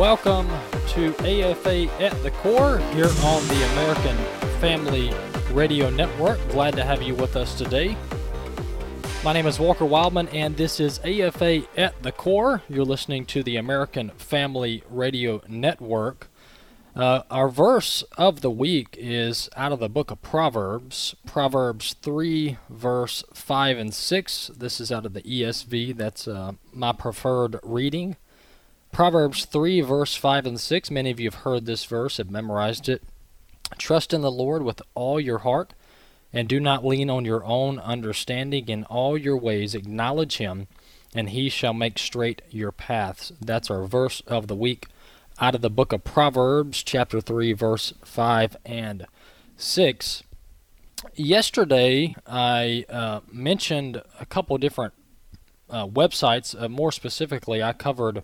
Welcome 0.00 0.48
to 0.94 1.14
AFA 1.18 1.92
at 2.02 2.22
the 2.22 2.30
Core 2.30 2.78
here 2.94 3.10
on 3.22 3.46
the 3.48 3.70
American 3.72 4.16
Family 4.58 5.12
Radio 5.52 5.90
Network. 5.90 6.38
Glad 6.48 6.74
to 6.76 6.84
have 6.84 7.02
you 7.02 7.14
with 7.14 7.36
us 7.36 7.54
today. 7.58 7.98
My 9.22 9.34
name 9.34 9.46
is 9.46 9.60
Walker 9.60 9.84
Wildman, 9.84 10.28
and 10.28 10.56
this 10.56 10.80
is 10.80 11.00
AFA 11.00 11.64
at 11.76 12.02
the 12.02 12.12
Core. 12.12 12.62
You're 12.66 12.86
listening 12.86 13.26
to 13.26 13.42
the 13.42 13.56
American 13.56 14.08
Family 14.12 14.82
Radio 14.88 15.42
Network. 15.46 16.30
Uh, 16.96 17.24
our 17.30 17.50
verse 17.50 18.02
of 18.16 18.40
the 18.40 18.50
week 18.50 18.96
is 18.98 19.50
out 19.54 19.70
of 19.70 19.80
the 19.80 19.90
book 19.90 20.10
of 20.10 20.22
Proverbs, 20.22 21.14
Proverbs 21.26 21.94
3, 22.00 22.56
verse 22.70 23.22
5 23.34 23.76
and 23.76 23.92
6. 23.92 24.50
This 24.56 24.80
is 24.80 24.90
out 24.90 25.04
of 25.04 25.12
the 25.12 25.20
ESV. 25.20 25.94
That's 25.94 26.26
uh, 26.26 26.52
my 26.72 26.92
preferred 26.92 27.60
reading. 27.62 28.16
Proverbs 28.92 29.44
3, 29.44 29.80
verse 29.80 30.14
5 30.16 30.46
and 30.46 30.60
6. 30.60 30.90
Many 30.90 31.10
of 31.10 31.20
you 31.20 31.28
have 31.28 31.42
heard 31.42 31.66
this 31.66 31.84
verse, 31.84 32.16
have 32.16 32.30
memorized 32.30 32.88
it. 32.88 33.02
Trust 33.78 34.12
in 34.12 34.20
the 34.20 34.30
Lord 34.30 34.62
with 34.62 34.82
all 34.94 35.20
your 35.20 35.38
heart, 35.38 35.74
and 36.32 36.48
do 36.48 36.60
not 36.60 36.84
lean 36.84 37.08
on 37.08 37.24
your 37.24 37.44
own 37.44 37.78
understanding. 37.78 38.68
In 38.68 38.84
all 38.84 39.16
your 39.16 39.36
ways 39.36 39.74
acknowledge 39.74 40.38
him, 40.38 40.66
and 41.14 41.30
he 41.30 41.48
shall 41.48 41.72
make 41.72 41.98
straight 41.98 42.42
your 42.50 42.72
paths. 42.72 43.32
That's 43.40 43.70
our 43.70 43.84
verse 43.84 44.22
of 44.26 44.48
the 44.48 44.56
week 44.56 44.86
out 45.40 45.54
of 45.54 45.62
the 45.62 45.70
book 45.70 45.92
of 45.92 46.04
Proverbs, 46.04 46.82
chapter 46.82 47.20
3, 47.20 47.54
verse 47.54 47.94
5 48.04 48.56
and 48.66 49.06
6. 49.56 50.22
Yesterday, 51.14 52.14
I 52.26 52.84
uh, 52.90 53.20
mentioned 53.32 54.02
a 54.20 54.26
couple 54.26 54.58
different 54.58 54.92
uh, 55.70 55.86
websites. 55.86 56.60
Uh, 56.60 56.68
more 56.68 56.92
specifically, 56.92 57.62
I 57.62 57.72
covered 57.72 58.22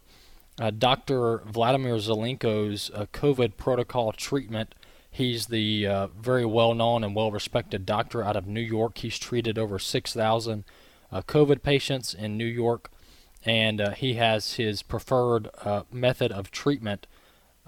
uh, 0.61 0.71
Dr. 0.71 1.43
Vladimir 1.47 1.97
Zelenko's 1.97 2.91
uh, 2.95 3.07
COVID 3.12 3.57
protocol 3.57 4.12
treatment. 4.12 4.75
He's 5.11 5.47
the 5.47 5.87
uh, 5.87 6.07
very 6.09 6.45
well 6.45 6.75
known 6.75 7.03
and 7.05 7.15
well 7.15 7.31
respected 7.31 7.87
doctor 7.87 8.23
out 8.23 8.37
of 8.37 8.47
New 8.47 8.61
York. 8.61 8.99
He's 8.99 9.19
treated 9.19 9.59
over 9.59 9.79
6,000 9.79 10.65
COVID 11.12 11.62
patients 11.62 12.12
in 12.12 12.37
New 12.37 12.45
York 12.45 12.91
and 13.47 13.81
uh, 13.81 13.91
he 13.93 14.15
has 14.15 14.55
his 14.55 14.83
preferred 14.83 15.49
uh, 15.65 15.84
method 15.93 16.33
of 16.33 16.51
treatment 16.51 17.07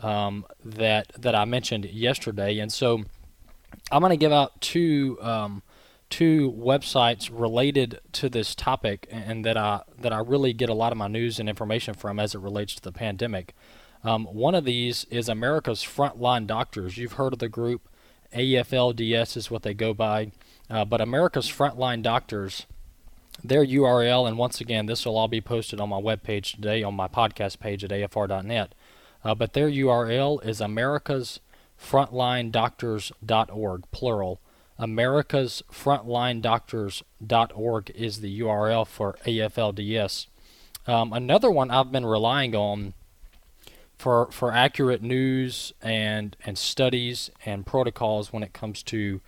um, 0.02 0.44
that 0.64 1.12
that 1.16 1.34
I 1.34 1.44
mentioned 1.44 1.84
yesterday. 1.86 2.58
And 2.58 2.72
so 2.72 3.04
I'm 3.90 4.00
going 4.00 4.10
to 4.10 4.16
give 4.16 4.32
out 4.32 4.60
two 4.60 5.16
um, 5.22 5.62
two 6.10 6.52
websites 6.52 7.30
related 7.32 8.00
to 8.12 8.28
this 8.28 8.54
topic, 8.54 9.06
and 9.10 9.44
that 9.44 9.56
I 9.56 9.82
that 10.00 10.12
I 10.12 10.18
really 10.18 10.52
get 10.52 10.68
a 10.68 10.74
lot 10.74 10.92
of 10.92 10.98
my 10.98 11.08
news 11.08 11.38
and 11.38 11.48
information 11.48 11.94
from 11.94 12.18
as 12.18 12.34
it 12.34 12.40
relates 12.40 12.74
to 12.76 12.82
the 12.82 12.92
pandemic. 12.92 13.54
Um, 14.04 14.26
one 14.26 14.54
of 14.54 14.64
these 14.64 15.04
is 15.10 15.28
America's 15.28 15.82
Frontline 15.82 16.46
Doctors. 16.46 16.96
You've 16.96 17.14
heard 17.14 17.32
of 17.32 17.40
the 17.40 17.48
group. 17.48 17.88
AFLDS 18.34 19.36
is 19.36 19.50
what 19.50 19.62
they 19.62 19.74
go 19.74 19.94
by. 19.94 20.32
Uh, 20.70 20.84
but 20.84 21.00
America's 21.00 21.48
Frontline 21.48 22.02
Doctors 22.02 22.66
their 23.42 23.64
URL, 23.64 24.26
and 24.26 24.36
once 24.36 24.60
again, 24.60 24.86
this 24.86 25.06
will 25.06 25.16
all 25.16 25.28
be 25.28 25.40
posted 25.40 25.80
on 25.80 25.88
my 25.88 26.00
webpage 26.00 26.56
today 26.56 26.82
on 26.82 26.94
my 26.94 27.08
podcast 27.08 27.60
page 27.60 27.84
at 27.84 27.90
afr.net. 27.90 28.74
Uh, 29.24 29.34
but 29.34 29.52
their 29.52 29.70
URL 29.70 30.44
is 30.44 30.60
America's 30.60 31.40
frontlinedoctors.org, 31.80 33.84
plural. 33.90 34.40
America's 34.78 35.62
frontlinedoctors.org 35.72 37.90
is 37.94 38.20
the 38.20 38.40
URL 38.40 38.86
for 38.86 39.16
AFLDS. 39.26 40.26
Um, 40.86 41.12
another 41.12 41.50
one 41.50 41.70
I've 41.70 41.92
been 41.92 42.06
relying 42.06 42.54
on 42.54 42.94
for 43.98 44.30
for 44.30 44.52
accurate 44.52 45.02
news 45.02 45.72
and 45.82 46.36
and 46.46 46.56
studies 46.56 47.32
and 47.44 47.66
protocols 47.66 48.32
when 48.32 48.44
it 48.44 48.52
comes 48.52 48.84
to 48.84 49.20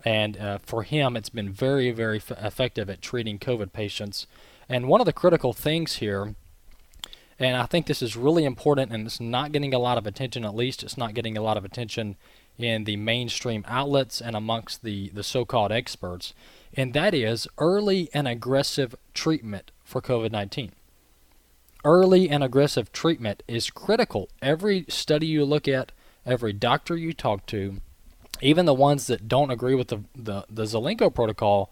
And 0.06 0.36
uh, 0.36 0.58
for 0.62 0.84
him, 0.84 1.16
it's 1.16 1.30
been 1.30 1.52
very, 1.52 1.90
very 1.90 2.18
f- 2.18 2.30
effective 2.30 2.88
at 2.88 3.02
treating 3.02 3.40
COVID 3.40 3.72
patients. 3.72 4.28
And 4.68 4.86
one 4.86 5.00
of 5.00 5.04
the 5.04 5.12
critical 5.12 5.52
things 5.52 5.96
here, 5.96 6.36
and 7.40 7.56
I 7.56 7.66
think 7.66 7.86
this 7.86 8.02
is 8.02 8.16
really 8.16 8.44
important, 8.44 8.92
and 8.92 9.04
it's 9.04 9.18
not 9.18 9.50
getting 9.50 9.74
a 9.74 9.80
lot 9.80 9.98
of 9.98 10.06
attention, 10.06 10.44
at 10.44 10.54
least 10.54 10.84
it's 10.84 10.96
not 10.96 11.14
getting 11.14 11.36
a 11.36 11.42
lot 11.42 11.56
of 11.56 11.64
attention 11.64 12.14
in 12.56 12.84
the 12.84 12.96
mainstream 12.96 13.64
outlets 13.66 14.20
and 14.20 14.36
amongst 14.36 14.84
the, 14.84 15.08
the 15.08 15.24
so 15.24 15.44
called 15.44 15.72
experts, 15.72 16.32
and 16.74 16.94
that 16.94 17.12
is 17.12 17.48
early 17.58 18.08
and 18.14 18.28
aggressive 18.28 18.94
treatment 19.12 19.72
for 19.84 20.00
COVID 20.00 20.30
19 20.30 20.70
early 21.84 22.28
and 22.28 22.42
aggressive 22.42 22.90
treatment 22.92 23.44
is 23.46 23.70
critical. 23.70 24.28
Every 24.42 24.84
study 24.88 25.28
you 25.28 25.44
look 25.44 25.68
at, 25.68 25.92
every 26.26 26.52
doctor 26.52 26.96
you 26.96 27.12
talk 27.12 27.46
to, 27.46 27.76
even 28.40 28.66
the 28.66 28.74
ones 28.74 29.06
that 29.06 29.28
don't 29.28 29.50
agree 29.50 29.74
with 29.74 29.88
the, 29.88 30.00
the, 30.14 30.44
the 30.48 30.64
Zelenko 30.64 31.14
protocol, 31.14 31.70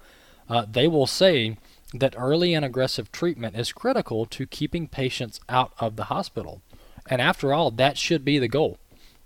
uh, 0.49 0.67
they 0.71 0.87
will 0.87 1.07
say 1.07 1.57
that 1.93 2.15
early 2.17 2.55
and 2.55 2.65
aggressive 2.65 3.13
treatment 3.13 3.57
is 3.57 3.73
critical 3.73 4.27
to 4.27 4.47
keeping 4.47 4.89
patients 4.89 5.41
out 5.49 5.73
of 5.79 5.97
the 5.97 6.05
hospital. 6.05 6.61
And 7.09 7.21
after 7.21 7.53
all, 7.53 7.71
that 7.71 7.99
should 7.99 8.25
be 8.25 8.39
the 8.39 8.49
goal. 8.49 8.79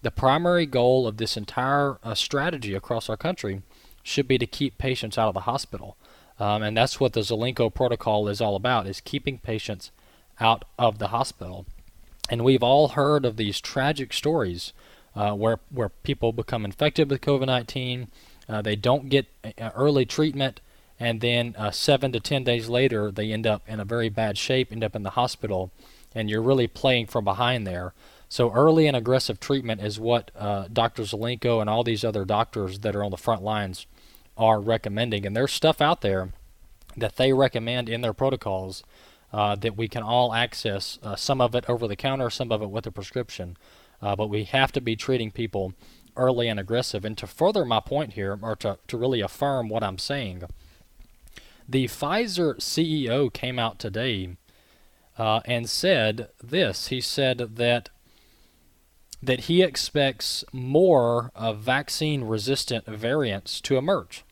The 0.02 0.11
primary 0.11 0.67
goal 0.67 1.06
of 1.06 1.17
this 1.17 1.37
entire 1.37 1.99
uh, 2.02 2.14
strategy 2.14 2.75
across 2.75 3.08
our 3.08 3.17
country 3.17 3.62
should 4.02 4.29
be 4.29 4.38
to 4.38 4.46
keep 4.46 4.79
patients 4.79 5.19
out 5.19 5.29
of 5.29 5.34
the 5.34 5.41
hospital. 5.41 5.96
Um, 6.38 6.62
and 6.62 6.76
that's 6.76 7.00
what 7.00 7.14
the 7.14 7.20
Zelenko 7.20 7.73
protocol 7.73 8.29
is 8.29 8.41
all 8.41 8.55
about, 8.55 8.87
is 8.87 9.00
keeping 9.00 9.38
patients 9.38 9.91
out 10.41 10.64
of 10.79 10.99
the 10.99 11.08
hospital. 11.08 11.67
And 12.31 12.44
we've 12.44 12.62
all 12.62 12.88
heard 12.88 13.25
of 13.25 13.37
these 13.37 13.61
tragic 13.61 14.12
stories 14.12 14.73
uh, 15.19 15.32
where 15.32 15.59
where 15.70 15.88
people 15.88 16.32
become 16.32 16.65
infected 16.65 17.11
with 17.11 17.20
COVID-19, 17.20 18.06
uh, 18.49 18.62
they 18.62 18.76
don't 18.76 19.09
get 19.09 19.26
uh, 19.44 19.70
early 19.75 20.06
treatment, 20.06 20.61
and 21.00 21.20
then 21.20 21.56
uh, 21.59 21.73
seven 21.73 22.12
to 22.12 22.20
ten 22.20 22.44
days 22.44 22.69
later 22.69 23.11
they 23.11 23.32
end 23.32 23.44
up 23.44 23.62
in 23.67 23.81
a 23.81 23.85
very 23.85 24.09
bad 24.09 24.38
shape, 24.38 24.70
end 24.70 24.85
up 24.85 24.94
in 24.94 25.03
the 25.03 25.11
hospital, 25.11 25.73
and 26.15 26.31
you're 26.31 26.41
really 26.41 26.69
playing 26.69 27.09
from 27.09 27.25
behind 27.25 27.67
there. 27.67 27.93
So 28.29 28.53
early 28.53 28.87
and 28.87 28.97
aggressive 28.97 29.41
treatment 29.41 29.81
is 29.81 29.99
what 29.99 30.31
uh, 30.37 30.69
Dr. 30.73 31.03
Zelenko 31.03 31.61
and 31.61 31.69
all 31.69 31.82
these 31.82 32.05
other 32.05 32.25
doctors 32.25 32.79
that 32.81 32.94
are 32.94 33.03
on 33.03 33.11
the 33.11 33.17
front 33.17 33.43
lines 33.43 33.87
are 34.37 34.61
recommending. 34.61 35.26
And 35.26 35.35
there's 35.35 35.53
stuff 35.53 35.81
out 35.81 36.03
there 36.03 36.29
that 36.97 37.17
they 37.17 37.32
recommend 37.32 37.88
in 37.88 38.03
their 38.03 38.12
protocols 38.12 38.85
uh, 39.32 39.56
that 39.56 39.76
we 39.76 39.88
can 39.88 40.03
all 40.03 40.32
access. 40.35 40.99
Uh, 41.03 41.17
some 41.17 41.41
of 41.41 41.55
it 41.55 41.65
over 41.69 41.88
the 41.88 41.97
counter, 41.97 42.31
some 42.31 42.53
of 42.53 42.62
it 42.62 42.70
with 42.70 42.87
a 42.87 42.93
prescription. 42.93 43.56
Uh, 44.00 44.14
but 44.14 44.28
we 44.28 44.44
have 44.44 44.72
to 44.72 44.80
be 44.80 44.96
treating 44.96 45.30
people 45.30 45.72
early 46.16 46.48
and 46.48 46.60
aggressive. 46.60 47.04
And 47.04 47.16
to 47.18 47.26
further 47.26 47.64
my 47.64 47.80
point 47.80 48.14
here, 48.14 48.38
or 48.42 48.56
to, 48.56 48.78
to 48.88 48.96
really 48.96 49.20
affirm 49.20 49.68
what 49.68 49.82
I'm 49.82 49.98
saying, 49.98 50.42
the 51.68 51.86
Pfizer 51.86 52.56
CEO 52.56 53.32
came 53.32 53.58
out 53.58 53.78
today 53.78 54.36
uh, 55.18 55.40
and 55.44 55.68
said 55.68 56.30
this. 56.42 56.88
He 56.88 57.00
said 57.00 57.56
that 57.56 57.90
that 59.20 59.40
he 59.40 59.62
expects 59.62 60.44
more 60.52 61.32
of 61.34 61.58
vaccine-resistant 61.58 62.86
variants 62.86 63.60
to 63.60 63.76
emerge. 63.76 64.22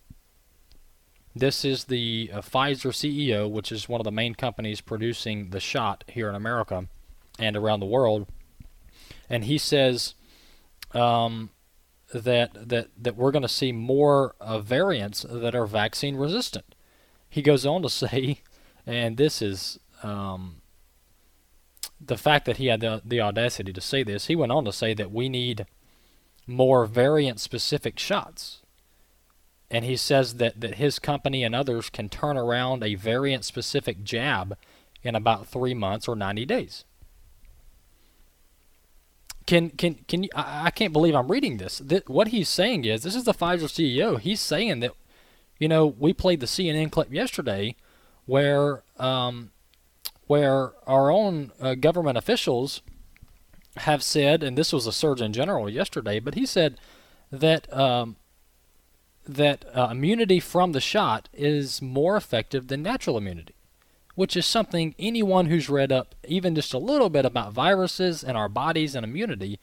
This 1.35 1.65
is 1.65 1.85
the 1.85 2.31
uh, 2.33 2.41
Pfizer 2.41 2.93
CEO, 2.93 3.51
which 3.51 3.73
is 3.73 3.89
one 3.89 4.01
of 4.01 4.05
the 4.05 4.13
main 4.13 4.37
companies 4.37 4.81
producing 4.81 5.51
the 5.51 5.59
shot 5.59 6.05
here 6.07 6.29
in 6.29 6.37
America 6.37 6.87
and 7.37 7.57
around 7.57 7.81
the 7.81 7.87
world, 7.87 8.29
and 9.29 9.45
he 9.45 9.59
says 9.59 10.15
um, 10.93 11.51
that 12.13 12.69
that 12.69 12.89
that 12.97 13.17
we're 13.17 13.33
going 13.33 13.43
to 13.43 13.49
see 13.49 13.73
more 13.73 14.35
uh, 14.41 14.59
variants 14.59 15.25
that 15.29 15.55
are 15.55 15.67
vaccine 15.67 16.17
resistant. 16.17 16.75
He 17.29 17.43
goes 17.43 17.67
on 17.67 17.83
to 17.83 17.89
say, 17.91 18.41
and 18.87 19.17
this 19.17 19.43
is 19.43 19.79
um, 20.03 20.63
the 22.01 22.17
fact 22.17 22.45
that 22.47 22.59
he 22.59 22.67
had 22.67 22.81
the, 22.81 23.03
the 23.05 23.21
audacity 23.21 23.73
to 23.73 23.81
say 23.81 24.03
this. 24.03 24.27
He 24.27 24.37
went 24.37 24.53
on 24.53 24.65
to 24.65 24.73
say 24.73 24.95
that 24.95 25.11
we 25.11 25.29
need 25.29 25.67
more 26.47 26.87
variant 26.87 27.41
specific 27.41 27.99
shots. 27.99 28.63
And 29.71 29.85
he 29.85 29.97
says 29.97 30.35
that, 30.35 30.61
that 30.61 30.77
his 30.77 30.99
company 30.99 31.43
and 31.43 31.55
others 31.55 31.91
can 31.91 32.09
turn 32.09 32.37
around 32.37 32.85
a 32.85 32.95
variant 32.95 33.45
specific 33.45 34.05
jab 34.05 34.57
in 35.03 35.15
about 35.15 35.49
three 35.49 35.75
months 35.75 36.07
or 36.07 36.15
90 36.15 36.47
days. 36.47 36.85
Can 39.47 39.71
can 39.71 39.95
can 40.09 40.25
you? 40.25 40.29
I, 40.35 40.67
I 40.67 40.71
can't 40.71 40.93
believe 40.93 41.15
I'm 41.15 41.31
reading 41.31 41.59
this. 41.59 41.81
What 42.07 42.29
he's 42.29 42.49
saying 42.49 42.85
is, 42.85 43.03
this 43.03 43.15
is 43.15 43.25
the 43.25 43.35
Pfizer 43.35 43.71
CEO. 43.71 44.19
He's 44.19 44.41
saying 44.41 44.81
that, 44.81 44.93
you 45.59 45.69
know, 45.69 45.87
we 45.87 46.13
played 46.13 46.41
the 46.41 46.47
CNN 46.47 46.91
clip 46.91 47.13
yesterday, 47.13 47.77
where 48.27 48.83
um, 48.99 49.53
where 50.27 50.73
our 50.89 51.11
own 51.11 51.53
uh, 51.61 51.75
government 51.75 52.19
officials 52.19 52.83
have 53.79 54.03
said, 54.03 54.43
and 54.43 54.59
this 54.59 54.73
was 54.73 54.87
a 54.87 54.93
Surgeon 54.93 55.33
General 55.33 55.69
yesterday, 55.71 56.19
but 56.19 56.35
he 56.35 56.45
said 56.45 56.79
that 57.31 57.73
um, 57.73 58.17
that 59.27 59.65
uh, 59.77 59.89
immunity 59.91 60.41
from 60.41 60.73
the 60.73 60.81
shot 60.81 61.29
is 61.33 61.81
more 61.81 62.17
effective 62.17 62.69
than 62.69 62.83
natural 62.83 63.19
immunity 63.19 63.56
which 64.17 64.37
is 64.37 64.45
something 64.45 64.95
anyone 64.99 65.47
who's 65.47 65.71
read 65.71 65.93
up 65.93 66.17
even 66.27 66.57
just 66.57 66.75
a 66.75 66.79
little 66.79 67.09
bit 67.09 67.25
about 67.25 67.53
viruses 67.53 68.25
and 68.25 68.37
our 68.37 68.49
bodies 68.49 68.97
and 68.97 69.05
immunity 69.05 69.61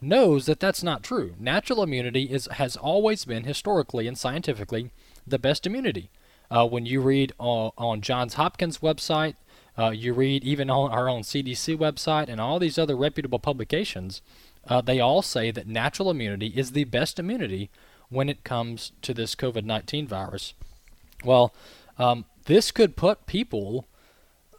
knows 0.00 0.46
that 0.46 0.60
that's 0.60 0.82
not 0.82 1.02
true. 1.02 1.34
Natural 1.38 1.82
immunity 1.82 2.24
is 2.24 2.48
has 2.52 2.76
always 2.76 3.24
been 3.24 3.44
historically 3.44 4.06
and 4.06 4.16
scientifically 4.16 4.90
the 5.26 5.38
best 5.38 5.66
immunity. 5.66 6.08
Uh, 6.50 6.66
when 6.66 6.86
you 6.86 7.00
read 7.00 7.32
on, 7.38 8.00
Johns 8.00 8.34
Hopkins 8.34 8.78
website, 8.78 9.34
uh, 9.76 9.90
you 9.90 10.12
read 10.14 10.44
even 10.44 10.70
on 10.70 10.90
our 10.92 11.08
own 11.08 11.22
CDC 11.22 11.76
website 11.76 12.28
and 12.28 12.40
all 12.40 12.60
these 12.60 12.78
other 12.78 12.96
reputable 12.96 13.40
publications, 13.40 14.22
uh, 14.68 14.80
they 14.80 15.00
all 15.00 15.22
say 15.22 15.50
that 15.50 15.66
natural 15.66 16.10
immunity 16.10 16.48
is 16.48 16.72
the 16.72 16.84
best 16.84 17.18
immunity 17.18 17.68
when 18.08 18.28
it 18.28 18.44
comes 18.44 18.92
to 19.02 19.12
this 19.12 19.34
COVID 19.34 19.64
19 19.64 20.06
virus. 20.06 20.54
Well, 21.24 21.52
um, 21.98 22.26
this 22.44 22.70
could 22.70 22.96
put 22.96 23.26
people 23.26 23.86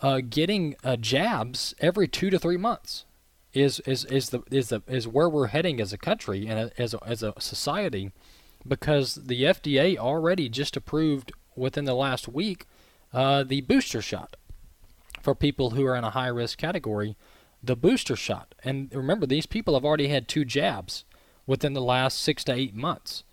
uh, 0.02 0.22
getting 0.28 0.76
uh, 0.84 0.96
jabs 0.96 1.74
every 1.80 2.08
two 2.08 2.30
to 2.30 2.40
three 2.40 2.58
months 2.58 3.06
is 3.54 3.80
is 3.82 4.06
is 4.06 4.30
the 4.30 4.42
is 4.52 4.70
the 4.70 4.82
is 4.88 5.08
where 5.08 5.30
we're 5.30 5.48
heading 5.48 5.82
as 5.82 5.92
a 5.92 5.98
country 5.98 6.48
and 6.48 6.72
as 6.78 6.94
a, 6.94 7.00
as 7.06 7.24
a 7.24 7.34
society, 7.40 8.12
because 8.68 9.16
the 9.16 9.44
FDA 9.44 9.98
already 9.98 10.50
just 10.50 10.78
approved 10.78 11.32
within 11.56 11.86
the 11.86 11.96
last 11.96 12.28
week 12.28 12.66
uh, 13.14 13.44
the 13.44 13.62
booster 13.62 14.02
shot 14.02 14.36
for 15.22 15.34
people 15.34 15.72
who 15.72 15.86
are 15.86 15.96
in 15.96 16.04
a 16.04 16.12
high 16.12 16.28
risk 16.28 16.58
category, 16.58 17.16
the 17.64 17.76
booster 17.76 18.16
shot. 18.16 18.54
And 18.64 18.94
remember, 18.94 19.26
these 19.26 19.46
people 19.46 19.74
have 19.74 19.86
already 19.86 20.10
had 20.10 20.28
two 20.28 20.46
jabs 20.46 21.04
within 21.46 21.74
the 21.74 21.82
last 21.82 22.20
six 22.22 22.44
to 22.46 22.54
eight 22.54 22.76
months, 22.76 23.24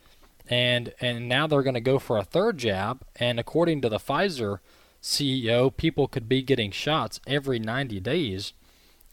and 0.49 0.95
and 1.01 1.29
now 1.29 1.47
they're 1.47 1.63
going 1.63 1.75
to 1.75 1.81
go 1.81 1.99
for 1.99 2.17
a 2.17 2.25
third 2.25 2.59
jab. 2.59 3.05
And 3.17 3.39
according 3.39 3.81
to 3.83 3.89
the 3.89 3.99
Pfizer 3.99 4.59
CEO, 5.05 5.77
people 5.77 6.09
could 6.09 6.31
be 6.31 6.41
getting 6.41 6.71
shots 6.71 7.21
every 7.27 7.59
90 7.59 8.01
days. 8.01 8.55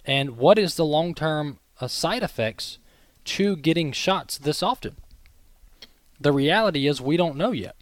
And 0.06 0.38
what 0.38 0.58
is 0.58 0.76
the 0.76 0.86
long 0.86 1.14
term 1.14 1.60
uh, 1.82 1.90
side 1.90 2.24
effects 2.24 2.80
to 3.26 3.58
getting 3.58 3.92
shots 3.92 4.38
this 4.38 4.64
often? 4.64 4.96
The 6.18 6.32
reality 6.32 6.88
is, 6.88 7.02
we 7.02 7.18
don't 7.18 7.36
know 7.36 7.52
yet. 7.52 7.76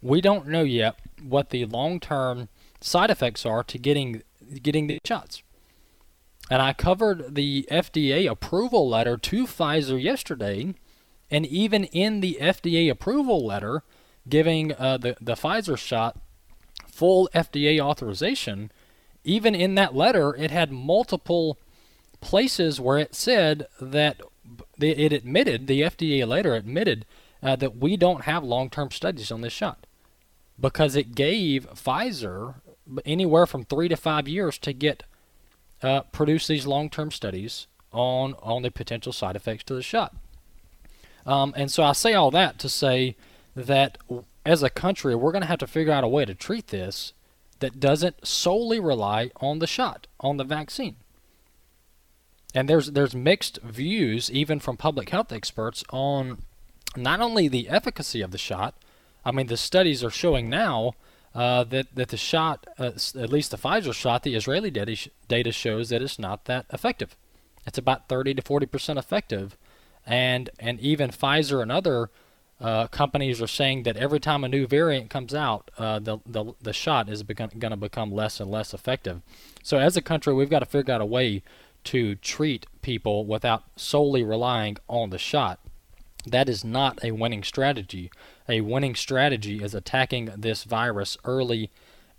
We 0.00 0.20
don't 0.20 0.46
know 0.46 0.62
yet 0.62 0.94
what 1.20 1.50
the 1.50 1.66
long 1.66 1.98
term 1.98 2.50
side 2.80 3.10
effects 3.10 3.44
are 3.44 3.64
to 3.64 3.78
getting 3.78 4.22
getting 4.62 4.86
the 4.86 5.00
shots. 5.04 5.42
And 6.48 6.62
I 6.62 6.72
covered 6.72 7.34
the 7.34 7.66
FDA 7.68 8.30
approval 8.30 8.88
letter 8.88 9.16
to 9.16 9.44
Pfizer 9.44 10.00
yesterday, 10.00 10.72
and 11.32 11.44
even 11.46 11.84
in 11.84 12.20
the 12.20 12.38
FDA 12.40 12.88
approval 12.88 13.44
letter 13.44 13.82
giving 14.28 14.72
uh, 14.74 14.98
the 14.98 15.16
the 15.20 15.34
Pfizer 15.34 15.76
shot 15.76 16.16
full 16.98 17.28
FDA 17.32 17.78
authorization, 17.78 18.72
even 19.22 19.54
in 19.54 19.76
that 19.76 19.94
letter, 19.94 20.34
it 20.34 20.50
had 20.50 20.72
multiple 20.72 21.56
places 22.20 22.80
where 22.80 22.98
it 22.98 23.14
said 23.14 23.68
that 23.80 24.20
it 24.80 25.12
admitted, 25.12 25.68
the 25.68 25.82
FDA 25.82 26.26
later 26.26 26.56
admitted, 26.56 27.06
uh, 27.40 27.54
that 27.54 27.76
we 27.76 27.96
don't 27.96 28.24
have 28.24 28.42
long 28.42 28.68
term 28.68 28.90
studies 28.90 29.30
on 29.30 29.42
this 29.42 29.52
shot 29.52 29.86
because 30.58 30.96
it 30.96 31.14
gave 31.14 31.70
Pfizer 31.70 32.56
anywhere 33.06 33.46
from 33.46 33.64
three 33.64 33.86
to 33.86 33.96
five 33.96 34.26
years 34.26 34.58
to 34.58 34.72
get 34.72 35.04
uh, 35.80 36.00
produce 36.10 36.48
these 36.48 36.66
long 36.66 36.90
term 36.90 37.12
studies 37.12 37.68
on 37.92 38.34
on 38.42 38.62
the 38.62 38.72
potential 38.72 39.12
side 39.12 39.36
effects 39.36 39.62
to 39.64 39.74
the 39.74 39.82
shot. 39.82 40.16
Um, 41.24 41.54
and 41.56 41.70
so 41.70 41.84
I 41.84 41.92
say 41.92 42.14
all 42.14 42.32
that 42.32 42.58
to 42.58 42.68
say 42.68 43.14
that 43.54 43.98
as 44.48 44.62
a 44.62 44.70
country, 44.70 45.14
we're 45.14 45.30
going 45.30 45.42
to 45.42 45.48
have 45.48 45.58
to 45.58 45.66
figure 45.66 45.92
out 45.92 46.04
a 46.04 46.08
way 46.08 46.24
to 46.24 46.34
treat 46.34 46.68
this 46.68 47.12
that 47.58 47.78
doesn't 47.78 48.26
solely 48.26 48.80
rely 48.80 49.30
on 49.42 49.58
the 49.58 49.66
shot, 49.66 50.06
on 50.20 50.38
the 50.38 50.44
vaccine. 50.44 50.96
And 52.54 52.66
there's 52.66 52.92
there's 52.92 53.14
mixed 53.14 53.58
views 53.62 54.30
even 54.30 54.58
from 54.58 54.78
public 54.78 55.10
health 55.10 55.32
experts 55.32 55.84
on 55.90 56.38
not 56.96 57.20
only 57.20 57.46
the 57.46 57.68
efficacy 57.68 58.22
of 58.22 58.30
the 58.30 58.38
shot. 58.38 58.74
I 59.22 59.32
mean, 59.32 59.48
the 59.48 59.58
studies 59.58 60.02
are 60.02 60.10
showing 60.10 60.48
now 60.48 60.94
uh, 61.34 61.64
that 61.64 61.94
that 61.94 62.08
the 62.08 62.16
shot, 62.16 62.66
uh, 62.78 62.92
at 62.94 63.30
least 63.30 63.50
the 63.50 63.58
Pfizer 63.58 63.92
shot, 63.92 64.22
the 64.22 64.34
Israeli 64.34 64.70
data, 64.70 65.10
data 65.28 65.52
shows 65.52 65.90
that 65.90 66.00
it's 66.00 66.18
not 66.18 66.46
that 66.46 66.64
effective. 66.72 67.18
It's 67.66 67.76
about 67.76 68.08
30 68.08 68.32
to 68.32 68.42
40 68.42 68.64
percent 68.64 68.98
effective, 68.98 69.58
and 70.06 70.48
and 70.58 70.80
even 70.80 71.10
Pfizer 71.10 71.60
and 71.60 71.70
other 71.70 72.08
uh, 72.60 72.88
companies 72.88 73.40
are 73.40 73.46
saying 73.46 73.84
that 73.84 73.96
every 73.96 74.18
time 74.18 74.42
a 74.42 74.48
new 74.48 74.66
variant 74.66 75.10
comes 75.10 75.34
out, 75.34 75.70
uh, 75.78 75.98
the, 75.98 76.18
the 76.26 76.54
the 76.60 76.72
shot 76.72 77.08
is 77.08 77.22
going 77.22 77.70
to 77.70 77.76
become 77.76 78.10
less 78.12 78.40
and 78.40 78.50
less 78.50 78.74
effective. 78.74 79.22
So 79.62 79.78
as 79.78 79.96
a 79.96 80.02
country, 80.02 80.34
we've 80.34 80.50
got 80.50 80.60
to 80.60 80.66
figure 80.66 80.94
out 80.94 81.00
a 81.00 81.06
way 81.06 81.42
to 81.84 82.16
treat 82.16 82.66
people 82.82 83.24
without 83.24 83.62
solely 83.76 84.24
relying 84.24 84.76
on 84.88 85.10
the 85.10 85.18
shot. 85.18 85.60
That 86.26 86.48
is 86.48 86.64
not 86.64 86.98
a 87.02 87.12
winning 87.12 87.44
strategy. 87.44 88.10
A 88.48 88.60
winning 88.60 88.96
strategy 88.96 89.62
is 89.62 89.74
attacking 89.74 90.32
this 90.36 90.64
virus 90.64 91.16
early 91.24 91.70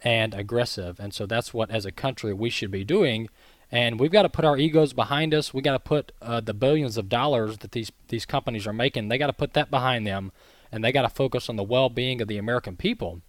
and 0.01 0.33
aggressive. 0.33 0.99
And 0.99 1.13
so 1.13 1.25
that's 1.25 1.53
what, 1.53 1.69
as 1.69 1.85
a 1.85 1.91
country, 1.91 2.33
we 2.33 2.49
should 2.49 2.71
be 2.71 2.85
doing 2.85 3.29
and 3.71 3.99
we've 3.99 4.11
got 4.11 4.23
to 4.23 4.29
put 4.29 4.45
our 4.45 4.57
egos 4.57 4.93
behind 4.93 5.33
us. 5.33 5.53
We 5.53 5.61
got 5.61 5.73
to 5.73 5.79
put 5.79 6.11
uh, 6.21 6.39
the 6.41 6.53
billions 6.53 6.97
of 6.97 7.09
dollars 7.09 7.59
that 7.59 7.71
these 7.71 7.91
these 8.07 8.25
companies 8.25 8.65
are 8.65 8.73
making. 8.73 9.09
They 9.09 9.17
got 9.17 9.27
to 9.27 9.33
put 9.33 9.53
that 9.53 9.69
behind 9.69 10.07
them, 10.07 10.31
and 10.71 10.83
they 10.83 10.91
got 10.91 11.03
to 11.03 11.09
focus 11.09 11.49
on 11.49 11.55
the 11.55 11.63
well-being 11.63 12.21
of 12.21 12.27
the 12.27 12.37
American 12.37 12.75
people. 12.75 13.21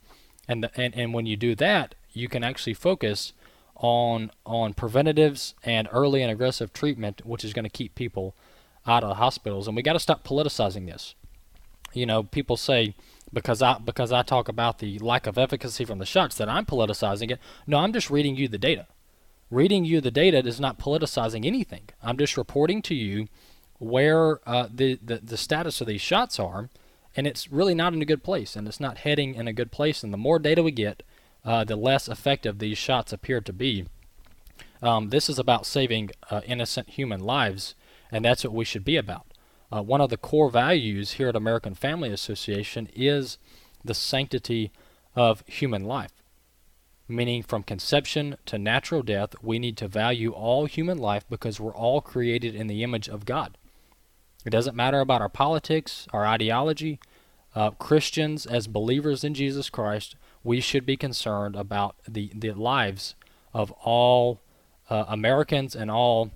And 0.48 0.64
the, 0.64 0.80
and 0.80 0.94
and 0.94 1.12
when 1.12 1.26
you 1.26 1.36
do 1.36 1.54
that, 1.56 1.94
you 2.12 2.28
can 2.28 2.42
actually 2.42 2.74
focus 2.74 3.32
on 3.76 4.30
on 4.46 4.72
preventatives 4.72 5.54
and 5.62 5.88
early 5.92 6.22
and 6.22 6.32
aggressive 6.32 6.72
treatment, 6.72 7.24
which 7.26 7.44
is 7.44 7.52
going 7.52 7.64
to 7.64 7.70
keep 7.70 7.94
people 7.94 8.34
out 8.86 9.04
of 9.04 9.18
hospitals. 9.18 9.66
And 9.66 9.76
we 9.76 9.82
got 9.82 9.92
to 9.92 10.00
stop 10.00 10.24
politicizing 10.24 10.86
this. 10.86 11.14
You 11.92 12.06
know, 12.06 12.22
people 12.22 12.56
say 12.56 12.94
because 13.30 13.60
I 13.60 13.76
because 13.78 14.10
I 14.10 14.22
talk 14.22 14.48
about 14.48 14.78
the 14.78 14.98
lack 15.00 15.26
of 15.26 15.36
efficacy 15.36 15.84
from 15.84 15.98
the 15.98 16.06
shots 16.06 16.36
that 16.36 16.48
I'm 16.48 16.64
politicizing 16.64 17.30
it. 17.30 17.38
No, 17.66 17.76
I'm 17.76 17.92
just 17.92 18.08
reading 18.08 18.36
you 18.36 18.48
the 18.48 18.56
data 18.56 18.86
reading 19.50 19.84
you 19.84 20.00
the 20.00 20.10
data 20.10 20.38
is 20.38 20.60
not 20.60 20.78
politicizing 20.78 21.44
anything. 21.44 21.88
I'm 22.02 22.16
just 22.16 22.36
reporting 22.36 22.82
to 22.82 22.94
you 22.94 23.28
where 23.78 24.40
uh, 24.48 24.68
the, 24.72 24.98
the, 25.02 25.16
the 25.16 25.36
status 25.36 25.80
of 25.80 25.86
these 25.86 26.00
shots 26.00 26.38
are, 26.38 26.68
and 27.16 27.26
it's 27.26 27.50
really 27.50 27.74
not 27.74 27.92
in 27.92 28.02
a 28.02 28.06
good 28.06 28.22
place, 28.22 28.54
and 28.54 28.68
it's 28.68 28.80
not 28.80 28.98
heading 28.98 29.34
in 29.34 29.48
a 29.48 29.52
good 29.52 29.72
place. 29.72 30.02
And 30.02 30.12
the 30.12 30.18
more 30.18 30.38
data 30.38 30.62
we 30.62 30.70
get, 30.70 31.02
uh, 31.44 31.64
the 31.64 31.76
less 31.76 32.08
effective 32.08 32.58
these 32.58 32.78
shots 32.78 33.12
appear 33.12 33.40
to 33.40 33.52
be. 33.52 33.86
Um, 34.82 35.08
this 35.08 35.28
is 35.28 35.38
about 35.38 35.66
saving 35.66 36.10
uh, 36.30 36.40
innocent 36.46 36.90
human 36.90 37.20
lives, 37.20 37.74
and 38.10 38.24
that's 38.24 38.44
what 38.44 38.52
we 38.52 38.64
should 38.64 38.84
be 38.84 38.96
about. 38.96 39.26
Uh, 39.72 39.82
one 39.82 40.00
of 40.00 40.10
the 40.10 40.16
core 40.16 40.50
values 40.50 41.12
here 41.12 41.28
at 41.28 41.36
American 41.36 41.74
Family 41.74 42.10
Association 42.10 42.88
is 42.94 43.38
the 43.84 43.94
sanctity 43.94 44.72
of 45.14 45.42
human 45.46 45.84
life. 45.84 46.12
Meaning, 47.10 47.42
from 47.42 47.64
conception 47.64 48.36
to 48.46 48.56
natural 48.56 49.02
death, 49.02 49.34
we 49.42 49.58
need 49.58 49.76
to 49.78 49.88
value 49.88 50.30
all 50.30 50.66
human 50.66 50.96
life 50.96 51.24
because 51.28 51.58
we're 51.58 51.74
all 51.74 52.00
created 52.00 52.54
in 52.54 52.68
the 52.68 52.84
image 52.84 53.08
of 53.08 53.24
God. 53.24 53.58
It 54.46 54.50
doesn't 54.50 54.76
matter 54.76 55.00
about 55.00 55.20
our 55.20 55.28
politics, 55.28 56.06
our 56.12 56.24
ideology. 56.24 57.00
Uh, 57.54 57.70
Christians, 57.72 58.46
as 58.46 58.68
believers 58.68 59.24
in 59.24 59.34
Jesus 59.34 59.68
Christ, 59.68 60.14
we 60.44 60.60
should 60.60 60.86
be 60.86 60.96
concerned 60.96 61.56
about 61.56 61.96
the, 62.08 62.30
the 62.32 62.52
lives 62.52 63.16
of 63.52 63.72
all 63.82 64.40
uh, 64.88 65.04
Americans 65.08 65.74
and 65.74 65.90
all 65.90 66.30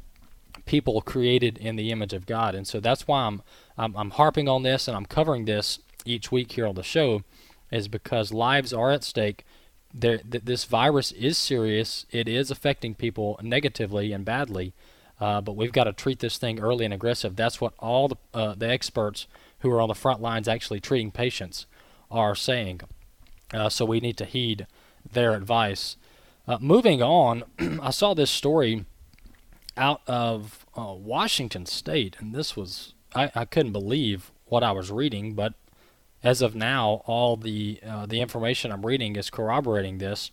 people 0.66 1.00
created 1.00 1.57
in 1.59 1.76
the 1.76 1.93
image 1.93 2.12
of 2.12 2.26
God. 2.26 2.54
And 2.54 2.66
so 2.66 2.81
that's 2.81 3.07
why 3.07 3.23
I'm, 3.23 3.43
I'm, 3.78 3.97
I'm 3.97 4.11
harping 4.11 4.49
on 4.49 4.64
this 4.64 4.88
and 4.88 4.97
I'm 4.97 5.07
covering 5.07 5.45
this 5.45 5.78
each 6.04 6.33
week 6.33 6.52
here 6.52 6.66
on 6.66 6.75
the 6.75 6.83
show, 6.83 7.23
is 7.71 7.87
because 7.87 8.33
lives 8.33 8.73
are 8.73 8.90
at 8.90 9.04
stake. 9.04 9.45
There, 9.94 10.18
th- 10.18 10.44
this 10.44 10.64
virus 10.64 11.12
is 11.12 11.38
serious. 11.38 12.04
It 12.10 12.28
is 12.28 12.50
affecting 12.50 12.94
people 12.94 13.38
negatively 13.42 14.12
and 14.12 14.24
badly. 14.24 14.74
Uh, 15.20 15.40
but 15.40 15.56
we've 15.56 15.72
got 15.72 15.84
to 15.84 15.92
treat 15.92 16.18
this 16.18 16.36
thing 16.36 16.58
early 16.58 16.84
and 16.84 16.92
aggressive. 16.92 17.36
That's 17.36 17.60
what 17.60 17.74
all 17.78 18.08
the, 18.08 18.16
uh, 18.34 18.54
the 18.56 18.68
experts 18.68 19.28
who 19.60 19.70
are 19.70 19.80
on 19.80 19.88
the 19.88 19.94
front 19.94 20.20
lines 20.20 20.48
actually 20.48 20.80
treating 20.80 21.12
patients 21.12 21.66
are 22.10 22.34
saying. 22.34 22.80
Uh, 23.52 23.68
so 23.68 23.84
we 23.84 24.00
need 24.00 24.16
to 24.16 24.24
heed 24.24 24.66
their 25.10 25.34
advice. 25.34 25.96
Uh, 26.46 26.58
moving 26.60 27.00
on, 27.00 27.44
I 27.80 27.90
saw 27.90 28.14
this 28.14 28.30
story 28.30 28.84
out 29.76 30.02
of 30.06 30.66
uh, 30.76 30.94
Washington 30.96 31.66
State, 31.66 32.16
and 32.18 32.34
this 32.34 32.56
was 32.56 32.94
I, 33.14 33.30
I 33.34 33.44
couldn't 33.44 33.72
believe 33.72 34.32
what 34.46 34.62
I 34.62 34.72
was 34.72 34.90
reading, 34.90 35.34
but 35.34 35.54
as 36.25 36.40
of 36.40 36.57
now, 36.57 37.02
all 37.04 37.37
the 37.37 37.78
uh, 37.87 38.07
the 38.07 38.21
information 38.21 38.73
I'm 38.73 38.87
reading 38.87 39.14
is 39.14 39.31
corroborating 39.31 39.99
this. 39.99 40.33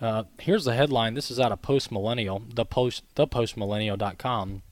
Uh, 0.00 0.24
here's 0.38 0.64
the 0.64 0.74
headline. 0.74 1.12
This 1.12 1.30
is 1.30 1.38
out 1.38 1.52
of 1.52 1.60
Post 1.60 1.92
Millennial, 1.92 2.42
the 2.52 2.64
post 2.64 3.04
thepostmillennial.com. 3.14 4.62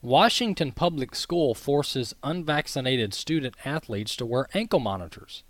Washington 0.00 0.72
Public 0.72 1.14
School 1.14 1.54
forces 1.54 2.14
unvaccinated 2.22 3.12
student 3.12 3.54
athletes 3.66 4.16
to 4.16 4.26
wear 4.26 4.48
ankle 4.54 4.80
monitors. 4.80 5.44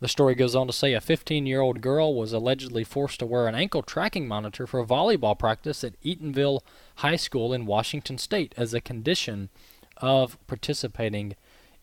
The 0.00 0.08
story 0.08 0.34
goes 0.34 0.54
on 0.54 0.66
to 0.66 0.72
say 0.72 0.94
a 0.94 1.00
15 1.00 1.44
year 1.44 1.60
old 1.60 1.82
girl 1.82 2.14
was 2.14 2.32
allegedly 2.32 2.84
forced 2.84 3.18
to 3.20 3.26
wear 3.26 3.46
an 3.46 3.54
ankle 3.54 3.82
tracking 3.82 4.26
monitor 4.26 4.66
for 4.66 4.84
volleyball 4.86 5.38
practice 5.38 5.84
at 5.84 6.00
Eatonville 6.02 6.60
High 6.96 7.16
School 7.16 7.52
in 7.52 7.66
Washington 7.66 8.16
State 8.16 8.54
as 8.56 8.72
a 8.72 8.80
condition 8.80 9.50
of 9.98 10.38
participating 10.46 11.34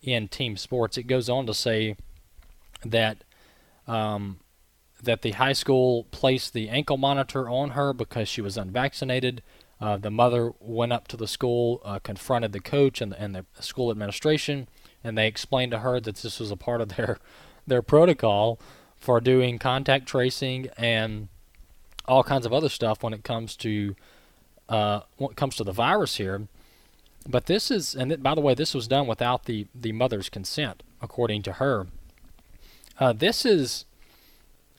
in 0.02 0.28
team 0.28 0.58
sports. 0.58 0.98
It 0.98 1.04
goes 1.04 1.30
on 1.30 1.46
to 1.48 1.54
say 1.54 1.96
that 2.84 3.24
um, 3.88 4.40
that 5.02 5.22
the 5.22 5.32
high 5.32 5.54
school 5.54 6.06
placed 6.12 6.54
the 6.54 6.70
ankle 6.70 6.98
monitor 6.98 7.50
on 7.50 7.72
her 7.72 7.94
because 7.94 8.28
she 8.28 8.42
was 8.42 8.58
unvaccinated. 8.58 9.42
Uh, 9.80 9.98
the 9.98 10.12
mother 10.12 10.54
went 10.60 10.94
up 10.94 11.08
to 11.10 11.18
the 11.18 11.28
school, 11.28 11.82
uh, 11.84 12.00
confronted 12.00 12.54
the 12.54 12.60
coach 12.60 13.02
and 13.02 13.12
the, 13.12 13.22
and 13.22 13.36
the 13.36 13.46
school 13.60 13.92
administration, 13.92 14.68
and 15.04 15.18
they 15.18 15.28
explained 15.28 15.72
to 15.72 15.80
her 15.80 16.00
that 16.00 16.16
this 16.18 16.40
was 16.40 16.52
a 16.52 16.58
part 16.58 16.82
of 16.82 16.96
their 16.96 17.18
their 17.68 17.82
protocol 17.82 18.60
for 18.96 19.20
doing 19.20 19.58
contact 19.58 20.06
tracing 20.08 20.70
and 20.78 21.28
all 22.08 22.24
kinds 22.24 22.46
of 22.46 22.54
other 22.54 22.70
stuff 22.70 23.02
when 23.02 23.14
it 23.14 23.24
comes 23.24 23.56
to 23.56 23.96
uh, 24.70 25.02
when 25.18 25.32
it 25.32 25.38
comes 25.38 25.56
to 25.56 25.64
the 25.64 25.72
virus 25.72 26.16
here. 26.16 26.48
But 27.28 27.48
this 27.48 27.72
is, 27.72 27.96
and 27.96 28.22
by 28.22 28.36
the 28.36 28.42
way, 28.42 28.54
this 28.54 28.74
was 28.74 28.88
done 28.88 29.08
without 29.08 29.46
the 29.46 29.68
the 29.74 29.92
mother's 29.92 30.30
consent, 30.30 30.84
according 31.02 31.42
to 31.44 31.54
her. 31.54 31.88
Uh, 33.00 33.14
this 33.14 33.46
is. 33.46 33.86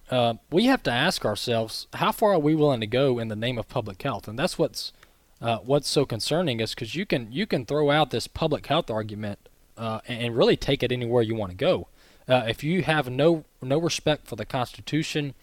Uh, 0.08 0.34
we 0.52 0.66
have 0.66 0.84
to 0.84 0.90
ask 0.90 1.24
ourselves 1.24 1.88
how 1.94 2.12
far 2.12 2.34
are 2.34 2.38
we 2.38 2.54
willing 2.54 2.78
to 2.78 2.86
go 2.86 3.18
in 3.18 3.26
the 3.26 3.34
name 3.34 3.58
of 3.58 3.68
public 3.68 4.00
health, 4.02 4.28
and 4.28 4.38
that's 4.38 4.56
what's 4.56 4.92
uh, 5.40 5.58
what's 5.58 5.88
so 5.88 6.04
concerning 6.04 6.60
is 6.60 6.74
because 6.74 6.94
you 6.94 7.04
can 7.04 7.30
you 7.32 7.46
can 7.46 7.66
throw 7.66 7.90
out 7.90 8.10
this 8.10 8.28
public 8.28 8.66
health 8.66 8.90
argument 8.90 9.38
uh, 9.76 10.00
and, 10.06 10.22
and 10.22 10.36
really 10.36 10.56
take 10.56 10.82
it 10.82 10.92
anywhere 10.92 11.22
you 11.22 11.34
want 11.34 11.50
to 11.50 11.56
go. 11.56 11.88
Uh, 12.28 12.44
if 12.48 12.62
you 12.62 12.82
have 12.82 13.10
no 13.10 13.44
no 13.60 13.78
respect 13.78 14.26
for 14.26 14.36
the 14.36 14.46
Constitution, 14.46 15.34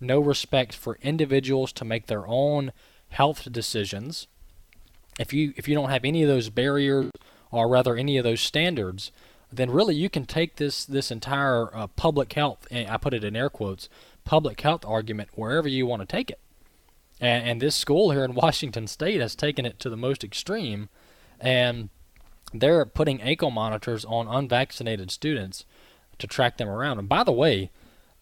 no 0.00 0.20
respect 0.20 0.74
for 0.74 0.98
individuals 1.02 1.72
to 1.72 1.84
make 1.84 2.06
their 2.06 2.26
own 2.26 2.72
health 3.08 3.50
decisions, 3.50 4.26
if 5.20 5.34
you 5.34 5.52
if 5.56 5.68
you 5.68 5.74
don't 5.74 5.90
have 5.90 6.04
any 6.04 6.22
of 6.22 6.28
those 6.28 6.48
barriers 6.48 7.10
or 7.50 7.68
rather 7.68 7.94
any 7.94 8.16
of 8.16 8.24
those 8.24 8.40
standards, 8.40 9.12
then 9.52 9.70
really 9.70 9.94
you 9.94 10.08
can 10.08 10.24
take 10.24 10.56
this 10.56 10.84
this 10.84 11.10
entire 11.10 11.74
uh, 11.76 11.86
public 11.88 12.32
health 12.32 12.66
I 12.72 12.96
put 12.96 13.14
it 13.14 13.22
in 13.22 13.36
air 13.36 13.50
quotes 13.50 13.88
public 14.24 14.60
health 14.62 14.84
argument 14.86 15.28
wherever 15.34 15.68
you 15.68 15.86
want 15.86 16.00
to 16.00 16.06
take 16.06 16.30
it. 16.30 16.40
And, 17.20 17.46
and 17.46 17.60
this 17.60 17.74
school 17.74 18.12
here 18.12 18.24
in 18.24 18.34
Washington 18.44 18.86
State 18.86 19.20
has 19.20 19.34
taken 19.34 19.66
it 19.66 19.78
to 19.80 19.90
the 19.90 19.96
most 19.96 20.24
extreme, 20.24 20.88
and 21.38 21.90
they're 22.54 22.84
putting 22.84 23.20
ankle 23.20 23.50
monitors 23.50 24.04
on 24.04 24.26
unvaccinated 24.26 25.10
students 25.10 25.64
to 26.18 26.26
track 26.26 26.56
them 26.56 26.68
around. 26.68 26.98
And 26.98 27.08
by 27.08 27.24
the 27.24 27.32
way, 27.32 27.70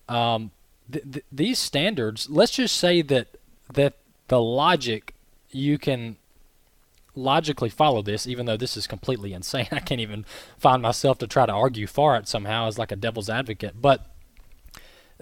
um, 0.09 0.51
th- 0.91 1.05
th- 1.13 1.25
these 1.31 1.59
standards, 1.59 2.29
let's 2.29 2.53
just 2.53 2.77
say 2.77 3.03
that 3.03 3.29
that 3.73 3.95
the 4.29 4.41
logic 4.41 5.15
you 5.51 5.79
can 5.79 6.17
logically 7.19 7.69
follow 7.69 8.03
this, 8.03 8.27
even 8.27 8.47
though 8.47 8.57
this 8.57 8.77
is 8.77 8.87
completely 8.87 9.33
insane. 9.33 9.69
I 9.73 9.81
can't 9.81 10.01
even 10.01 10.25
find 10.57 10.83
myself 10.83 11.19
to 11.19 11.27
try 11.27 11.47
to 11.47 11.53
argue 11.53 11.87
for 11.87 12.17
it 12.17 12.29
somehow 12.29 12.67
as 12.67 12.79
like 12.79 12.93
a 12.93 12.97
devil's 12.97 13.31
advocate. 13.31 13.81
But 13.81 14.07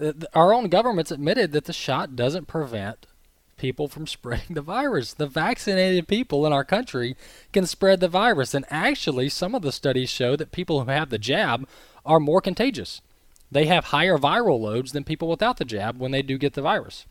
uh, 0.01 0.13
our 0.33 0.53
own 0.53 0.69
government's 0.69 1.11
admitted 1.11 1.51
that 1.51 1.65
the 1.65 1.73
shot 1.73 2.15
doesn't 2.15 2.47
prevent 2.47 3.07
people 3.57 3.87
from 3.87 4.07
spreading 4.07 4.55
the 4.55 4.61
virus. 4.61 5.13
The 5.13 5.27
vaccinated 5.27 6.07
people 6.07 6.45
in 6.45 6.53
our 6.53 6.63
country 6.63 7.15
can 7.51 7.65
spread 7.65 7.99
the 7.99 8.07
virus. 8.07 8.53
And 8.53 8.65
actually, 8.69 9.29
some 9.29 9.55
of 9.55 9.61
the 9.61 9.71
studies 9.71 10.09
show 10.09 10.35
that 10.35 10.51
people 10.51 10.83
who 10.83 10.89
have 10.89 11.09
the 11.09 11.17
jab 11.17 11.67
are 12.05 12.19
more 12.19 12.41
contagious. 12.41 13.01
They 13.51 13.65
have 13.65 13.85
higher 13.85 14.17
viral 14.17 14.59
loads 14.59 14.91
than 14.91 15.03
people 15.03 15.29
without 15.29 15.57
the 15.57 15.65
jab 15.65 15.99
when 15.99 16.11
they 16.11 16.21
do 16.21 16.37
get 16.37 16.53
the 16.53 16.61
virus. 16.61 17.05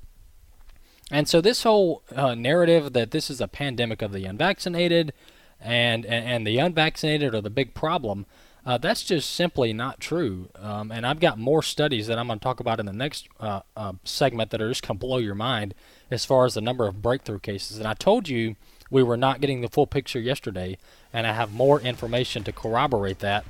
And 1.10 1.28
so 1.28 1.40
this 1.40 1.62
whole 1.62 2.02
uh, 2.14 2.34
narrative 2.34 2.92
that 2.94 3.12
this 3.12 3.30
is 3.30 3.40
a 3.40 3.48
pandemic 3.48 4.02
of 4.02 4.12
the 4.12 4.25
unvaccinated 4.25 5.12
and, 5.60 6.04
and, 6.04 6.26
and 6.26 6.46
the 6.46 6.58
unvaccinated 6.58 7.34
are 7.34 7.40
the 7.40 7.50
big 7.50 7.75
problem, 7.75 8.26
uh, 8.64 8.76
that's 8.76 9.04
just 9.04 9.30
simply 9.30 9.72
not 9.72 10.00
true. 10.00 10.48
Um, 10.56 10.90
and 10.90 11.06
I've 11.06 11.20
got 11.20 11.38
more 11.38 11.62
studies 11.62 12.08
that 12.08 12.18
I'm 12.18 12.26
going 12.26 12.40
to 12.40 12.42
talk 12.42 12.58
about 12.58 12.80
in 12.80 12.86
the 12.86 12.92
next 12.92 13.28
uh, 13.38 13.60
uh 13.76 13.92
segment 14.02 14.50
that 14.50 14.60
are 14.60 14.68
just 14.68 14.86
going 14.86 14.98
to 14.98 15.06
blow 15.06 15.18
your 15.18 15.36
mind 15.36 15.75
as 16.10 16.25
far 16.25 16.44
as 16.44 16.54
the 16.54 16.60
number 16.60 16.86
of 16.86 17.00
breakthrough 17.00 17.38
cases. 17.38 17.78
And 17.78 17.86
I 17.86 17.94
told 17.94 18.28
you 18.28 18.56
we 18.90 19.04
were 19.04 19.16
not 19.16 19.40
getting 19.40 19.60
the 19.60 19.68
full 19.68 19.86
picture 19.86 20.18
yesterday, 20.18 20.78
and 21.12 21.28
I 21.28 21.32
have 21.32 21.52
more 21.52 21.80
information 21.80 22.42
to 22.44 22.52
corroborate 22.52 23.20
that. 23.20 23.44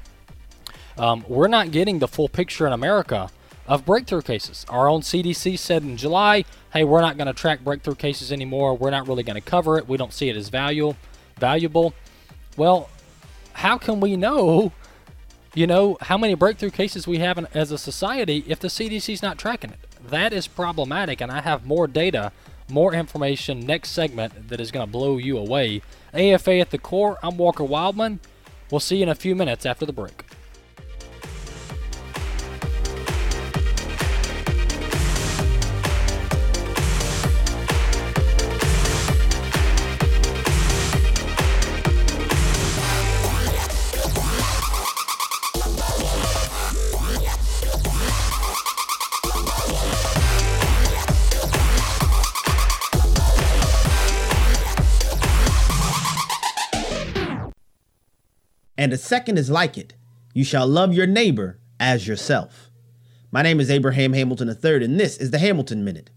Um, 0.98 1.24
we're 1.28 1.48
not 1.48 1.70
getting 1.70 1.98
the 1.98 2.08
full 2.08 2.28
picture 2.28 2.66
in 2.66 2.72
America 2.74 3.30
of 3.66 3.84
breakthrough 3.84 4.22
cases. 4.22 4.64
Our 4.68 4.88
own 4.88 5.00
CDC 5.00 5.58
said 5.58 5.82
in 5.82 5.96
July, 5.96 6.44
hey, 6.72 6.84
we're 6.84 7.00
not 7.00 7.16
going 7.16 7.26
to 7.26 7.32
track 7.32 7.64
breakthrough 7.64 7.94
cases 7.94 8.30
anymore. 8.30 8.76
We're 8.76 8.90
not 8.90 9.08
really 9.08 9.22
going 9.22 9.40
to 9.40 9.40
cover 9.40 9.78
it. 9.78 9.88
We 9.88 9.96
don't 9.96 10.12
see 10.12 10.28
it 10.28 10.36
as 10.36 10.48
value, 10.48 10.94
valuable. 11.38 11.94
Well, 12.56 12.88
how 13.54 13.78
can 13.78 14.00
we 14.00 14.16
know, 14.16 14.72
you 15.54 15.66
know, 15.66 15.98
how 16.00 16.18
many 16.18 16.34
breakthrough 16.34 16.70
cases 16.70 17.06
we 17.06 17.18
have 17.18 17.38
in, 17.38 17.46
as 17.54 17.72
a 17.72 17.78
society 17.78 18.44
if 18.46 18.60
the 18.60 18.68
CDC's 18.68 19.22
not 19.22 19.38
tracking 19.38 19.70
it? 19.70 19.78
That 20.08 20.32
is 20.32 20.46
problematic, 20.46 21.20
and 21.20 21.32
I 21.32 21.40
have 21.40 21.66
more 21.66 21.86
data, 21.88 22.32
more 22.68 22.94
information 22.94 23.60
next 23.60 23.90
segment 23.90 24.48
that 24.48 24.60
is 24.60 24.70
going 24.70 24.86
to 24.86 24.92
blow 24.92 25.16
you 25.18 25.38
away. 25.38 25.82
AFA 26.14 26.58
at 26.58 26.70
the 26.70 26.78
core, 26.78 27.18
I'm 27.22 27.36
Walker 27.36 27.64
Wildman. 27.64 28.20
We'll 28.70 28.80
see 28.80 28.98
you 28.98 29.04
in 29.04 29.08
a 29.08 29.14
few 29.14 29.34
minutes 29.34 29.66
after 29.66 29.86
the 29.86 29.92
break. 29.92 30.24
And 58.78 58.92
a 58.92 58.98
second 58.98 59.38
is 59.38 59.50
like 59.50 59.78
it. 59.78 59.94
You 60.34 60.44
shall 60.44 60.66
love 60.66 60.92
your 60.92 61.06
neighbor 61.06 61.58
as 61.80 62.06
yourself. 62.06 62.70
My 63.30 63.42
name 63.42 63.60
is 63.60 63.70
Abraham 63.70 64.12
Hamilton 64.12 64.48
III, 64.48 64.84
and 64.84 65.00
this 65.00 65.16
is 65.16 65.30
the 65.30 65.38
Hamilton 65.38 65.84
Minute. 65.84 66.10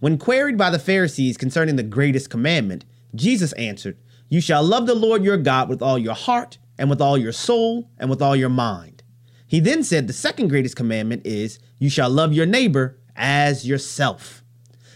When 0.00 0.16
queried 0.16 0.56
by 0.56 0.70
the 0.70 0.78
Pharisees 0.78 1.36
concerning 1.36 1.76
the 1.76 1.82
greatest 1.82 2.30
commandment, 2.30 2.84
Jesus 3.14 3.52
answered, 3.54 3.98
You 4.28 4.40
shall 4.40 4.62
love 4.62 4.86
the 4.86 4.94
Lord 4.94 5.24
your 5.24 5.36
God 5.36 5.68
with 5.68 5.82
all 5.82 5.98
your 5.98 6.14
heart, 6.14 6.58
and 6.78 6.88
with 6.88 7.00
all 7.00 7.18
your 7.18 7.32
soul, 7.32 7.90
and 7.98 8.08
with 8.08 8.22
all 8.22 8.36
your 8.36 8.48
mind. 8.48 9.02
He 9.46 9.60
then 9.60 9.82
said, 9.82 10.06
The 10.06 10.12
second 10.12 10.48
greatest 10.48 10.76
commandment 10.76 11.26
is, 11.26 11.58
You 11.78 11.90
shall 11.90 12.10
love 12.10 12.32
your 12.32 12.46
neighbor 12.46 12.98
as 13.16 13.66
yourself. 13.66 14.44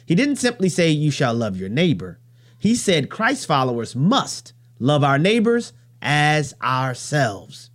He 0.07 0.15
didn't 0.15 0.37
simply 0.37 0.69
say, 0.69 0.91
You 0.91 1.11
shall 1.11 1.35
love 1.35 1.57
your 1.57 1.69
neighbor. 1.69 2.21
He 2.59 2.77
said, 2.77 3.11
Christ 3.11 3.47
followers 3.47 3.97
must 3.97 4.53
love 4.79 5.03
our 5.03 5.19
neighbors 5.19 5.73
as 6.03 6.53
ourselves. 6.63 7.71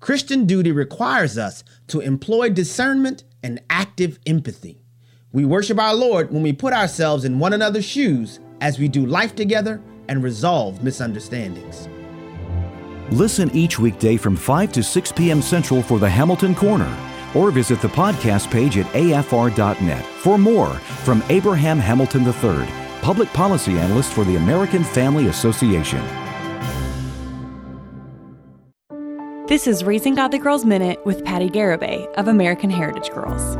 Christian 0.00 0.46
duty 0.46 0.70
requires 0.70 1.36
us 1.36 1.64
to 1.88 2.00
employ 2.00 2.50
discernment 2.50 3.24
and 3.42 3.60
active 3.68 4.18
empathy. 4.26 4.82
We 5.32 5.44
worship 5.44 5.78
our 5.78 5.94
Lord 5.94 6.32
when 6.32 6.42
we 6.42 6.52
put 6.52 6.72
ourselves 6.72 7.24
in 7.24 7.38
one 7.38 7.52
another's 7.52 7.84
shoes 7.84 8.38
as 8.60 8.78
we 8.78 8.86
do 8.88 9.04
life 9.04 9.34
together 9.34 9.82
and 10.08 10.22
resolve 10.22 10.82
misunderstandings. 10.82 11.88
Listen 13.10 13.50
each 13.54 13.78
weekday 13.78 14.16
from 14.16 14.36
5 14.36 14.72
to 14.72 14.82
6 14.82 15.12
p.m. 15.12 15.42
Central 15.42 15.82
for 15.82 15.98
the 15.98 16.08
Hamilton 16.08 16.54
Corner, 16.54 16.96
or 17.34 17.50
visit 17.50 17.80
the 17.80 17.88
podcast 17.88 18.50
page 18.50 18.78
at 18.78 18.86
afr.net 18.92 20.04
for 20.04 20.38
more 20.38 20.74
from 21.04 21.22
Abraham 21.28 21.78
Hamilton 21.78 22.24
III, 22.24 22.66
public 23.02 23.28
policy 23.32 23.78
analyst 23.78 24.12
for 24.12 24.24
the 24.24 24.36
American 24.36 24.84
Family 24.84 25.26
Association. 25.26 26.23
This 29.46 29.66
is 29.66 29.84
Raising 29.84 30.14
Godly 30.14 30.38
Girls 30.38 30.64
Minute 30.64 31.04
with 31.04 31.22
Patti 31.22 31.50
Garibay 31.50 32.10
of 32.14 32.28
American 32.28 32.70
Heritage 32.70 33.10
Girls. 33.10 33.56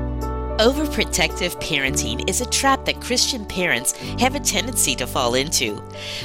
Overprotective 0.58 1.60
parenting 1.60 2.26
is 2.26 2.40
a 2.40 2.48
trap 2.48 2.86
that 2.86 3.02
Christian 3.02 3.44
parents 3.44 3.92
have 4.18 4.34
a 4.34 4.40
tendency 4.40 4.94
to 4.94 5.06
fall 5.06 5.34
into. 5.34 5.82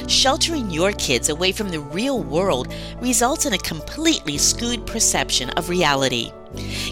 Sheltering 0.08 0.70
your 0.70 0.92
kids 0.92 1.28
away 1.28 1.52
from 1.52 1.68
the 1.68 1.80
real 1.80 2.22
world 2.22 2.72
results 3.02 3.44
in 3.44 3.52
a 3.52 3.58
completely 3.58 4.38
skewed 4.38 4.86
perception 4.86 5.50
of 5.50 5.68
reality. 5.68 6.32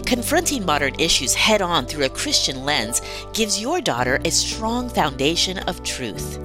Confronting 0.05 0.65
modern 0.65 0.95
issues 0.99 1.33
head 1.33 1.61
on 1.61 1.85
through 1.85 2.05
a 2.05 2.09
Christian 2.09 2.63
lens 2.63 3.01
gives 3.33 3.61
your 3.61 3.81
daughter 3.81 4.19
a 4.25 4.31
strong 4.31 4.89
foundation 4.89 5.59
of 5.59 5.83
truth. 5.83 6.37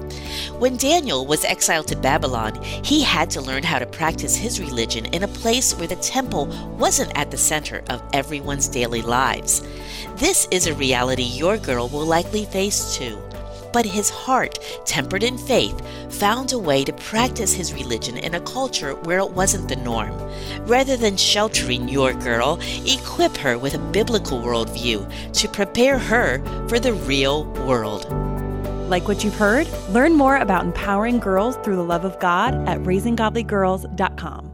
When 0.59 0.77
Daniel 0.77 1.27
was 1.27 1.45
exiled 1.45 1.89
to 1.89 1.97
Babylon, 1.97 2.61
he 2.63 3.03
had 3.03 3.31
to 3.31 3.41
learn 3.41 3.63
how 3.63 3.79
to 3.79 3.87
practice 3.87 4.37
his 4.37 4.61
religion 4.61 5.07
in 5.07 5.23
a 5.23 5.29
place 5.29 5.75
where 5.75 5.89
the 5.89 5.97
temple 5.97 6.47
wasn't 6.79 7.17
at 7.17 7.31
the 7.31 7.37
center 7.37 7.83
of 7.89 8.03
everyone's 8.13 8.69
daily 8.69 9.03
lives. 9.03 9.63
This 10.17 10.49
is 10.51 10.67
a 10.67 10.75
reality 10.75 11.23
your 11.23 11.59
girl 11.59 11.89
will 11.89 12.07
likely 12.07 12.45
face 12.45 12.97
too. 12.97 13.19
But 13.75 13.85
his 13.85 14.09
heart, 14.09 14.59
tempered 14.87 15.25
in 15.25 15.37
faith, 15.37 15.79
found 16.09 16.53
a 16.53 16.59
way 16.59 16.85
to 16.85 16.93
practice 16.93 17.53
his 17.53 17.75
religion 17.75 18.17
in 18.17 18.37
a 18.37 18.41
culture 18.41 18.95
where 18.95 19.19
it 19.19 19.33
wasn't 19.33 19.69
the 19.69 19.77
norm. 19.77 20.15
Rather 20.65 20.97
than 20.97 21.17
sheltering 21.17 21.89
your 21.89 22.15
girl, 22.15 22.61
equip 22.87 23.37
her 23.37 23.59
with 23.59 23.75
a 23.75 23.91
biblical 23.91 24.41
worldview 24.41 25.33
to 25.33 25.49
prepare 25.49 25.99
her 25.99 26.39
for 26.69 26.79
the 26.79 26.93
real 26.93 27.45
world. 27.67 28.09
Like 28.89 29.09
what 29.09 29.25
you've 29.25 29.35
heard? 29.35 29.67
Learn 29.91 30.15
more 30.15 30.37
about 30.37 30.65
empowering 30.65 31.19
girls 31.19 31.57
through 31.65 31.77
the 31.77 31.85
love 31.85 32.05
of 32.05 32.19
God 32.21 32.55
at 32.69 32.79
raisinggodlygirls.com. 32.79 34.54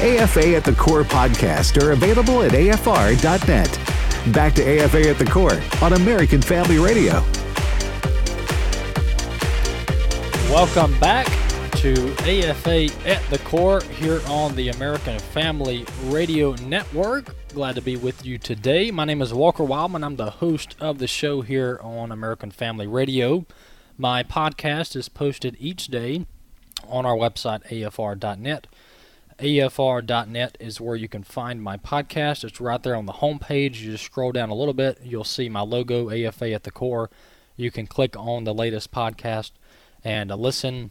AFA 0.00 0.54
at 0.54 0.64
the 0.64 0.74
Core 0.74 1.02
podcast 1.02 1.82
are 1.82 1.90
available 1.90 2.44
at 2.44 2.52
afr.net. 2.52 4.32
Back 4.32 4.54
to 4.54 4.62
AFA 4.62 5.10
at 5.10 5.18
the 5.18 5.24
Core 5.24 5.60
on 5.82 5.94
American 5.94 6.40
Family 6.40 6.78
Radio. 6.78 7.14
Welcome 10.54 10.96
back 11.00 11.26
to 11.78 12.14
AFA 12.20 12.84
at 13.08 13.20
the 13.28 13.40
Core 13.44 13.80
here 13.80 14.20
on 14.28 14.54
the 14.54 14.68
American 14.68 15.18
Family 15.18 15.84
Radio 16.04 16.54
Network. 16.54 17.34
Glad 17.48 17.74
to 17.74 17.82
be 17.82 17.96
with 17.96 18.24
you 18.24 18.38
today. 18.38 18.92
My 18.92 19.04
name 19.04 19.20
is 19.20 19.34
Walker 19.34 19.64
Wildman. 19.64 20.04
I'm 20.04 20.14
the 20.14 20.30
host 20.30 20.76
of 20.78 20.98
the 20.98 21.08
show 21.08 21.40
here 21.40 21.80
on 21.82 22.12
American 22.12 22.52
Family 22.52 22.86
Radio. 22.86 23.46
My 23.96 24.22
podcast 24.22 24.94
is 24.94 25.08
posted 25.08 25.56
each 25.58 25.88
day 25.88 26.24
on 26.86 27.04
our 27.04 27.16
website, 27.16 27.66
afr.net. 27.66 28.68
AFR.net 29.38 30.56
is 30.58 30.80
where 30.80 30.96
you 30.96 31.08
can 31.08 31.22
find 31.22 31.62
my 31.62 31.76
podcast. 31.76 32.42
It's 32.42 32.60
right 32.60 32.82
there 32.82 32.96
on 32.96 33.06
the 33.06 33.14
homepage. 33.14 33.80
You 33.80 33.92
just 33.92 34.04
scroll 34.04 34.32
down 34.32 34.50
a 34.50 34.54
little 34.54 34.74
bit, 34.74 34.98
you'll 35.02 35.24
see 35.24 35.48
my 35.48 35.60
logo, 35.60 36.10
AFA 36.10 36.52
at 36.52 36.64
the 36.64 36.72
core. 36.72 37.08
You 37.56 37.70
can 37.70 37.86
click 37.86 38.16
on 38.16 38.44
the 38.44 38.54
latest 38.54 38.90
podcast 38.90 39.52
and 40.02 40.32
uh, 40.32 40.36
listen 40.36 40.90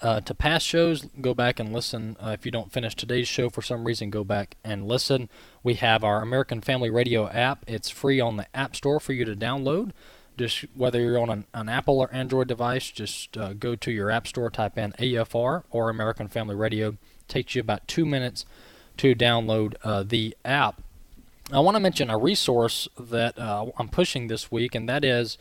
uh, 0.00 0.20
to 0.22 0.34
past 0.34 0.66
shows. 0.66 1.06
Go 1.20 1.34
back 1.34 1.60
and 1.60 1.72
listen. 1.72 2.16
Uh, 2.18 2.30
if 2.30 2.46
you 2.46 2.52
don't 2.52 2.72
finish 2.72 2.94
today's 2.94 3.28
show 3.28 3.50
for 3.50 3.62
some 3.62 3.84
reason, 3.84 4.08
go 4.08 4.24
back 4.24 4.56
and 4.64 4.88
listen. 4.88 5.28
We 5.62 5.74
have 5.74 6.02
our 6.02 6.22
American 6.22 6.62
Family 6.62 6.90
Radio 6.90 7.28
app. 7.28 7.64
It's 7.66 7.90
free 7.90 8.20
on 8.20 8.36
the 8.36 8.46
App 8.56 8.74
Store 8.74 9.00
for 9.00 9.12
you 9.12 9.24
to 9.26 9.36
download. 9.36 9.92
Just 10.38 10.66
whether 10.74 11.00
you're 11.00 11.18
on 11.18 11.30
an, 11.30 11.44
an 11.54 11.68
Apple 11.68 11.98
or 11.98 12.12
Android 12.12 12.48
device, 12.48 12.90
just 12.90 13.36
uh, 13.36 13.54
go 13.54 13.74
to 13.74 13.90
your 13.90 14.10
App 14.10 14.26
Store, 14.26 14.50
type 14.50 14.76
in 14.76 14.92
AFR 14.92 15.64
or 15.70 15.88
American 15.88 16.28
Family 16.28 16.54
Radio 16.54 16.96
takes 17.28 17.54
you 17.54 17.60
about 17.60 17.86
two 17.88 18.04
minutes 18.04 18.44
to 18.98 19.14
download 19.14 19.74
uh, 19.84 20.02
the 20.02 20.36
app. 20.44 20.82
I 21.52 21.60
want 21.60 21.76
to 21.76 21.80
mention 21.80 22.10
a 22.10 22.18
resource 22.18 22.88
that 22.98 23.38
uh, 23.38 23.66
I'm 23.78 23.88
pushing 23.88 24.26
this 24.26 24.50
week, 24.50 24.74
and 24.74 24.88
that 24.88 25.04
is 25.04 25.38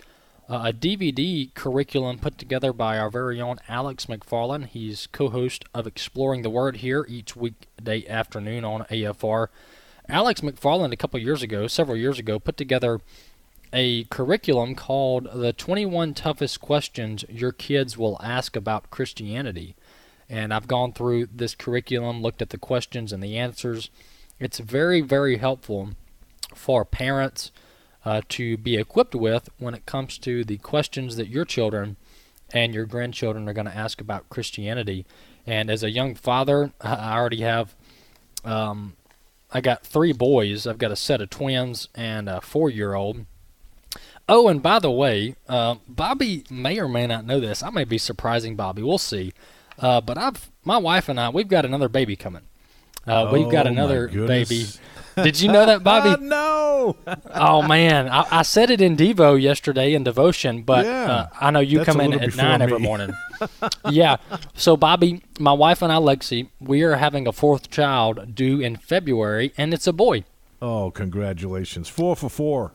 uh, 0.47 0.65
a 0.65 0.73
DVD 0.73 1.51
curriculum 1.55 2.19
put 2.19 2.37
together 2.37 2.71
by 2.71 2.99
our 2.99 3.09
very 3.09 3.41
own 3.41 3.57
Alex 3.67 4.05
McFarland. 4.05 4.67
He's 4.67 5.07
co 5.07 5.29
host 5.29 5.65
of 5.73 5.87
Exploring 5.87 6.43
the 6.43 6.49
Word 6.49 6.77
here 6.77 7.05
each 7.09 7.35
weekday 7.35 8.07
afternoon 8.07 8.63
on 8.63 8.83
AFR. 8.83 9.47
Alex 10.07 10.41
McFarland, 10.41 10.93
a 10.93 10.97
couple 10.97 11.19
years 11.19 11.41
ago, 11.41 11.65
several 11.65 11.97
years 11.97 12.19
ago, 12.19 12.37
put 12.37 12.57
together 12.57 13.01
a 13.73 14.03
curriculum 14.05 14.75
called 14.75 15.27
The 15.33 15.51
21 15.51 16.13
Toughest 16.13 16.61
Questions 16.61 17.25
Your 17.27 17.51
Kids 17.51 17.97
Will 17.97 18.19
Ask 18.21 18.55
About 18.55 18.91
Christianity 18.91 19.75
and 20.29 20.53
I've 20.53 20.67
gone 20.67 20.91
through 20.93 21.27
this 21.27 21.55
curriculum, 21.55 22.21
looked 22.21 22.41
at 22.41 22.49
the 22.49 22.57
questions 22.57 23.13
and 23.13 23.21
the 23.21 23.37
answers. 23.37 23.89
It's 24.39 24.59
very, 24.59 25.01
very 25.01 25.37
helpful 25.37 25.91
for 26.53 26.85
parents 26.85 27.51
uh, 28.03 28.21
to 28.29 28.57
be 28.57 28.77
equipped 28.77 29.15
with 29.15 29.49
when 29.57 29.73
it 29.73 29.85
comes 29.85 30.17
to 30.19 30.43
the 30.43 30.57
questions 30.57 31.15
that 31.15 31.27
your 31.27 31.45
children 31.45 31.95
and 32.53 32.73
your 32.73 32.85
grandchildren 32.85 33.49
are 33.49 33.53
going 33.53 33.65
to 33.65 33.75
ask 33.75 33.99
about 33.99 34.29
Christianity. 34.29 35.05
And 35.47 35.69
as 35.69 35.83
a 35.83 35.91
young 35.91 36.15
father, 36.15 36.71
I 36.81 37.17
already 37.17 37.41
have, 37.41 37.75
um, 38.43 38.93
I 39.51 39.61
got 39.61 39.85
three 39.85 40.13
boys. 40.13 40.67
I've 40.67 40.77
got 40.77 40.91
a 40.91 40.95
set 40.95 41.21
of 41.21 41.29
twins 41.29 41.87
and 41.95 42.29
a 42.29 42.41
four-year-old. 42.41 43.25
Oh, 44.27 44.47
and 44.47 44.61
by 44.61 44.79
the 44.79 44.91
way, 44.91 45.35
uh, 45.47 45.75
Bobby 45.87 46.43
may 46.49 46.79
or 46.79 46.87
may 46.87 47.05
not 47.05 47.25
know 47.25 47.39
this. 47.39 47.61
I 47.61 47.69
may 47.69 47.83
be 47.83 47.99
surprising 47.99 48.55
Bobby. 48.55 48.81
We'll 48.81 48.97
see. 48.97 49.33
Uh, 49.79 50.01
but 50.01 50.17
I've 50.17 50.49
my 50.63 50.77
wife 50.77 51.09
and 51.09 51.19
I 51.19 51.29
we've 51.29 51.47
got 51.47 51.65
another 51.65 51.89
baby 51.89 52.15
coming. 52.15 52.43
Uh, 53.07 53.29
we've 53.31 53.51
got 53.51 53.67
Oh, 53.67 53.69
another 53.69 54.07
baby. 54.07 54.65
Did 55.15 55.39
you 55.39 55.51
know 55.51 55.65
that, 55.67 55.83
Bobby? 55.83 56.21
no. 56.25 56.95
oh 57.35 57.61
man, 57.61 58.09
I, 58.09 58.25
I 58.31 58.41
said 58.41 58.69
it 58.71 58.81
in 58.81 58.97
Devo 58.97 59.39
yesterday 59.39 59.93
in 59.93 60.03
devotion, 60.03 60.63
but 60.63 60.85
Yeah. 60.85 61.11
uh, 61.11 61.27
I 61.39 61.51
know 61.51 61.59
you 61.59 61.83
come 61.85 62.01
in 62.01 62.13
at 62.13 62.35
nine 62.35 62.61
every 62.63 62.79
morning. 62.79 63.13
yeah. 63.89 64.17
So 64.55 64.75
Bobby, 64.75 65.21
my 65.39 65.53
wife 65.53 65.81
and 65.83 65.91
I, 65.91 65.97
Lexi, 65.97 66.49
we 66.59 66.81
are 66.81 66.95
having 66.95 67.27
a 67.27 67.31
fourth 67.31 67.69
child 67.69 68.33
due 68.33 68.59
in 68.59 68.75
February, 68.75 69.53
and 69.57 69.73
it's 69.73 69.87
a 69.87 69.93
boy. 69.93 70.23
Oh, 70.61 70.89
congratulations. 70.91 71.87
Four 71.87 72.15
for 72.15 72.29
four. 72.29 72.71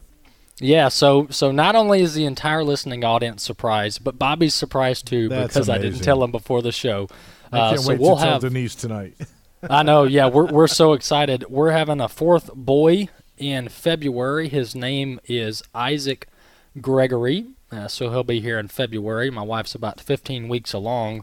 Yeah, 0.61 0.89
so 0.89 1.27
so 1.31 1.51
not 1.51 1.75
only 1.75 2.03
is 2.03 2.15
the 2.15 2.27
entire 2.27 2.63
listening 2.63 3.03
audience 3.05 3.43
surprised, 3.43 4.05
but 4.05 4.19
Bobby's 4.19 4.55
surprised 4.55 5.07
too 5.07 5.29
That's 5.29 5.55
because 5.55 5.69
I 5.69 5.79
didn't 5.79 6.01
tell 6.01 6.23
him 6.23 6.31
before 6.31 6.61
the 6.63 6.73
show. 6.73 7.09
I 7.51 7.59
Uh, 7.59 7.71
can't 7.71 7.83
so 7.83 7.89
wait 7.89 8.01
we'll 8.01 8.17
to 8.17 8.23
tell 8.23 8.33
have 8.33 8.43
Denise 8.43 8.75
tonight. 8.75 9.15
I 9.71 9.83
know, 9.83 10.05
yeah, 10.05 10.27
we're 10.29 10.47
we're 10.47 10.67
so 10.69 10.93
excited. 10.93 11.45
We're 11.49 11.71
having 11.73 12.01
a 12.01 12.09
fourth 12.09 12.53
boy 12.55 13.09
in 13.39 13.69
February. 13.69 14.49
His 14.49 14.75
name 14.75 15.19
is 15.27 15.63
Isaac 15.75 16.29
Gregory. 16.81 17.47
Uh, 17.73 17.89
so 17.89 18.11
he'll 18.11 18.25
be 18.25 18.41
here 18.41 18.59
in 18.59 18.69
February. 18.69 19.31
My 19.31 19.43
wife's 19.43 19.75
about 19.75 20.01
15 20.01 20.49
weeks 20.49 20.73
along. 20.73 21.23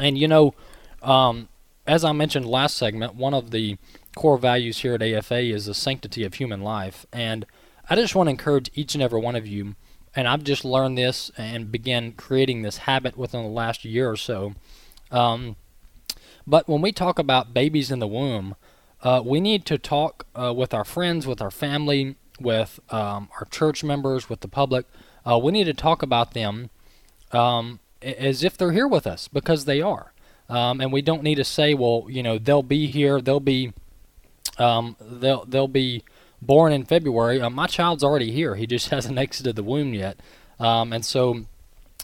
And 0.00 0.16
you 0.18 0.26
know, 0.26 0.54
um, 1.02 1.48
as 1.86 2.04
I 2.04 2.12
mentioned 2.12 2.46
last 2.46 2.76
segment, 2.76 3.14
one 3.14 3.34
of 3.34 3.50
the 3.50 3.76
core 4.16 4.38
values 4.38 4.78
here 4.78 4.94
at 4.94 5.02
AFA 5.02 5.40
is 5.40 5.66
the 5.66 5.74
sanctity 5.74 6.24
of 6.24 6.34
human 6.34 6.62
life. 6.62 7.06
And 7.12 7.44
I 7.88 7.96
just 7.96 8.14
want 8.14 8.28
to 8.28 8.30
encourage 8.30 8.70
each 8.74 8.94
and 8.94 9.02
every 9.02 9.20
one 9.20 9.36
of 9.36 9.46
you, 9.46 9.74
and 10.16 10.26
I've 10.26 10.44
just 10.44 10.64
learned 10.64 10.96
this 10.96 11.30
and 11.36 11.70
began 11.70 12.12
creating 12.12 12.62
this 12.62 12.78
habit 12.78 13.16
within 13.16 13.42
the 13.42 13.48
last 13.48 13.84
year 13.84 14.10
or 14.10 14.16
so. 14.16 14.54
Um, 15.10 15.56
but 16.46 16.68
when 16.68 16.80
we 16.80 16.92
talk 16.92 17.18
about 17.18 17.54
babies 17.54 17.90
in 17.90 17.98
the 17.98 18.06
womb, 18.06 18.56
uh, 19.02 19.22
we 19.24 19.40
need 19.40 19.66
to 19.66 19.78
talk 19.78 20.26
uh, 20.34 20.52
with 20.54 20.72
our 20.72 20.84
friends, 20.84 21.26
with 21.26 21.42
our 21.42 21.50
family, 21.50 22.16
with 22.40 22.80
um, 22.90 23.28
our 23.38 23.46
church 23.50 23.84
members, 23.84 24.28
with 24.28 24.40
the 24.40 24.48
public. 24.48 24.86
Uh, 25.26 25.38
we 25.38 25.52
need 25.52 25.64
to 25.64 25.74
talk 25.74 26.02
about 26.02 26.32
them 26.32 26.70
um, 27.32 27.80
as 28.02 28.42
if 28.42 28.56
they're 28.56 28.72
here 28.72 28.88
with 28.88 29.06
us 29.06 29.28
because 29.28 29.64
they 29.66 29.80
are. 29.80 30.12
Um, 30.48 30.80
and 30.80 30.92
we 30.92 31.02
don't 31.02 31.22
need 31.22 31.36
to 31.36 31.44
say, 31.44 31.74
well, 31.74 32.06
you 32.08 32.22
know, 32.22 32.38
they'll 32.38 32.62
be 32.62 32.86
here, 32.86 33.20
they'll 33.20 33.40
be, 33.40 33.72
um, 34.58 34.96
they'll 35.00 35.44
they'll 35.46 35.68
be 35.68 36.04
born 36.46 36.72
in 36.72 36.84
February. 36.84 37.40
Uh, 37.40 37.50
my 37.50 37.66
child's 37.66 38.04
already 38.04 38.30
here; 38.30 38.54
he 38.54 38.66
just 38.66 38.88
hasn't 38.90 39.18
exited 39.18 39.56
the 39.56 39.62
womb 39.62 39.94
yet. 39.94 40.18
Um, 40.58 40.92
and 40.92 41.04
so 41.04 41.46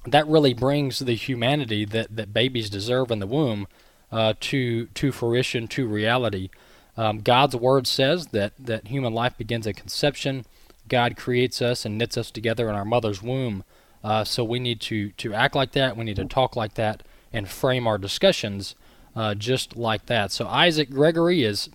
that 0.07 0.27
really 0.27 0.55
brings 0.55 0.99
the 1.01 1.15
humanity 1.15 1.85
that, 1.85 2.17
that 2.17 2.33
babies 2.33 2.71
deserve 2.71 3.11
in 3.11 3.19
the 3.19 3.27
womb 3.27 3.67
uh, 4.11 4.35
to 4.41 4.87
to 4.87 5.13
fruition, 5.13 5.69
to 5.69 5.87
reality. 5.87 6.51
Um, 6.97 7.21
God's 7.21 7.57
word 7.57 7.87
says 7.87 8.27
that, 8.29 8.53
that 8.59 8.89
human 8.89 9.15
life 9.15 9.37
begins 9.39 9.67
at 9.67 9.77
conception. 9.77 10.45
God 10.89 11.17
creates 11.17 11.63
us 11.63 11.85
and 11.87 11.97
knits 11.97 12.19
us 12.19 12.31
together 12.31 12.69
in 12.69 12.75
our 12.75 12.85
mother's 12.85 13.23
womb. 13.23 13.65
Uh, 14.03 14.25
so 14.25 14.45
we 14.45 14.59
need 14.59 14.81
to, 14.83 15.11
to 15.13 15.33
act 15.33 15.55
like 15.55 15.73
that. 15.73 15.97
We 15.97 16.05
need 16.05 16.17
to 16.17 16.25
talk 16.25 16.57
like 16.57 16.75
that 16.75 17.03
and 17.33 17.49
frame 17.49 17.87
our 17.87 17.97
discussions 17.97 18.75
uh, 19.15 19.35
just 19.35 19.77
like 19.77 20.07
that. 20.07 20.31
So 20.33 20.47
Isaac 20.47 20.91
Gregory 20.91 21.43
is 21.43 21.71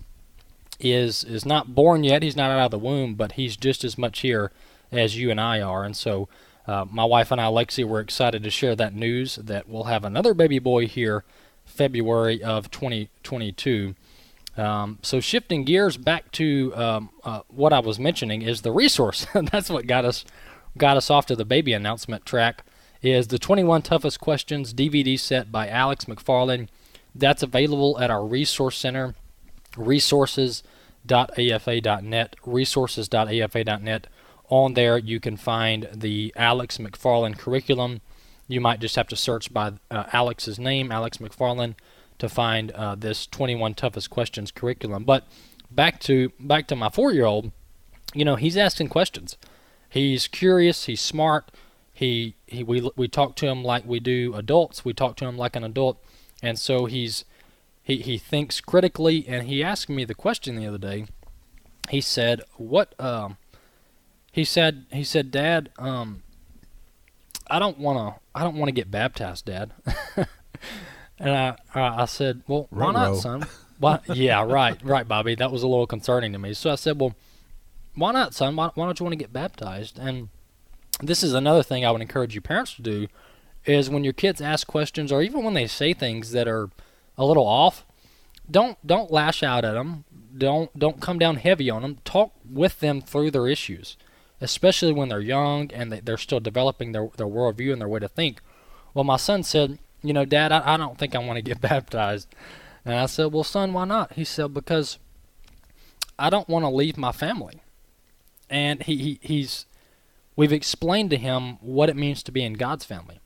is 0.80 1.24
is 1.24 1.46
not 1.46 1.74
born 1.74 2.04
yet. 2.04 2.22
He's 2.22 2.36
not 2.36 2.50
out 2.50 2.66
of 2.66 2.70
the 2.70 2.78
womb, 2.78 3.14
but 3.14 3.32
he's 3.32 3.56
just 3.56 3.84
as 3.84 3.96
much 3.96 4.20
here 4.20 4.52
as 4.92 5.16
you 5.16 5.30
and 5.30 5.40
I 5.40 5.60
are. 5.60 5.84
And 5.84 5.96
so, 5.96 6.28
uh, 6.66 6.84
my 6.90 7.04
wife 7.04 7.30
and 7.30 7.40
I, 7.40 7.44
Lexi, 7.44 7.84
we're 7.84 8.00
excited 8.00 8.42
to 8.42 8.50
share 8.50 8.76
that 8.76 8.94
news 8.94 9.36
that 9.36 9.68
we'll 9.68 9.84
have 9.84 10.04
another 10.04 10.34
baby 10.34 10.58
boy 10.58 10.86
here, 10.86 11.24
February 11.64 12.42
of 12.42 12.70
2022. 12.70 13.94
Um, 14.56 14.98
so, 15.02 15.20
shifting 15.20 15.64
gears 15.64 15.96
back 15.96 16.32
to 16.32 16.74
um, 16.74 17.10
uh, 17.24 17.40
what 17.48 17.72
I 17.72 17.80
was 17.80 17.98
mentioning 17.98 18.42
is 18.42 18.62
the 18.62 18.72
resource. 18.72 19.26
That's 19.34 19.70
what 19.70 19.86
got 19.86 20.04
us 20.04 20.24
got 20.78 20.96
us 20.96 21.10
off 21.10 21.26
to 21.26 21.36
the 21.36 21.44
baby 21.44 21.72
announcement 21.72 22.26
track. 22.26 22.64
Is 23.02 23.28
the 23.28 23.38
21 23.38 23.82
toughest 23.82 24.20
questions 24.20 24.74
DVD 24.74 25.20
set 25.20 25.52
by 25.52 25.68
Alex 25.68 26.06
McFarland. 26.06 26.68
That's 27.14 27.42
available 27.42 27.98
at 28.00 28.10
our 28.10 28.24
resource 28.24 28.76
center 28.76 29.14
resources.afa.net, 29.76 32.36
resources.afa.net. 32.44 34.06
On 34.48 34.74
there, 34.74 34.98
you 34.98 35.18
can 35.18 35.36
find 35.36 35.88
the 35.92 36.32
Alex 36.36 36.78
McFarland 36.78 37.38
curriculum. 37.38 38.00
You 38.48 38.60
might 38.60 38.80
just 38.80 38.94
have 38.94 39.08
to 39.08 39.16
search 39.16 39.52
by 39.52 39.72
uh, 39.90 40.04
Alex's 40.12 40.58
name, 40.58 40.92
Alex 40.92 41.18
McFarland, 41.18 41.74
to 42.18 42.28
find 42.28 42.70
uh, 42.72 42.94
this 42.94 43.26
21 43.26 43.74
toughest 43.74 44.08
questions 44.08 44.52
curriculum. 44.52 45.04
But 45.04 45.26
back 45.70 46.00
to 46.00 46.30
back 46.38 46.68
to 46.68 46.76
my 46.76 46.90
four-year-old, 46.90 47.50
you 48.14 48.24
know, 48.24 48.36
he's 48.36 48.56
asking 48.56 48.88
questions. 48.88 49.36
He's 49.88 50.28
curious. 50.28 50.84
He's 50.84 51.00
smart. 51.00 51.50
He 51.92 52.36
he 52.46 52.62
we 52.62 52.88
we 52.96 53.08
talk 53.08 53.36
to 53.36 53.46
him 53.46 53.64
like 53.64 53.86
we 53.86 54.00
do 54.00 54.34
adults. 54.34 54.84
We 54.84 54.92
talk 54.92 55.16
to 55.16 55.26
him 55.26 55.36
like 55.36 55.56
an 55.56 55.64
adult, 55.64 56.02
and 56.42 56.58
so 56.58 56.84
he's 56.84 57.24
he, 57.86 57.98
he 57.98 58.18
thinks 58.18 58.60
critically 58.60 59.24
and 59.28 59.46
he 59.46 59.62
asked 59.62 59.88
me 59.88 60.04
the 60.04 60.14
question 60.14 60.56
the 60.56 60.66
other 60.66 60.76
day. 60.76 61.06
He 61.88 62.00
said 62.00 62.42
what 62.56 63.00
um 63.00 63.36
he 64.32 64.44
said 64.44 64.86
he 64.90 65.04
said 65.04 65.30
dad 65.30 65.70
um 65.78 66.24
i 67.48 67.60
don't 67.60 67.78
want 67.78 67.96
to 67.96 68.20
i 68.34 68.42
don't 68.42 68.56
want 68.56 68.68
to 68.68 68.72
get 68.72 68.90
baptized 68.90 69.44
dad. 69.44 69.70
And 71.18 71.30
i 71.30 71.56
i 71.74 72.02
I 72.02 72.04
said 72.06 72.42
well 72.48 72.66
why 72.70 72.90
not 72.90 73.18
son? 73.18 73.46
Why 73.78 74.00
yeah 74.12 74.42
right 74.42 74.82
right 74.82 75.06
bobby. 75.06 75.36
That 75.36 75.52
was 75.52 75.62
a 75.62 75.68
little 75.68 75.86
concerning 75.86 76.32
to 76.32 76.40
me. 76.40 76.54
So 76.54 76.72
i 76.72 76.74
said 76.74 77.00
well 77.00 77.14
why 77.94 78.10
not 78.10 78.34
son? 78.34 78.56
Why, 78.56 78.72
why 78.74 78.84
don't 78.84 78.98
you 78.98 79.04
want 79.04 79.12
to 79.12 79.24
get 79.24 79.32
baptized? 79.32 79.96
And 79.96 80.28
this 81.00 81.22
is 81.22 81.34
another 81.34 81.62
thing 81.62 81.86
i 81.86 81.90
would 81.92 82.02
encourage 82.02 82.34
you 82.34 82.40
parents 82.40 82.74
to 82.74 82.82
do 82.82 83.06
is 83.64 83.88
when 83.88 84.02
your 84.02 84.12
kids 84.12 84.40
ask 84.40 84.66
questions 84.66 85.12
or 85.12 85.22
even 85.22 85.44
when 85.44 85.54
they 85.54 85.68
say 85.68 85.94
things 85.94 86.32
that 86.32 86.48
are 86.48 86.68
a 87.18 87.24
little 87.24 87.46
off, 87.46 87.84
don't 88.50 88.78
don't 88.86 89.10
lash 89.10 89.42
out 89.42 89.64
at 89.64 89.72
them. 89.72 90.04
Don't 90.36 90.76
don't 90.78 91.00
come 91.00 91.18
down 91.18 91.36
heavy 91.36 91.70
on 91.70 91.82
them. 91.82 91.98
Talk 92.04 92.32
with 92.48 92.80
them 92.80 93.00
through 93.00 93.30
their 93.30 93.48
issues, 93.48 93.96
especially 94.40 94.92
when 94.92 95.08
they're 95.08 95.20
young 95.20 95.70
and 95.72 95.92
they, 95.92 96.00
they're 96.00 96.16
still 96.16 96.40
developing 96.40 96.92
their 96.92 97.08
their 97.16 97.26
worldview 97.26 97.72
and 97.72 97.80
their 97.80 97.88
way 97.88 98.00
to 98.00 98.08
think. 98.08 98.40
Well, 98.94 99.04
my 99.04 99.16
son 99.16 99.42
said, 99.42 99.78
you 100.02 100.12
know, 100.12 100.24
Dad, 100.24 100.52
I, 100.52 100.74
I 100.74 100.76
don't 100.76 100.98
think 100.98 101.14
I 101.14 101.18
want 101.18 101.36
to 101.36 101.42
get 101.42 101.60
baptized, 101.60 102.28
and 102.84 102.94
I 102.94 103.06
said, 103.06 103.32
well, 103.32 103.44
son, 103.44 103.72
why 103.72 103.84
not? 103.84 104.12
He 104.12 104.24
said 104.24 104.54
because 104.54 104.98
I 106.18 106.30
don't 106.30 106.48
want 106.48 106.64
to 106.64 106.70
leave 106.70 106.96
my 106.96 107.12
family, 107.12 107.62
and 108.48 108.82
he, 108.82 108.96
he 108.96 109.18
he's 109.22 109.66
we've 110.36 110.52
explained 110.52 111.10
to 111.10 111.16
him 111.16 111.56
what 111.60 111.88
it 111.88 111.96
means 111.96 112.22
to 112.24 112.32
be 112.32 112.44
in 112.44 112.54
God's 112.54 112.84
family. 112.84 113.20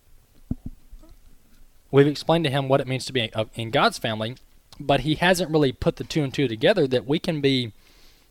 We've 1.90 2.07
explained 2.07 2.44
to 2.44 2.50
him 2.50 2.68
what 2.68 2.81
it 2.81 2.87
means 2.87 3.05
to 3.07 3.12
be 3.12 3.33
uh, 3.33 3.46
in 3.55 3.70
God's 3.70 3.98
family, 3.98 4.37
but 4.79 5.00
he 5.00 5.16
hasn't 5.16 5.50
really 5.50 5.72
put 5.72 5.96
the 5.96 6.05
two 6.05 6.22
and 6.22 6.33
two 6.33 6.48
together 6.48 6.87
that 6.87 7.07
we 7.07 7.18
can 7.18 7.40
be, 7.40 7.72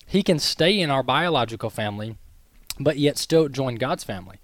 he 0.06 0.24
can 0.24 0.40
stay 0.40 0.80
in 0.80 0.90
our 0.90 1.04
biological 1.04 1.70
family, 1.70 2.18
but 2.80 2.98
yet 2.98 3.18
still 3.18 3.50
join 3.50 3.76
God's 3.76 4.04
family. 4.04 4.38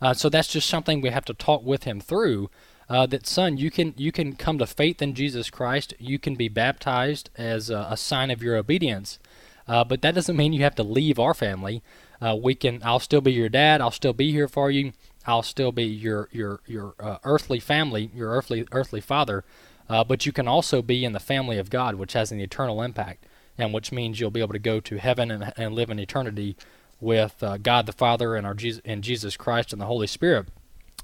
Uh, 0.00 0.14
so 0.14 0.28
that's 0.28 0.48
just 0.48 0.68
something 0.68 1.00
we 1.00 1.10
have 1.10 1.24
to 1.26 1.34
talk 1.34 1.64
with 1.64 1.84
him 1.84 2.00
through. 2.00 2.50
Uh, 2.88 3.06
that 3.06 3.26
son, 3.26 3.56
you 3.56 3.70
can 3.70 3.94
you 3.96 4.12
can 4.12 4.34
come 4.34 4.58
to 4.58 4.66
faith 4.66 5.00
in 5.00 5.14
Jesus 5.14 5.48
Christ. 5.48 5.94
You 5.98 6.18
can 6.18 6.34
be 6.34 6.48
baptized 6.48 7.30
as 7.36 7.70
a, 7.70 7.86
a 7.90 7.96
sign 7.96 8.30
of 8.30 8.42
your 8.42 8.56
obedience, 8.56 9.18
uh, 9.66 9.84
but 9.84 10.02
that 10.02 10.14
doesn't 10.14 10.36
mean 10.36 10.52
you 10.52 10.62
have 10.64 10.74
to 10.74 10.82
leave 10.82 11.18
our 11.18 11.32
family. 11.32 11.82
Uh, 12.20 12.36
we 12.40 12.54
can. 12.54 12.82
I'll 12.84 12.98
still 12.98 13.20
be 13.20 13.32
your 13.32 13.48
dad. 13.48 13.80
I'll 13.80 13.92
still 13.92 14.12
be 14.12 14.30
here 14.32 14.48
for 14.48 14.70
you. 14.70 14.92
I'll 15.26 15.42
still 15.42 15.72
be 15.72 15.84
your 15.84 16.28
your 16.32 16.60
your 16.66 16.94
uh, 16.98 17.18
earthly 17.24 17.60
family, 17.60 18.10
your 18.14 18.30
earthly 18.30 18.66
earthly 18.72 19.00
father. 19.00 19.44
Uh, 19.88 20.02
but 20.04 20.24
you 20.24 20.32
can 20.32 20.48
also 20.48 20.80
be 20.80 21.04
in 21.04 21.12
the 21.12 21.20
family 21.20 21.58
of 21.58 21.68
God, 21.68 21.96
which 21.96 22.14
has 22.14 22.32
an 22.32 22.40
eternal 22.40 22.80
impact, 22.82 23.26
and 23.58 23.74
which 23.74 23.92
means 23.92 24.18
you'll 24.18 24.30
be 24.30 24.40
able 24.40 24.52
to 24.52 24.58
go 24.58 24.80
to 24.80 24.96
heaven 24.96 25.30
and, 25.30 25.52
and 25.56 25.74
live 25.74 25.90
in 25.90 25.98
eternity 25.98 26.56
with 27.00 27.42
uh, 27.42 27.58
God 27.58 27.86
the 27.86 27.92
Father 27.92 28.36
and 28.36 28.46
our 28.46 28.54
Jesus, 28.54 28.80
and 28.84 29.02
Jesus 29.02 29.36
Christ 29.36 29.72
and 29.72 29.82
the 29.82 29.86
Holy 29.86 30.06
Spirit. 30.06 30.46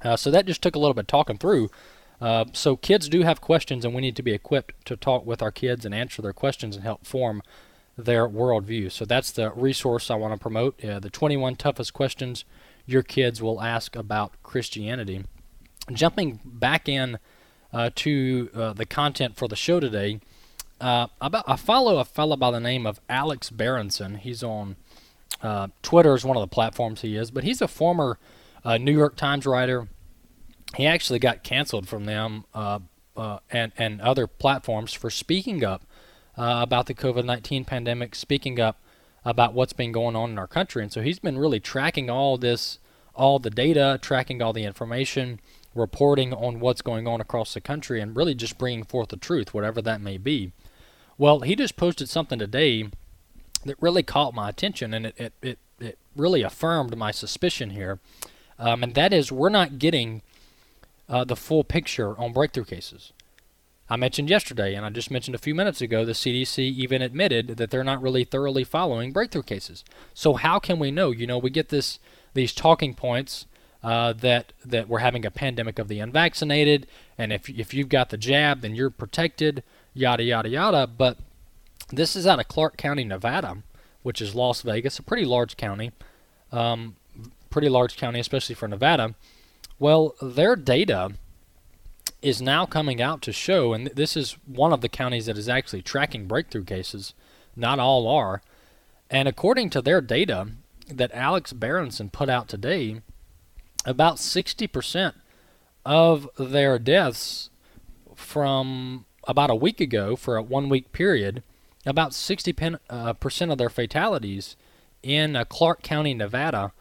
Uh, 0.02 0.16
so 0.16 0.30
that 0.30 0.46
just 0.46 0.62
took 0.62 0.76
a 0.76 0.78
little 0.78 0.94
bit 0.94 1.08
talking 1.08 1.38
through. 1.38 1.70
Uh, 2.20 2.46
so 2.52 2.76
kids 2.76 3.08
do 3.08 3.22
have 3.22 3.40
questions, 3.40 3.84
and 3.84 3.94
we 3.94 4.00
need 4.00 4.16
to 4.16 4.22
be 4.22 4.32
equipped 4.32 4.74
to 4.86 4.96
talk 4.96 5.26
with 5.26 5.42
our 5.42 5.52
kids 5.52 5.84
and 5.84 5.94
answer 5.94 6.22
their 6.22 6.32
questions 6.32 6.76
and 6.76 6.84
help 6.84 7.04
form 7.04 7.42
their 7.96 8.28
worldview. 8.28 8.90
So 8.90 9.04
that's 9.04 9.32
the 9.32 9.50
resource 9.50 10.10
I 10.10 10.14
want 10.14 10.32
to 10.34 10.38
promote: 10.38 10.82
uh, 10.84 11.00
the 11.00 11.10
21 11.10 11.56
toughest 11.56 11.92
questions 11.92 12.44
your 12.88 13.02
kids 13.02 13.42
will 13.42 13.60
ask 13.60 13.94
about 13.94 14.32
Christianity. 14.42 15.24
Jumping 15.92 16.40
back 16.42 16.88
in 16.88 17.18
uh, 17.70 17.90
to 17.96 18.48
uh, 18.54 18.72
the 18.72 18.86
content 18.86 19.36
for 19.36 19.46
the 19.46 19.56
show 19.56 19.78
today, 19.78 20.20
uh, 20.80 21.08
about, 21.20 21.44
I 21.46 21.56
follow 21.56 21.98
a 21.98 22.04
fellow 22.04 22.36
by 22.36 22.50
the 22.50 22.60
name 22.60 22.86
of 22.86 22.98
Alex 23.08 23.50
Berenson. 23.50 24.16
He's 24.16 24.42
on 24.42 24.76
uh, 25.42 25.68
Twitter 25.82 26.14
is 26.14 26.24
one 26.24 26.36
of 26.36 26.40
the 26.40 26.54
platforms 26.54 27.02
he 27.02 27.14
is, 27.14 27.30
but 27.30 27.44
he's 27.44 27.60
a 27.60 27.68
former 27.68 28.18
uh, 28.64 28.78
New 28.78 28.96
York 28.96 29.16
Times 29.16 29.46
writer. 29.46 29.88
He 30.74 30.86
actually 30.86 31.18
got 31.18 31.42
canceled 31.42 31.86
from 31.88 32.06
them 32.06 32.44
uh, 32.54 32.78
and 33.50 33.72
and 33.76 34.00
other 34.00 34.26
platforms 34.26 34.92
for 34.92 35.10
speaking 35.10 35.62
up 35.64 35.82
about 36.36 36.86
the 36.86 36.94
COVID 36.94 37.24
nineteen 37.24 37.64
pandemic, 37.64 38.14
speaking 38.14 38.60
up 38.60 38.80
about 39.24 39.54
what's 39.54 39.72
been 39.72 39.92
going 39.92 40.16
on 40.16 40.30
in 40.30 40.38
our 40.38 40.46
country, 40.46 40.82
and 40.82 40.92
so 40.92 41.02
he's 41.02 41.18
been 41.18 41.38
really 41.38 41.60
tracking 41.60 42.08
all 42.08 42.38
this, 42.38 42.78
all 43.14 43.38
the 43.38 43.50
data, 43.50 43.98
tracking 44.00 44.40
all 44.40 44.52
the 44.52 44.64
information, 44.64 45.40
reporting 45.74 46.32
on 46.32 46.60
what's 46.60 46.82
going 46.82 47.06
on 47.06 47.20
across 47.20 47.54
the 47.54 47.60
country, 47.60 48.00
and 48.00 48.16
really 48.16 48.34
just 48.34 48.58
bringing 48.58 48.84
forth 48.84 49.08
the 49.08 49.16
truth, 49.16 49.52
whatever 49.52 49.82
that 49.82 50.00
may 50.00 50.18
be. 50.18 50.52
Well, 51.18 51.40
he 51.40 51.56
just 51.56 51.76
posted 51.76 52.08
something 52.08 52.38
today 52.38 52.88
that 53.64 53.76
really 53.80 54.02
caught 54.02 54.34
my 54.34 54.48
attention, 54.48 54.94
and 54.94 55.06
it 55.06 55.14
it, 55.18 55.32
it, 55.42 55.58
it 55.80 55.98
really 56.16 56.42
affirmed 56.42 56.96
my 56.96 57.10
suspicion 57.10 57.70
here, 57.70 57.98
um, 58.58 58.82
and 58.82 58.94
that 58.94 59.12
is 59.12 59.32
we're 59.32 59.48
not 59.48 59.78
getting 59.78 60.22
uh, 61.08 61.24
the 61.24 61.36
full 61.36 61.64
picture 61.64 62.18
on 62.18 62.32
breakthrough 62.32 62.64
cases. 62.64 63.12
I 63.90 63.96
mentioned 63.96 64.28
yesterday, 64.28 64.74
and 64.74 64.84
I 64.84 64.90
just 64.90 65.10
mentioned 65.10 65.34
a 65.34 65.38
few 65.38 65.54
minutes 65.54 65.80
ago, 65.80 66.04
the 66.04 66.12
CDC 66.12 66.58
even 66.58 67.00
admitted 67.00 67.56
that 67.56 67.70
they're 67.70 67.84
not 67.84 68.02
really 68.02 68.24
thoroughly 68.24 68.64
following 68.64 69.12
breakthrough 69.12 69.42
cases. 69.42 69.82
So 70.12 70.34
how 70.34 70.58
can 70.58 70.78
we 70.78 70.90
know? 70.90 71.10
You 71.10 71.26
know, 71.26 71.38
we 71.38 71.50
get 71.50 71.70
this 71.70 71.98
these 72.34 72.52
talking 72.52 72.94
points 72.94 73.46
uh, 73.82 74.12
that 74.12 74.52
that 74.64 74.88
we're 74.88 74.98
having 74.98 75.24
a 75.24 75.30
pandemic 75.30 75.78
of 75.78 75.88
the 75.88 76.00
unvaccinated, 76.00 76.86
and 77.16 77.32
if 77.32 77.48
if 77.48 77.72
you've 77.72 77.88
got 77.88 78.10
the 78.10 78.18
jab, 78.18 78.60
then 78.60 78.74
you're 78.74 78.90
protected, 78.90 79.62
yada 79.94 80.22
yada 80.22 80.48
yada. 80.48 80.86
But 80.86 81.16
this 81.90 82.14
is 82.14 82.26
out 82.26 82.40
of 82.40 82.48
Clark 82.48 82.76
County, 82.76 83.04
Nevada, 83.04 83.58
which 84.02 84.20
is 84.20 84.34
Las 84.34 84.60
Vegas, 84.60 84.98
a 84.98 85.02
pretty 85.02 85.24
large 85.24 85.56
county, 85.56 85.92
um, 86.52 86.96
pretty 87.48 87.70
large 87.70 87.96
county, 87.96 88.20
especially 88.20 88.54
for 88.54 88.68
Nevada. 88.68 89.14
Well, 89.78 90.14
their 90.20 90.56
data 90.56 91.12
is 92.20 92.42
now 92.42 92.66
coming 92.66 93.00
out 93.00 93.22
to 93.22 93.32
show, 93.32 93.72
and 93.72 93.88
this 93.88 94.16
is 94.16 94.36
one 94.46 94.72
of 94.72 94.80
the 94.80 94.88
counties 94.88 95.26
that 95.26 95.38
is 95.38 95.48
actually 95.48 95.82
tracking 95.82 96.26
breakthrough 96.26 96.64
cases. 96.64 97.14
Not 97.54 97.78
all 97.78 98.08
are. 98.08 98.42
And 99.10 99.28
according 99.28 99.70
to 99.70 99.82
their 99.82 100.00
data 100.00 100.48
that 100.88 101.10
Alex 101.12 101.52
Berenson 101.52 102.10
put 102.10 102.28
out 102.28 102.48
today, 102.48 103.00
about 103.84 104.16
60% 104.16 105.14
of 105.84 106.28
their 106.38 106.78
deaths 106.78 107.50
from 108.14 109.04
about 109.26 109.50
a 109.50 109.54
week 109.54 109.80
ago 109.80 110.16
for 110.16 110.36
a 110.36 110.42
one 110.42 110.68
week 110.68 110.92
period, 110.92 111.42
about 111.86 112.12
60% 112.12 112.78
uh, 112.90 113.52
of 113.52 113.58
their 113.58 113.70
fatalities 113.70 114.56
in 115.02 115.36
uh, 115.36 115.44
Clark 115.44 115.82
County, 115.82 116.14
Nevada, 116.14 116.72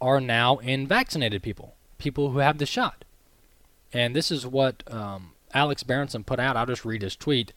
are 0.00 0.20
now 0.20 0.58
in 0.58 0.86
vaccinated 0.86 1.42
people, 1.42 1.74
people 1.98 2.30
who 2.30 2.38
have 2.38 2.58
the 2.58 2.66
shot. 2.66 3.04
And 3.96 4.14
this 4.14 4.30
is 4.30 4.46
what 4.46 4.82
um, 4.92 5.32
Alex 5.54 5.82
Berenson 5.82 6.22
put 6.22 6.38
out. 6.38 6.54
I'll 6.54 6.66
just 6.66 6.84
read 6.84 7.00
his 7.00 7.16
tweet. 7.16 7.54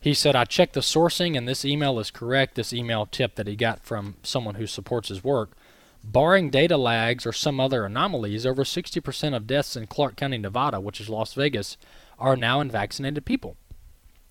He 0.00 0.14
said, 0.14 0.34
I 0.34 0.44
checked 0.44 0.74
the 0.74 0.80
sourcing 0.80 1.38
and 1.38 1.46
this 1.46 1.64
email 1.64 2.00
is 2.00 2.10
correct. 2.10 2.56
This 2.56 2.72
email 2.72 3.06
tip 3.06 3.36
that 3.36 3.46
he 3.46 3.54
got 3.54 3.84
from 3.84 4.16
someone 4.24 4.56
who 4.56 4.66
supports 4.66 5.10
his 5.10 5.22
work. 5.22 5.52
Barring 6.02 6.50
data 6.50 6.76
lags 6.76 7.24
or 7.24 7.32
some 7.32 7.60
other 7.60 7.84
anomalies, 7.84 8.44
over 8.44 8.64
60% 8.64 9.36
of 9.36 9.46
deaths 9.46 9.76
in 9.76 9.86
Clark 9.86 10.16
County, 10.16 10.38
Nevada, 10.38 10.80
which 10.80 11.00
is 11.00 11.08
Las 11.08 11.34
Vegas, 11.34 11.76
are 12.18 12.36
now 12.36 12.60
in 12.60 12.68
vaccinated 12.68 13.24
people, 13.24 13.56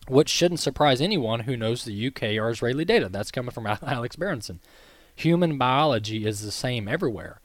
which 0.10 0.30
shouldn't 0.30 0.60
surprise 0.60 1.00
anyone 1.00 1.42
who 1.42 1.56
knows 1.56 1.86
the 1.86 2.08
UK 2.08 2.24
or 2.38 2.50
Israeli 2.50 2.84
data. 2.84 3.08
That's 3.08 3.32
coming 3.32 3.52
from 3.52 3.66
Alex 3.82 4.18
Berenson. 4.18 4.60
Human 5.16 5.58
biology 5.58 6.26
is 6.26 6.42
the 6.42 6.52
same 6.52 6.90
everywhere. 6.90 7.40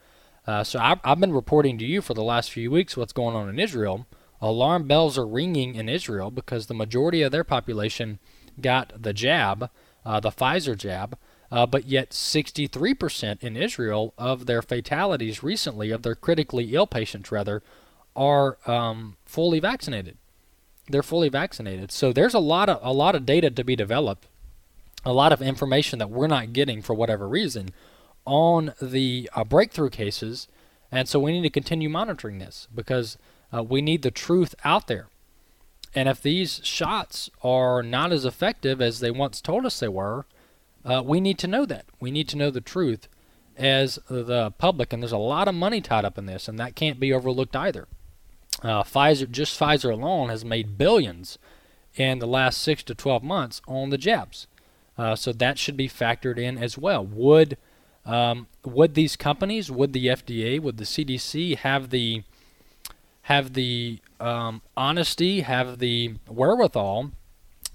Uh, 0.51 0.65
so 0.65 0.81
I've, 0.81 0.99
I've 1.05 1.21
been 1.21 1.33
reporting 1.33 1.79
to 1.79 1.85
you 1.85 2.03
for 2.03 2.13
the 2.13 2.25
last 2.25 2.51
few 2.51 2.73
weeks 2.73 2.97
what's 2.97 3.13
going 3.13 3.37
on 3.37 3.49
in 3.49 3.61
Israel. 3.61 4.09
Alarm 4.41 4.89
bells 4.89 5.17
are 5.17 5.27
ringing 5.27 5.77
in 5.77 5.89
Israel 5.89 6.33
because 6.33 6.67
the 6.67 6.75
majority 6.75 7.23
of 7.23 7.31
their 7.31 7.45
population 7.45 8.19
got 8.61 9.01
the 9.01 9.13
jab, 9.13 9.71
uh, 10.05 10.19
the 10.19 10.33
Pfizer 10.33 10.77
jab, 10.77 11.17
uh, 11.53 11.67
but 11.67 11.87
yet 11.87 12.11
63% 12.11 13.41
in 13.45 13.57
Israel 13.57 14.13
of 14.19 14.47
their 14.47 14.61
fatalities 14.61 15.45
recently, 15.45 15.93
of 15.93 16.03
their 16.03 16.17
critically 16.17 16.75
ill 16.75 16.89
patients 16.89 17.31
rather, 17.31 17.63
are 18.17 18.59
um, 18.67 19.19
fully 19.25 19.61
vaccinated. 19.61 20.19
They're 20.89 21.05
fully 21.05 21.29
vaccinated. 21.29 21.93
So 21.93 22.13
there's 22.13 22.35
a 22.35 22.41
lot 22.41 22.69
of 22.69 22.81
a 22.83 22.93
lot 22.93 23.15
of 23.15 23.25
data 23.25 23.51
to 23.51 23.63
be 23.63 23.77
developed, 23.77 24.27
a 25.05 25.13
lot 25.13 25.33
of 25.33 25.41
information 25.41 26.01
that 26.01 26.11
we're 26.11 26.27
not 26.27 26.53
getting 26.53 26.83
for 26.83 26.95
whatever 26.95 27.29
reason 27.29 27.69
on 28.27 28.75
the 28.81 29.29
uh, 29.35 29.45
breakthrough 29.45 29.91
cases, 29.91 30.49
and 30.93 31.09
so 31.09 31.19
we 31.21 31.33
need 31.33 31.43
to 31.43 31.51
continue 31.51 31.89
monitoring 31.89 32.39
this 32.39 32.69
because 32.75 33.19
uh, 33.53 33.63
we 33.63 33.81
need 33.81 34.03
the 34.03 34.11
truth 34.11 34.55
out 34.65 34.87
there. 34.87 35.09
And 35.95 36.09
if 36.09 36.23
these 36.23 36.61
shots 36.63 37.31
are 37.43 37.83
not 37.83 38.13
as 38.13 38.25
effective 38.25 38.81
as 38.81 39.01
they 39.01 39.11
once 39.11 39.41
told 39.41 39.67
us 39.67 39.81
they 39.81 39.89
were, 39.89 40.27
uh, 40.85 41.03
we 41.05 41.21
need 41.21 41.39
to 41.39 41.49
know 41.49 41.67
that. 41.67 41.87
We 41.99 42.11
need 42.11 42.29
to 42.29 42.37
know 42.37 42.51
the 42.51 42.61
truth 42.61 43.09
as 43.57 43.99
the 44.09 44.53
public, 44.53 44.93
and 44.93 45.03
there's 45.03 45.13
a 45.13 45.19
lot 45.19 45.49
of 45.49 45.55
money 45.55 45.81
tied 45.81 46.05
up 46.05 46.17
in 46.17 46.27
this, 46.27 46.49
and 46.49 46.59
that 46.59 46.77
can't 46.77 47.01
be 47.01 47.13
overlooked 47.13 47.57
either. 47.57 47.89
Uh, 48.63 48.83
Pfizer, 48.83 49.31
just 49.31 49.59
Pfizer 49.59 49.93
alone, 49.93 50.29
has 50.29 50.45
made 50.45 50.79
billions 50.79 51.39
in 51.97 52.19
the 52.19 52.27
last 52.27 52.59
six 52.59 52.83
to 52.85 52.95
12 52.95 53.23
months 53.23 53.61
on 53.67 53.91
the 53.91 53.99
jabs. 53.99 54.47
Uh, 54.97 55.17
so 55.17 55.33
that 55.33 55.59
should 55.59 55.77
be 55.77 55.89
factored 55.89 56.39
in 56.39 56.59
as 56.59 56.77
well. 56.79 57.05
Would 57.05 57.57
um, 58.05 58.47
would 58.65 58.95
these 58.95 59.17
companies, 59.17 59.71
would 59.71 59.93
the 59.93 60.07
FDA, 60.07 60.61
would 60.61 60.79
the 60.79 60.85
CDC 60.85 61.57
have 61.59 61.91
the 61.91 62.23
have 63.23 63.53
the 63.53 64.01
um, 64.19 64.63
honesty, 64.77 65.43
have 65.43 65.79
the 65.79 66.15
wherewithal 66.27 67.13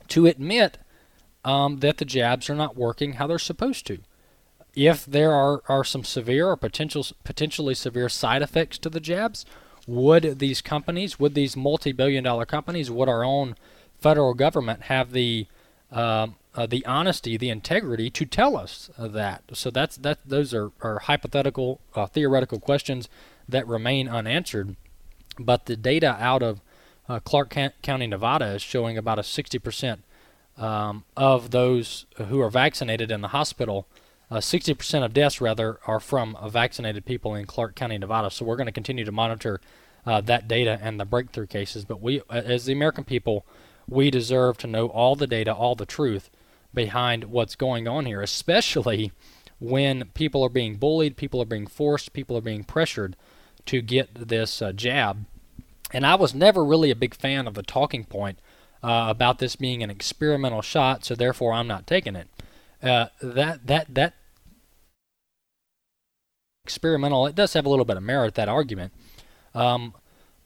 to 0.09 0.25
admit 0.25 0.77
um, 1.45 1.77
that 1.77 1.97
the 1.97 2.05
jabs 2.05 2.49
are 2.49 2.55
not 2.55 2.75
working 2.75 3.13
how 3.13 3.27
they're 3.27 3.39
supposed 3.39 3.85
to? 3.87 3.99
If 4.75 5.05
there 5.05 5.31
are, 5.31 5.61
are 5.69 5.85
some 5.85 6.03
severe 6.03 6.47
or 6.49 6.57
potential 6.57 7.05
potentially 7.23 7.75
severe 7.75 8.09
side 8.09 8.41
effects 8.41 8.77
to 8.79 8.89
the 8.89 8.99
jabs, 8.99 9.45
would 9.87 10.39
these 10.39 10.61
companies, 10.61 11.19
would 11.19 11.35
these 11.35 11.55
multi-billion 11.55 12.23
dollar 12.23 12.45
companies, 12.45 12.91
would 12.91 13.07
our 13.07 13.23
own 13.23 13.55
federal 13.99 14.33
government 14.33 14.83
have 14.83 15.11
the 15.11 15.47
um, 15.95 16.35
uh, 16.53 16.65
the 16.65 16.85
honesty, 16.85 17.37
the 17.37 17.49
integrity 17.49 18.09
to 18.09 18.25
tell 18.25 18.55
us 18.55 18.89
uh, 18.97 19.07
that. 19.07 19.43
So 19.53 19.71
that's 19.71 19.97
that. 19.97 20.19
Those 20.25 20.53
are, 20.53 20.71
are 20.81 20.99
hypothetical, 20.99 21.79
uh, 21.95 22.05
theoretical 22.05 22.59
questions 22.59 23.09
that 23.47 23.67
remain 23.67 24.07
unanswered. 24.07 24.75
But 25.39 25.65
the 25.65 25.75
data 25.75 26.17
out 26.19 26.43
of 26.43 26.61
uh, 27.07 27.19
Clark 27.19 27.55
County, 27.81 28.07
Nevada, 28.07 28.47
is 28.47 28.61
showing 28.61 28.97
about 28.97 29.19
a 29.19 29.21
60% 29.21 29.99
um, 30.57 31.03
of 31.15 31.51
those 31.51 32.05
who 32.17 32.41
are 32.41 32.49
vaccinated 32.49 33.11
in 33.11 33.21
the 33.21 33.29
hospital. 33.29 33.87
60% 34.31 35.01
uh, 35.01 35.05
of 35.05 35.13
deaths, 35.13 35.39
rather, 35.39 35.79
are 35.87 35.99
from 35.99 36.35
uh, 36.37 36.49
vaccinated 36.49 37.05
people 37.05 37.35
in 37.35 37.45
Clark 37.45 37.75
County, 37.75 37.97
Nevada. 37.97 38.31
So 38.31 38.43
we're 38.43 38.55
going 38.55 38.65
to 38.65 38.71
continue 38.71 39.05
to 39.05 39.11
monitor 39.11 39.61
that 40.05 40.47
data 40.47 40.79
and 40.81 40.99
the 40.99 41.05
breakthrough 41.05 41.47
cases. 41.47 41.83
But 41.83 42.01
we, 42.01 42.21
as 42.29 42.65
the 42.65 42.73
American 42.73 43.03
people, 43.03 43.45
we 43.87 44.09
deserve 44.11 44.57
to 44.59 44.67
know 44.67 44.87
all 44.87 45.15
the 45.15 45.27
data, 45.27 45.53
all 45.53 45.75
the 45.75 45.85
truth, 45.85 46.29
behind 46.73 47.25
what's 47.25 47.55
going 47.55 47.87
on 47.87 48.05
here, 48.05 48.21
especially 48.21 49.11
when 49.59 50.05
people 50.13 50.43
are 50.43 50.49
being 50.49 50.75
bullied, 50.75 51.17
people 51.17 51.41
are 51.41 51.45
being 51.45 51.67
forced, 51.67 52.13
people 52.13 52.37
are 52.37 52.41
being 52.41 52.63
pressured 52.63 53.15
to 53.65 53.81
get 53.81 54.27
this 54.27 54.61
uh, 54.61 54.71
jab. 54.71 55.25
And 55.91 56.05
I 56.05 56.15
was 56.15 56.35
never 56.35 56.63
really 56.63 56.91
a 56.91 56.95
big 56.95 57.15
fan 57.15 57.47
of 57.47 57.53
the 57.53 57.63
talking 57.63 58.03
point 58.03 58.39
uh, 58.83 59.07
about 59.09 59.39
this 59.39 59.55
being 59.55 59.81
an 59.81 59.89
experimental 59.89 60.61
shot, 60.61 61.05
so 61.05 61.15
therefore 61.15 61.53
I'm 61.53 61.67
not 61.67 61.87
taking 61.87 62.15
it. 62.15 62.27
Uh, 62.83 63.07
that 63.21 63.65
that 63.65 63.93
that 63.95 64.13
experimental, 66.63 67.25
it 67.25 67.35
does 67.35 67.53
have 67.53 67.65
a 67.65 67.69
little 67.69 67.85
bit 67.85 67.97
of 67.97 68.03
merit 68.03 68.35
that 68.35 68.49
argument. 68.49 68.93
Um, 69.53 69.93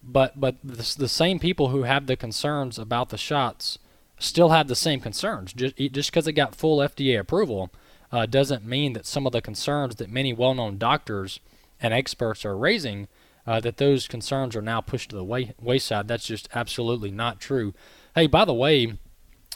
but 0.02 0.40
but 0.40 0.56
the, 0.64 0.96
the 0.98 1.10
same 1.10 1.40
people 1.40 1.70
who 1.70 1.84
have 1.84 2.08
the 2.08 2.16
concerns 2.16 2.80
about 2.80 3.10
the 3.10 3.18
shots 3.18 3.80
still 4.18 4.50
have 4.50 4.68
the 4.68 4.76
same 4.76 5.00
concerns. 5.00 5.54
Just 5.54 5.78
just 5.78 6.12
because 6.12 6.28
it 6.28 6.34
got 6.34 6.56
full 6.56 6.80
FDA 6.80 7.20
approval 7.20 7.72
uh, 8.12 8.26
doesn't 8.26 8.66
mean 8.66 8.94
that 8.94 9.06
some 9.06 9.26
of 9.26 9.32
the 9.32 9.42
concerns 9.42 9.96
that 9.96 10.10
many 10.10 10.34
well-known 10.34 10.78
doctors 10.78 11.40
and 11.82 11.94
experts 11.94 12.44
are 12.44 12.58
raising 12.58 13.08
uh, 13.46 13.60
that 13.60 13.78
those 13.78 14.08
concerns 14.08 14.56
are 14.56 14.62
now 14.62 14.82
pushed 14.82 15.10
to 15.10 15.16
the 15.16 15.24
way, 15.24 15.54
wayside. 15.60 16.08
That's 16.08 16.28
just 16.28 16.50
absolutely 16.54 17.12
not 17.12 17.40
true. 17.40 17.74
Hey, 18.16 18.28
by 18.28 18.46
the 18.46 18.54
way, 18.54 18.98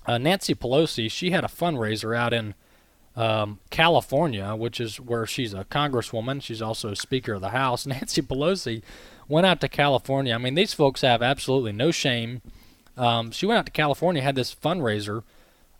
uh, 0.06 0.18
Nancy 0.18 0.56
Pelosi 0.56 1.12
she 1.12 1.32
had 1.32 1.44
a 1.44 1.48
fundraiser 1.48 2.16
out 2.16 2.34
in 2.34 2.54
um, 3.16 3.60
California, 3.70 4.56
which 4.56 4.80
is 4.80 5.00
where 5.00 5.26
she's 5.26 5.54
a 5.54 5.66
congresswoman. 5.66 6.42
She's 6.42 6.62
also 6.62 6.94
Speaker 6.94 7.34
of 7.34 7.42
the 7.42 7.50
House. 7.50 7.86
Nancy 7.88 8.22
Pelosi 8.22 8.82
went 9.34 9.46
out 9.46 9.60
to 9.62 9.67
California. 9.67 10.34
I 10.34 10.38
mean, 10.38 10.56
these 10.56 10.74
folks 10.74 11.02
have 11.02 11.22
absolutely 11.22 11.72
no 11.72 11.91
shame 11.91 12.41
um, 12.98 13.32
she 13.32 13.46
went 13.46 13.60
out 13.60 13.65
to 13.65 13.72
California, 13.72 14.22
had 14.22 14.36
this 14.36 14.54
fundraiser. 14.54 15.24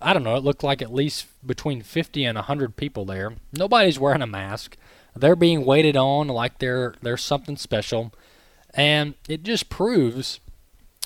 I 0.01 0.13
don't 0.13 0.23
know, 0.23 0.35
it 0.35 0.43
looked 0.43 0.63
like 0.63 0.81
at 0.81 0.93
least 0.93 1.27
between 1.45 1.81
50 1.81 2.25
and 2.25 2.35
100 2.35 2.75
people 2.75 3.05
there. 3.05 3.33
Nobody's 3.51 3.99
wearing 3.99 4.21
a 4.21 4.27
mask. 4.27 4.77
They're 5.15 5.35
being 5.35 5.63
waited 5.63 5.95
on 5.95 6.27
like 6.27 6.57
they're, 6.57 6.95
they're 7.01 7.17
something 7.17 7.55
special. 7.55 8.13
And 8.73 9.13
it 9.29 9.43
just 9.43 9.69
proves 9.69 10.39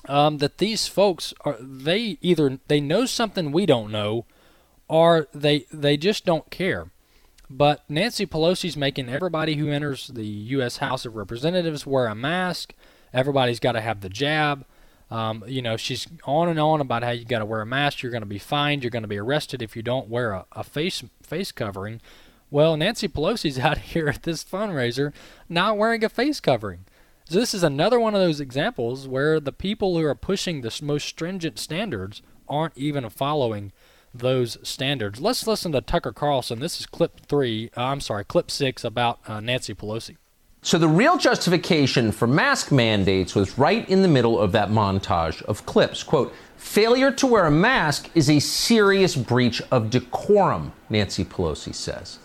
um, 0.08 0.38
that 0.38 0.58
these 0.58 0.88
folks 0.88 1.34
are 1.42 1.58
they 1.60 2.18
either 2.22 2.60
they 2.70 2.80
know 2.80 3.06
something 3.06 3.52
we 3.52 3.66
don't 3.66 3.92
know, 3.92 4.26
or 4.88 5.28
they 5.34 5.66
they 5.70 5.98
just 5.98 6.24
don't 6.24 6.50
care. 6.50 6.92
But 7.50 7.90
Nancy 7.90 8.26
Pelosi's 8.26 8.76
making 8.76 9.10
everybody 9.10 9.56
who 9.56 9.70
enters 9.70 10.08
the 10.08 10.26
U.S. 10.26 10.78
House 10.78 11.06
of 11.06 11.16
Representatives 11.16 11.86
wear 11.86 12.08
a 12.08 12.16
mask. 12.16 12.74
Everybody's 13.14 13.60
got 13.60 13.74
to 13.74 13.82
have 13.82 14.02
the 14.02 14.10
jab. 14.10 14.66
Um, 15.10 15.44
you 15.48 15.62
know, 15.62 15.78
she's 15.78 16.08
on 16.26 16.50
and 16.50 16.60
on 16.60 16.82
about 16.82 17.04
how 17.04 17.12
you 17.12 17.24
got 17.24 17.40
to 17.40 17.46
wear 17.46 17.62
a 17.62 17.66
mask. 17.66 18.04
You're 18.04 18.12
going 18.12 18.22
to 18.22 18.28
be 18.28 18.40
fined. 18.40 18.84
You're 18.84 18.92
going 18.92 19.04
to 19.04 19.08
be 19.08 19.18
arrested 19.18 19.62
if 19.62 19.76
you 19.76 19.82
don't 19.82 20.10
wear 20.10 20.34
a, 20.34 20.46
a 20.52 20.64
face 20.64 21.04
face 21.24 21.54
covering. 21.54 22.02
Well, 22.52 22.76
Nancy 22.76 23.08
Pelosi's 23.08 23.60
out 23.68 23.78
here 23.78 24.10
at 24.10 24.24
this 24.24 24.44
fundraiser 24.44 25.14
not 25.48 25.78
wearing 25.78 26.04
a 26.04 26.10
face 26.10 26.42
covering. 26.42 26.86
So 27.30 27.40
this 27.40 27.54
is 27.54 27.64
another 27.64 28.00
one 28.00 28.16
of 28.16 28.22
those 28.22 28.40
examples 28.40 29.08
where 29.08 29.40
the 29.40 29.52
people 29.52 29.98
who 29.98 30.06
are 30.06 30.16
pushing 30.16 30.62
the 30.62 30.78
most 30.82 31.08
stringent 31.08 31.60
standards 31.60 32.22
aren't 32.48 32.78
even 32.78 33.10
following 33.10 33.74
those 34.20 34.58
standards. 34.68 35.20
Let's 35.20 35.48
listen 35.48 35.72
to 35.74 35.82
Tucker 35.82 36.12
Carlson. 36.12 36.60
This 36.60 36.80
is 36.80 36.86
clip 36.86 37.22
three. 37.28 37.70
Uh, 37.76 37.84
I'm 37.84 38.02
sorry, 38.02 38.26
clip 38.26 38.52
six 38.52 38.84
about 38.84 39.20
uh, 39.28 39.40
Nancy 39.40 39.74
Pelosi. 39.74 40.18
So 40.62 40.78
the 40.78 40.88
real 40.88 41.18
justification 41.18 42.12
for 42.12 42.28
mask 42.28 42.72
mandates 42.72 43.36
was 43.36 43.58
right 43.58 43.88
in 43.88 44.02
the 44.02 44.08
middle 44.08 44.40
of 44.40 44.52
that 44.52 44.70
montage 44.70 45.42
of 45.44 45.66
clips. 45.66 46.04
Quote, 46.04 46.34
failure 46.58 47.12
to 47.12 47.28
wear 47.28 47.46
a 47.46 47.52
mask 47.52 48.10
is 48.16 48.30
a 48.30 48.40
serious 48.40 49.16
breach 49.16 49.62
of 49.72 49.90
decorum, 49.90 50.74
Nancy 50.90 51.24
Pelosi 51.24 51.74
says. 51.74 52.20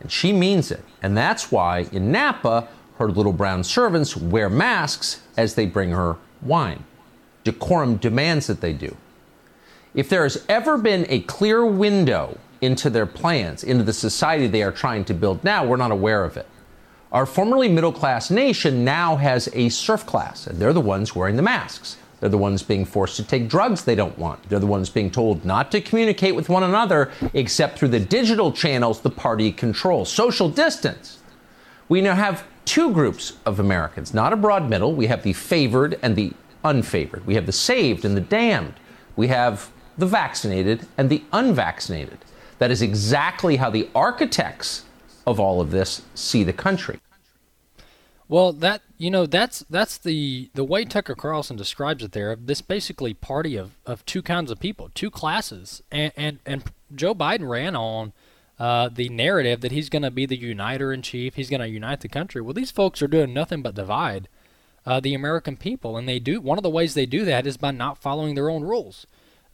And 0.00 0.10
she 0.10 0.32
means 0.32 0.70
it. 0.70 0.84
And 1.02 1.16
that's 1.16 1.50
why 1.50 1.80
in 1.92 2.10
Napa, 2.12 2.68
her 2.98 3.10
little 3.10 3.32
brown 3.32 3.64
servants 3.64 4.16
wear 4.16 4.48
masks 4.48 5.20
as 5.36 5.54
they 5.54 5.66
bring 5.66 5.90
her 5.90 6.16
wine. 6.42 6.84
Decorum 7.42 7.96
demands 7.96 8.46
that 8.46 8.60
they 8.60 8.72
do. 8.72 8.96
If 9.94 10.08
there 10.08 10.24
has 10.24 10.44
ever 10.48 10.76
been 10.76 11.06
a 11.08 11.20
clear 11.20 11.64
window 11.64 12.38
into 12.60 12.90
their 12.90 13.06
plans, 13.06 13.62
into 13.62 13.84
the 13.84 13.92
society 13.92 14.46
they 14.46 14.62
are 14.62 14.72
trying 14.72 15.04
to 15.04 15.14
build 15.14 15.44
now, 15.44 15.64
we're 15.64 15.76
not 15.76 15.92
aware 15.92 16.24
of 16.24 16.36
it. 16.36 16.48
Our 17.12 17.26
formerly 17.26 17.68
middle 17.68 17.92
class 17.92 18.28
nation 18.28 18.84
now 18.84 19.14
has 19.16 19.48
a 19.52 19.68
serf 19.68 20.04
class, 20.04 20.48
and 20.48 20.58
they're 20.58 20.72
the 20.72 20.80
ones 20.80 21.14
wearing 21.14 21.36
the 21.36 21.42
masks. 21.42 21.96
They're 22.18 22.28
the 22.28 22.38
ones 22.38 22.62
being 22.62 22.84
forced 22.84 23.16
to 23.16 23.22
take 23.22 23.48
drugs 23.48 23.84
they 23.84 23.94
don't 23.94 24.18
want. 24.18 24.48
They're 24.48 24.58
the 24.58 24.66
ones 24.66 24.90
being 24.90 25.10
told 25.10 25.44
not 25.44 25.70
to 25.72 25.80
communicate 25.80 26.34
with 26.34 26.48
one 26.48 26.64
another 26.64 27.12
except 27.34 27.78
through 27.78 27.88
the 27.88 28.00
digital 28.00 28.50
channels 28.50 29.00
the 29.00 29.10
party 29.10 29.52
controls. 29.52 30.10
Social 30.10 30.48
distance. 30.48 31.18
We 31.88 32.00
now 32.00 32.14
have 32.14 32.44
two 32.64 32.92
groups 32.92 33.34
of 33.44 33.60
Americans, 33.60 34.14
not 34.14 34.32
a 34.32 34.36
broad 34.36 34.68
middle. 34.68 34.94
We 34.94 35.06
have 35.06 35.22
the 35.22 35.34
favored 35.34 35.98
and 36.02 36.16
the 36.16 36.32
unfavored. 36.64 37.24
We 37.26 37.34
have 37.34 37.46
the 37.46 37.52
saved 37.52 38.04
and 38.04 38.16
the 38.16 38.22
damned. 38.22 38.74
We 39.16 39.28
have 39.28 39.70
the 39.96 40.06
vaccinated 40.06 40.86
and 40.96 41.10
the 41.10 41.22
unvaccinated. 41.32 42.18
That 42.58 42.70
is 42.70 42.82
exactly 42.82 43.56
how 43.56 43.70
the 43.70 43.88
architects 43.94 44.84
of 45.26 45.40
all 45.40 45.60
of 45.60 45.70
this 45.70 46.02
see 46.14 46.44
the 46.44 46.52
country. 46.52 47.00
Well, 48.28 48.52
that 48.54 48.82
you 48.96 49.10
know 49.10 49.26
that's 49.26 49.60
that's 49.68 49.98
the 49.98 50.50
the 50.54 50.64
way 50.64 50.84
Tucker 50.84 51.14
Carlson 51.14 51.56
describes 51.56 52.02
it 52.02 52.12
there. 52.12 52.34
This 52.36 52.62
basically 52.62 53.12
party 53.12 53.56
of, 53.56 53.72
of 53.84 54.04
two 54.06 54.22
kinds 54.22 54.50
of 54.50 54.58
people, 54.58 54.90
two 54.94 55.10
classes, 55.10 55.82
and 55.92 56.12
and, 56.16 56.38
and 56.46 56.64
Joe 56.94 57.14
Biden 57.14 57.48
ran 57.48 57.76
on 57.76 58.12
uh, 58.58 58.88
the 58.88 59.08
narrative 59.10 59.60
that 59.60 59.72
he's 59.72 59.90
going 59.90 60.02
to 60.02 60.10
be 60.10 60.26
the 60.26 60.36
uniter 60.36 60.92
in 60.92 61.02
chief. 61.02 61.34
He's 61.34 61.50
going 61.50 61.60
to 61.60 61.68
unite 61.68 62.00
the 62.00 62.08
country. 62.08 62.40
Well, 62.40 62.54
these 62.54 62.70
folks 62.70 63.02
are 63.02 63.08
doing 63.08 63.34
nothing 63.34 63.62
but 63.62 63.74
divide 63.74 64.28
uh, 64.86 65.00
the 65.00 65.14
American 65.14 65.56
people, 65.56 65.96
and 65.96 66.08
they 66.08 66.18
do. 66.18 66.40
One 66.40 66.58
of 66.58 66.62
the 66.62 66.70
ways 66.70 66.94
they 66.94 67.06
do 67.06 67.24
that 67.24 67.46
is 67.46 67.56
by 67.56 67.72
not 67.72 67.98
following 67.98 68.34
their 68.34 68.50
own 68.50 68.62
rules. 68.62 69.06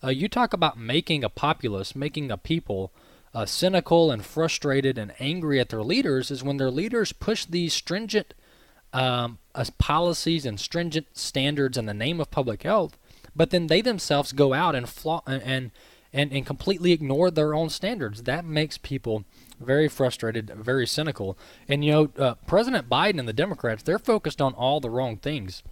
Uh, 0.02 0.08
you 0.08 0.28
talk 0.28 0.52
about 0.52 0.78
making 0.78 1.22
a 1.24 1.28
populace, 1.28 1.94
making 1.94 2.30
a 2.30 2.36
people 2.36 2.92
uh, 3.34 3.46
cynical 3.46 4.10
and 4.10 4.24
frustrated 4.24 4.98
and 4.98 5.12
angry 5.20 5.60
at 5.60 5.68
their 5.68 5.82
leaders, 5.82 6.30
is 6.30 6.42
when 6.42 6.56
their 6.56 6.70
leaders 6.70 7.12
push 7.12 7.44
these 7.44 7.72
stringent 7.72 8.34
um, 8.92 9.38
uh, 9.54 9.64
policies 9.78 10.44
and 10.44 10.58
stringent 10.58 11.06
standards 11.16 11.78
in 11.78 11.86
the 11.86 11.94
name 11.94 12.20
of 12.20 12.30
public 12.30 12.62
health, 12.62 12.98
but 13.36 13.50
then 13.50 13.68
they 13.68 13.80
themselves 13.80 14.32
go 14.32 14.52
out 14.52 14.74
and 14.74 14.90
and 15.26 15.70
and, 16.12 16.32
and 16.32 16.44
completely 16.44 16.90
ignore 16.90 17.30
their 17.30 17.54
own 17.54 17.68
standards. 17.68 18.24
That 18.24 18.44
makes 18.44 18.78
people 18.78 19.24
very 19.60 19.86
frustrated, 19.86 20.50
very 20.50 20.86
cynical. 20.86 21.38
And 21.68 21.84
you 21.84 21.92
know, 21.92 22.10
uh, 22.18 22.34
President 22.48 22.88
Biden 22.88 23.20
and 23.20 23.28
the 23.28 23.32
Democrats, 23.32 23.84
they're 23.84 23.98
focused 23.98 24.40
on 24.40 24.52
all 24.54 24.80
the 24.80 24.90
wrong 24.90 25.18
things. 25.18 25.62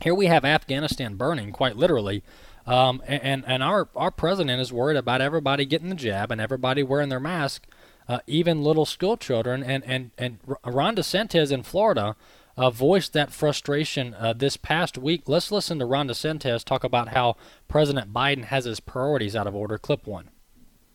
Here 0.00 0.14
we 0.14 0.26
have 0.26 0.46
Afghanistan 0.46 1.16
burning, 1.16 1.52
quite 1.52 1.76
literally. 1.76 2.22
Um, 2.66 3.02
and 3.06 3.44
and 3.46 3.62
our 3.62 3.88
our 3.96 4.10
president 4.10 4.60
is 4.60 4.72
worried 4.72 4.96
about 4.96 5.20
everybody 5.20 5.64
getting 5.64 5.88
the 5.88 5.94
jab 5.94 6.30
and 6.30 6.40
everybody 6.40 6.82
wearing 6.82 7.08
their 7.08 7.20
mask, 7.20 7.66
uh, 8.08 8.20
even 8.26 8.62
little 8.62 8.86
school 8.86 9.16
children. 9.16 9.62
And 9.62 9.84
and 9.84 10.10
and 10.16 10.38
Ron 10.64 10.96
DeSantis 10.96 11.50
in 11.50 11.62
Florida 11.62 12.14
uh, 12.56 12.70
voiced 12.70 13.12
that 13.14 13.32
frustration 13.32 14.14
uh, 14.14 14.32
this 14.32 14.56
past 14.56 14.96
week. 14.98 15.22
Let's 15.26 15.50
listen 15.50 15.78
to 15.78 15.86
Ron 15.86 16.08
DeSantis 16.08 16.64
talk 16.64 16.84
about 16.84 17.08
how 17.08 17.36
President 17.68 18.12
Biden 18.12 18.44
has 18.44 18.64
his 18.64 18.80
priorities 18.80 19.34
out 19.34 19.46
of 19.46 19.54
order. 19.54 19.78
Clip 19.78 20.06
one. 20.06 20.30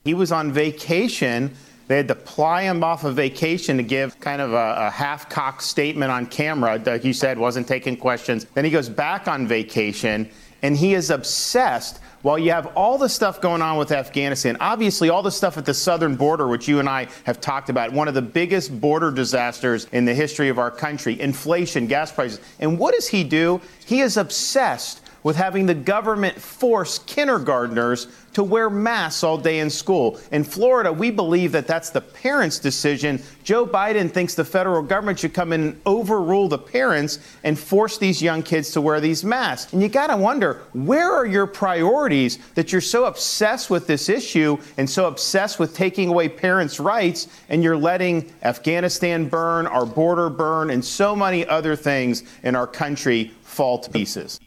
He 0.06 0.14
was 0.14 0.32
on 0.32 0.54
vacation. 0.54 1.54
They 1.88 1.98
had 1.98 2.08
to 2.10 2.16
ply 2.16 2.64
him 2.64 2.84
off 2.84 3.04
of 3.06 3.16
vacation 3.16 3.78
to 3.78 3.84
give 3.84 4.20
kind 4.20 4.42
of 4.42 4.52
a, 4.54 4.76
a 4.88 4.90
half 4.90 5.30
cocked 5.30 5.64
statement 5.64 6.12
on 6.12 6.26
camera. 6.28 6.82
Like 6.86 7.04
you 7.04 7.14
said, 7.14 7.38
wasn't 7.38 7.68
taking 7.68 7.98
questions. 7.98 8.46
Then 8.54 8.66
he 8.66 8.72
goes 8.72 8.90
back 8.90 9.28
on 9.28 9.48
vacation 9.48 10.30
and 10.68 10.76
he 10.76 10.94
is 10.94 11.12
obsessed 11.12 12.02
while 12.24 12.38
you 12.38 12.52
have 12.52 12.66
all 12.76 12.98
the 12.98 13.08
stuff 13.08 13.40
going 13.40 13.62
on 13.62 13.78
with 13.78 13.94
Afghanistan, 13.94 14.58
obviously 14.60 15.08
all 15.08 15.24
the 15.24 15.32
stuff 15.32 15.58
at 15.58 15.64
the 15.64 15.74
southern 15.74 16.18
border, 16.18 16.46
which 16.46 16.68
you 16.68 16.80
and 16.80 16.90
I 16.90 17.08
have 17.24 17.40
talked 17.40 17.70
about, 17.70 17.94
one 17.94 18.10
of 18.10 18.14
the 18.14 18.22
biggest 18.22 18.82
border 18.82 19.10
disasters 19.10 19.88
in 19.94 20.04
the 20.04 20.14
history 20.14 20.50
of 20.50 20.60
our 20.60 20.70
country, 20.70 21.22
inflation, 21.22 21.88
gas 21.88 22.12
prices. 22.12 22.42
And 22.60 22.78
what 22.78 22.94
does 22.96 23.08
he 23.08 23.24
do? 23.24 23.62
He 23.86 24.02
is 24.02 24.18
obsessed 24.18 25.00
with 25.24 25.36
having 25.36 25.66
the 25.66 25.74
government 25.74 26.40
force 26.40 27.00
kindergartners 27.00 28.08
to 28.34 28.44
wear 28.44 28.70
masks 28.70 29.24
all 29.24 29.38
day 29.38 29.60
in 29.60 29.70
school. 29.70 30.20
In 30.32 30.44
Florida, 30.44 30.94
we 30.94 31.10
believe 31.10 31.52
that 31.54 31.66
that's 31.66 31.90
the 31.90 32.02
parents' 32.02 32.60
decision. 32.60 33.20
Joe 33.44 33.66
Biden 33.66 34.12
thinks 34.12 34.36
the 34.36 34.46
federal 34.46 34.84
government 34.84 35.18
should 35.18 35.34
come 35.34 35.52
in 35.54 35.62
and 35.62 35.82
overrule 35.88 36.48
the 36.48 36.60
parents 36.60 37.18
and 37.44 37.58
force 37.58 37.98
these 37.98 38.22
young 38.22 38.44
kids 38.44 38.72
to 38.74 38.82
wear 38.82 39.00
these 39.02 39.24
masks. 39.24 39.74
And 39.74 39.82
you 39.82 39.90
got 39.90 40.08
to 40.08 40.18
wonder, 40.18 40.62
where 40.74 41.12
are 41.12 41.26
your 41.26 41.48
priorities 41.48 42.38
that 42.54 42.72
you're 42.72 42.80
so 42.80 43.06
obsessed 43.06 43.72
with 43.72 43.88
this 43.88 44.08
issue 44.08 44.58
and 44.78 44.88
so 44.88 45.08
obsessed 45.08 45.58
with 45.58 45.76
taking 45.76 46.10
away 46.10 46.30
parents' 46.30 46.80
rights 46.80 47.28
and 47.50 47.64
you're 47.64 47.76
letting 47.76 48.32
Afghanistan 48.44 49.28
burn, 49.28 49.66
our 49.66 49.86
border 49.86 50.30
burn, 50.30 50.70
and 50.70 50.86
so 50.86 51.16
many 51.16 51.44
other 51.48 51.76
things 51.76 52.24
in 52.44 52.56
our 52.56 52.68
country 52.68 53.32
fall 53.42 53.80
to 53.80 53.90
pieces? 53.90 54.40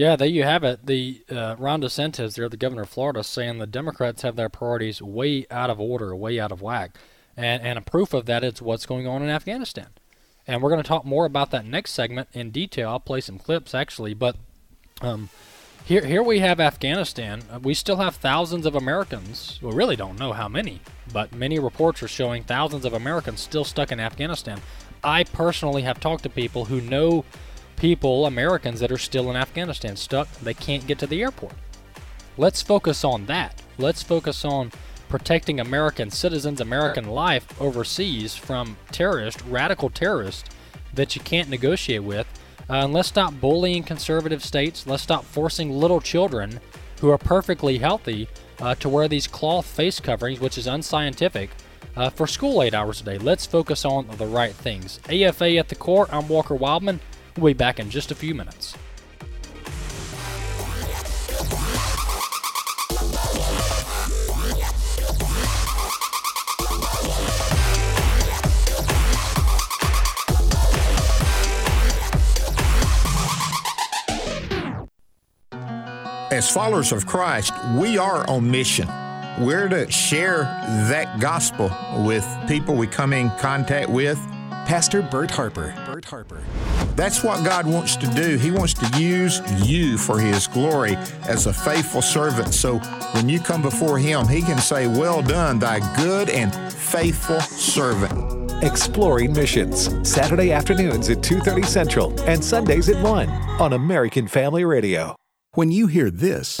Yeah, 0.00 0.16
there 0.16 0.28
you 0.28 0.44
have 0.44 0.64
it. 0.64 0.86
The 0.86 1.22
uh, 1.30 1.56
Ron 1.58 1.82
DeSantis, 1.82 2.34
there, 2.34 2.48
the 2.48 2.56
governor 2.56 2.84
of 2.84 2.88
Florida, 2.88 3.22
saying 3.22 3.58
the 3.58 3.66
Democrats 3.66 4.22
have 4.22 4.34
their 4.34 4.48
priorities 4.48 5.02
way 5.02 5.44
out 5.50 5.68
of 5.68 5.78
order, 5.78 6.16
way 6.16 6.40
out 6.40 6.50
of 6.50 6.62
whack, 6.62 6.96
and 7.36 7.62
and 7.62 7.76
a 7.76 7.82
proof 7.82 8.14
of 8.14 8.24
that 8.24 8.42
is 8.42 8.62
what's 8.62 8.86
going 8.86 9.06
on 9.06 9.22
in 9.22 9.28
Afghanistan. 9.28 9.88
And 10.46 10.62
we're 10.62 10.70
going 10.70 10.82
to 10.82 10.88
talk 10.88 11.04
more 11.04 11.26
about 11.26 11.50
that 11.50 11.66
next 11.66 11.92
segment 11.92 12.28
in 12.32 12.50
detail. 12.50 12.88
I'll 12.88 12.98
play 12.98 13.20
some 13.20 13.38
clips 13.38 13.74
actually, 13.74 14.14
but 14.14 14.36
um, 15.02 15.28
here 15.84 16.06
here 16.06 16.22
we 16.22 16.38
have 16.38 16.60
Afghanistan. 16.60 17.42
We 17.60 17.74
still 17.74 17.96
have 17.96 18.16
thousands 18.16 18.64
of 18.64 18.74
Americans. 18.74 19.58
We 19.60 19.70
really 19.70 19.96
don't 19.96 20.18
know 20.18 20.32
how 20.32 20.48
many, 20.48 20.80
but 21.12 21.34
many 21.34 21.58
reports 21.58 22.02
are 22.02 22.08
showing 22.08 22.44
thousands 22.44 22.86
of 22.86 22.94
Americans 22.94 23.40
still 23.40 23.64
stuck 23.64 23.92
in 23.92 24.00
Afghanistan. 24.00 24.62
I 25.04 25.24
personally 25.24 25.82
have 25.82 26.00
talked 26.00 26.22
to 26.22 26.30
people 26.30 26.64
who 26.64 26.80
know 26.80 27.26
people, 27.80 28.26
Americans 28.26 28.78
that 28.78 28.92
are 28.92 28.98
still 28.98 29.30
in 29.30 29.36
Afghanistan, 29.36 29.96
stuck. 29.96 30.30
They 30.40 30.52
can't 30.52 30.86
get 30.86 30.98
to 30.98 31.06
the 31.06 31.22
airport. 31.22 31.54
Let's 32.36 32.60
focus 32.60 33.04
on 33.04 33.24
that. 33.26 33.62
Let's 33.78 34.02
focus 34.02 34.44
on 34.44 34.70
protecting 35.08 35.60
American 35.60 36.10
citizens, 36.10 36.60
American 36.60 37.08
life 37.08 37.58
overseas 37.60 38.36
from 38.36 38.76
terrorists, 38.92 39.42
radical 39.44 39.88
terrorists 39.88 40.50
that 40.92 41.16
you 41.16 41.22
can't 41.22 41.48
negotiate 41.48 42.02
with. 42.02 42.26
Uh, 42.68 42.84
and 42.84 42.92
let's 42.92 43.08
stop 43.08 43.32
bullying 43.40 43.82
conservative 43.82 44.44
states. 44.44 44.86
Let's 44.86 45.02
stop 45.02 45.24
forcing 45.24 45.70
little 45.70 46.02
children 46.02 46.60
who 47.00 47.08
are 47.08 47.18
perfectly 47.18 47.78
healthy 47.78 48.28
uh, 48.60 48.74
to 48.76 48.90
wear 48.90 49.08
these 49.08 49.26
cloth 49.26 49.64
face 49.64 49.98
coverings, 49.98 50.38
which 50.38 50.58
is 50.58 50.66
unscientific, 50.66 51.48
uh, 51.96 52.10
for 52.10 52.26
school 52.26 52.62
eight 52.62 52.74
hours 52.74 53.00
a 53.00 53.04
day. 53.04 53.18
Let's 53.18 53.46
focus 53.46 53.86
on 53.86 54.06
the 54.18 54.26
right 54.26 54.52
things. 54.52 55.00
AFA 55.08 55.56
at 55.56 55.68
the 55.70 55.74
core. 55.74 56.06
I'm 56.12 56.28
Walker 56.28 56.54
Wildman. 56.54 57.00
We'll 57.40 57.54
be 57.54 57.56
back 57.56 57.80
in 57.80 57.88
just 57.88 58.10
a 58.10 58.14
few 58.14 58.34
minutes. 58.34 58.76
as 76.30 76.50
followers 76.50 76.90
of 76.90 77.06
Christ, 77.06 77.52
we 77.74 77.98
are 77.98 78.26
on 78.30 78.50
mission. 78.50 78.88
We're 79.40 79.68
to 79.68 79.90
share 79.90 80.44
that 80.88 81.20
gospel 81.20 81.70
with 82.04 82.26
people 82.48 82.76
we 82.76 82.86
come 82.86 83.12
in 83.12 83.28
contact 83.38 83.90
with. 83.90 84.18
Pastor 84.66 85.02
Bert 85.02 85.30
Harper. 85.30 85.74
Bert 85.86 86.04
Harper. 86.06 86.40
That's 87.00 87.24
what 87.24 87.42
God 87.46 87.66
wants 87.66 87.96
to 87.96 88.06
do. 88.08 88.36
He 88.36 88.50
wants 88.50 88.74
to 88.74 89.00
use 89.00 89.40
you 89.66 89.96
for 89.96 90.20
His 90.20 90.46
glory 90.46 90.96
as 91.26 91.46
a 91.46 91.52
faithful 91.52 92.02
servant. 92.02 92.52
So 92.52 92.76
when 93.14 93.26
you 93.26 93.40
come 93.40 93.62
before 93.62 93.98
Him, 93.98 94.28
He 94.28 94.42
can 94.42 94.58
say, 94.58 94.86
Well 94.86 95.22
done, 95.22 95.58
thy 95.58 95.78
good 95.96 96.28
and 96.28 96.54
faithful 96.74 97.40
servant. 97.40 98.52
Exploring 98.62 99.32
Missions, 99.32 99.88
Saturday 100.06 100.52
afternoons 100.52 101.08
at 101.08 101.22
2:30 101.22 101.64
Central 101.64 102.20
and 102.28 102.44
Sundays 102.44 102.90
at 102.90 103.02
1 103.02 103.30
on 103.58 103.72
American 103.72 104.28
Family 104.28 104.66
Radio. 104.66 105.16
When 105.54 105.72
you 105.72 105.86
hear 105.86 106.10
this, 106.10 106.60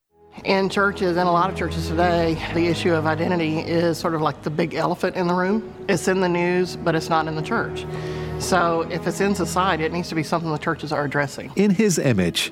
In 0.43 0.69
churches, 0.69 1.17
and 1.17 1.27
a 1.27 1.31
lot 1.31 1.51
of 1.51 1.57
churches 1.57 1.87
today, 1.87 2.35
the 2.53 2.67
issue 2.67 2.93
of 2.93 3.05
identity 3.05 3.59
is 3.59 3.97
sort 3.97 4.15
of 4.15 4.21
like 4.21 4.41
the 4.41 4.49
big 4.49 4.73
elephant 4.73 5.15
in 5.15 5.27
the 5.27 5.33
room. 5.33 5.73
It's 5.87 6.07
in 6.07 6.21
the 6.21 6.29
news, 6.29 6.75
but 6.77 6.95
it's 6.95 7.09
not 7.09 7.27
in 7.27 7.35
the 7.35 7.41
church. 7.41 7.85
So 8.39 8.81
if 8.89 9.05
it's 9.05 9.21
in 9.21 9.35
society, 9.35 9.83
it 9.83 9.93
needs 9.93 10.09
to 10.09 10.15
be 10.15 10.23
something 10.23 10.51
the 10.51 10.57
churches 10.57 10.91
are 10.91 11.03
addressing. 11.03 11.51
In 11.55 11.69
His 11.69 11.99
image, 11.99 12.51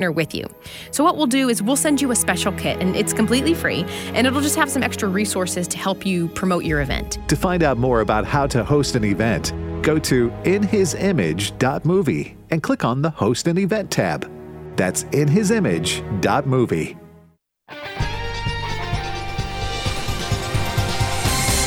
partner 0.01 0.11
with 0.11 0.33
you. 0.33 0.45
So, 0.91 1.03
what 1.03 1.17
we'll 1.17 1.27
do 1.27 1.49
is 1.49 1.61
we'll 1.61 1.75
send 1.75 2.01
you 2.01 2.11
a 2.11 2.15
special 2.15 2.51
kit, 2.53 2.81
and 2.81 2.95
it's 2.95 3.13
completely 3.13 3.53
free, 3.53 3.85
and 4.13 4.25
it'll 4.25 4.41
just 4.41 4.55
have 4.55 4.69
some 4.69 4.83
extra 4.83 5.07
resources 5.07 5.67
to 5.69 5.77
help 5.77 6.05
you 6.05 6.27
promote 6.29 6.65
your 6.65 6.81
event. 6.81 7.19
To 7.29 7.35
find 7.35 7.63
out 7.63 7.77
more 7.77 8.01
about 8.01 8.25
how 8.25 8.47
to 8.47 8.63
host 8.63 8.95
an 8.95 9.03
event, 9.03 9.53
go 9.83 9.99
to 9.99 10.29
inhisimage.movie 10.43 12.37
and 12.49 12.63
click 12.63 12.83
on 12.83 13.01
the 13.01 13.09
Host 13.09 13.47
an 13.47 13.57
Event 13.57 13.91
tab. 13.91 14.29
That's 14.75 15.03
inhisimage.movie. 15.05 16.97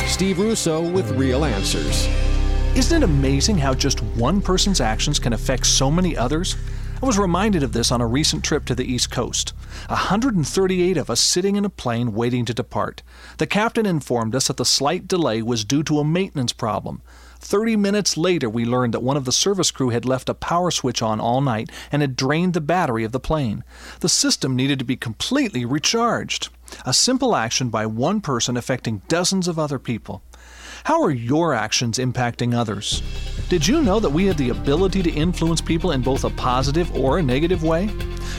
Steve 0.06 0.38
Russo 0.38 0.80
with 0.92 1.10
Real 1.12 1.44
Answers. 1.44 2.08
Isn't 2.76 3.02
it 3.02 3.04
amazing 3.04 3.58
how 3.58 3.74
just 3.74 4.00
one 4.16 4.40
person's 4.40 4.80
actions 4.80 5.18
can 5.18 5.32
affect 5.32 5.66
so 5.66 5.90
many 5.90 6.16
others? 6.16 6.56
I 7.04 7.06
was 7.06 7.18
reminded 7.18 7.62
of 7.62 7.74
this 7.74 7.92
on 7.92 8.00
a 8.00 8.06
recent 8.06 8.42
trip 8.42 8.64
to 8.64 8.74
the 8.74 8.90
East 8.90 9.10
Coast. 9.10 9.52
138 9.88 10.96
of 10.96 11.10
us 11.10 11.20
sitting 11.20 11.54
in 11.54 11.66
a 11.66 11.68
plane 11.68 12.14
waiting 12.14 12.46
to 12.46 12.54
depart. 12.54 13.02
The 13.36 13.46
captain 13.46 13.84
informed 13.84 14.34
us 14.34 14.46
that 14.46 14.56
the 14.56 14.64
slight 14.64 15.06
delay 15.06 15.42
was 15.42 15.66
due 15.66 15.82
to 15.82 15.98
a 15.98 16.04
maintenance 16.04 16.54
problem. 16.54 17.02
30 17.40 17.76
minutes 17.76 18.16
later, 18.16 18.48
we 18.48 18.64
learned 18.64 18.94
that 18.94 19.02
one 19.02 19.18
of 19.18 19.26
the 19.26 19.32
service 19.32 19.70
crew 19.70 19.90
had 19.90 20.06
left 20.06 20.30
a 20.30 20.34
power 20.34 20.70
switch 20.70 21.02
on 21.02 21.20
all 21.20 21.42
night 21.42 21.68
and 21.92 22.00
had 22.00 22.16
drained 22.16 22.54
the 22.54 22.62
battery 22.62 23.04
of 23.04 23.12
the 23.12 23.20
plane. 23.20 23.64
The 24.00 24.08
system 24.08 24.56
needed 24.56 24.78
to 24.78 24.84
be 24.86 24.96
completely 24.96 25.66
recharged. 25.66 26.48
A 26.86 26.94
simple 26.94 27.36
action 27.36 27.68
by 27.68 27.84
one 27.84 28.22
person 28.22 28.56
affecting 28.56 29.02
dozens 29.08 29.46
of 29.46 29.58
other 29.58 29.78
people. 29.78 30.22
How 30.82 31.02
are 31.02 31.10
your 31.10 31.54
actions 31.54 31.98
impacting 31.98 32.54
others? 32.54 33.02
Did 33.48 33.66
you 33.66 33.82
know 33.82 34.00
that 34.00 34.10
we 34.10 34.26
have 34.26 34.36
the 34.36 34.50
ability 34.50 35.02
to 35.04 35.10
influence 35.10 35.60
people 35.60 35.92
in 35.92 36.02
both 36.02 36.24
a 36.24 36.30
positive 36.30 36.94
or 36.96 37.18
a 37.18 37.22
negative 37.22 37.62
way? 37.62 37.88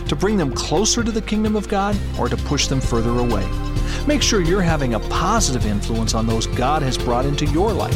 To 0.07 0.15
bring 0.15 0.35
them 0.35 0.53
closer 0.53 1.03
to 1.03 1.11
the 1.11 1.21
kingdom 1.21 1.55
of 1.55 1.69
God 1.69 1.95
or 2.19 2.27
to 2.27 2.35
push 2.35 2.67
them 2.67 2.81
further 2.81 3.19
away? 3.19 3.47
Make 4.05 4.21
sure 4.21 4.41
you're 4.41 4.61
having 4.61 4.95
a 4.95 4.99
positive 4.99 5.65
influence 5.65 6.13
on 6.13 6.27
those 6.27 6.47
God 6.47 6.81
has 6.81 6.97
brought 6.97 7.25
into 7.25 7.45
your 7.45 7.71
life. 7.71 7.95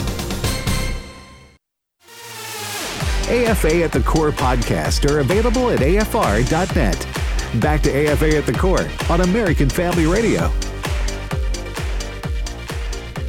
AFA 3.28 3.84
at 3.84 3.92
the 3.92 4.02
Core 4.02 4.30
podcast 4.30 5.10
are 5.10 5.20
available 5.20 5.72
at 5.72 5.80
afr.net. 5.80 7.08
Back 7.60 7.82
to 7.82 7.90
AFA 7.90 8.38
at 8.38 8.46
the 8.46 8.54
Core 8.54 8.88
on 9.10 9.22
American 9.22 9.68
Family 9.68 10.06
Radio. 10.06 10.52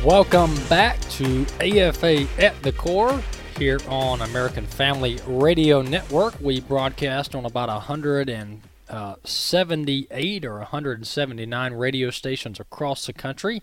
Welcome 0.04 0.54
back 0.68 1.00
to 1.12 1.46
AFA 1.62 2.28
at 2.38 2.62
the 2.62 2.72
Core 2.72 3.22
here 3.56 3.80
on 3.88 4.20
American 4.20 4.66
Family 4.66 5.18
Radio 5.26 5.80
Network. 5.80 6.34
We 6.42 6.60
broadcast 6.60 7.34
on 7.34 7.46
about 7.46 7.70
178 7.70 10.44
uh, 10.44 10.48
or 10.48 10.58
179 10.58 11.72
radio 11.72 12.10
stations 12.10 12.60
across 12.60 13.06
the 13.06 13.14
country 13.14 13.62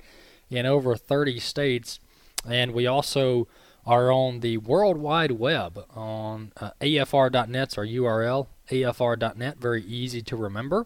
in 0.50 0.66
over 0.66 0.96
30 0.96 1.40
states. 1.40 2.00
And 2.44 2.74
we 2.74 2.88
also 2.88 3.48
are 3.86 4.12
on 4.12 4.40
the 4.40 4.58
World 4.58 4.98
Wide 4.98 5.32
Web 5.32 5.86
on 5.94 6.52
uh, 6.58 6.72
afr.net's 6.80 7.78
our 7.78 7.86
URL, 7.86 8.48
afr.net, 8.70 9.58
very 9.58 9.84
easy 9.84 10.22
to 10.22 10.36
remember. 10.36 10.86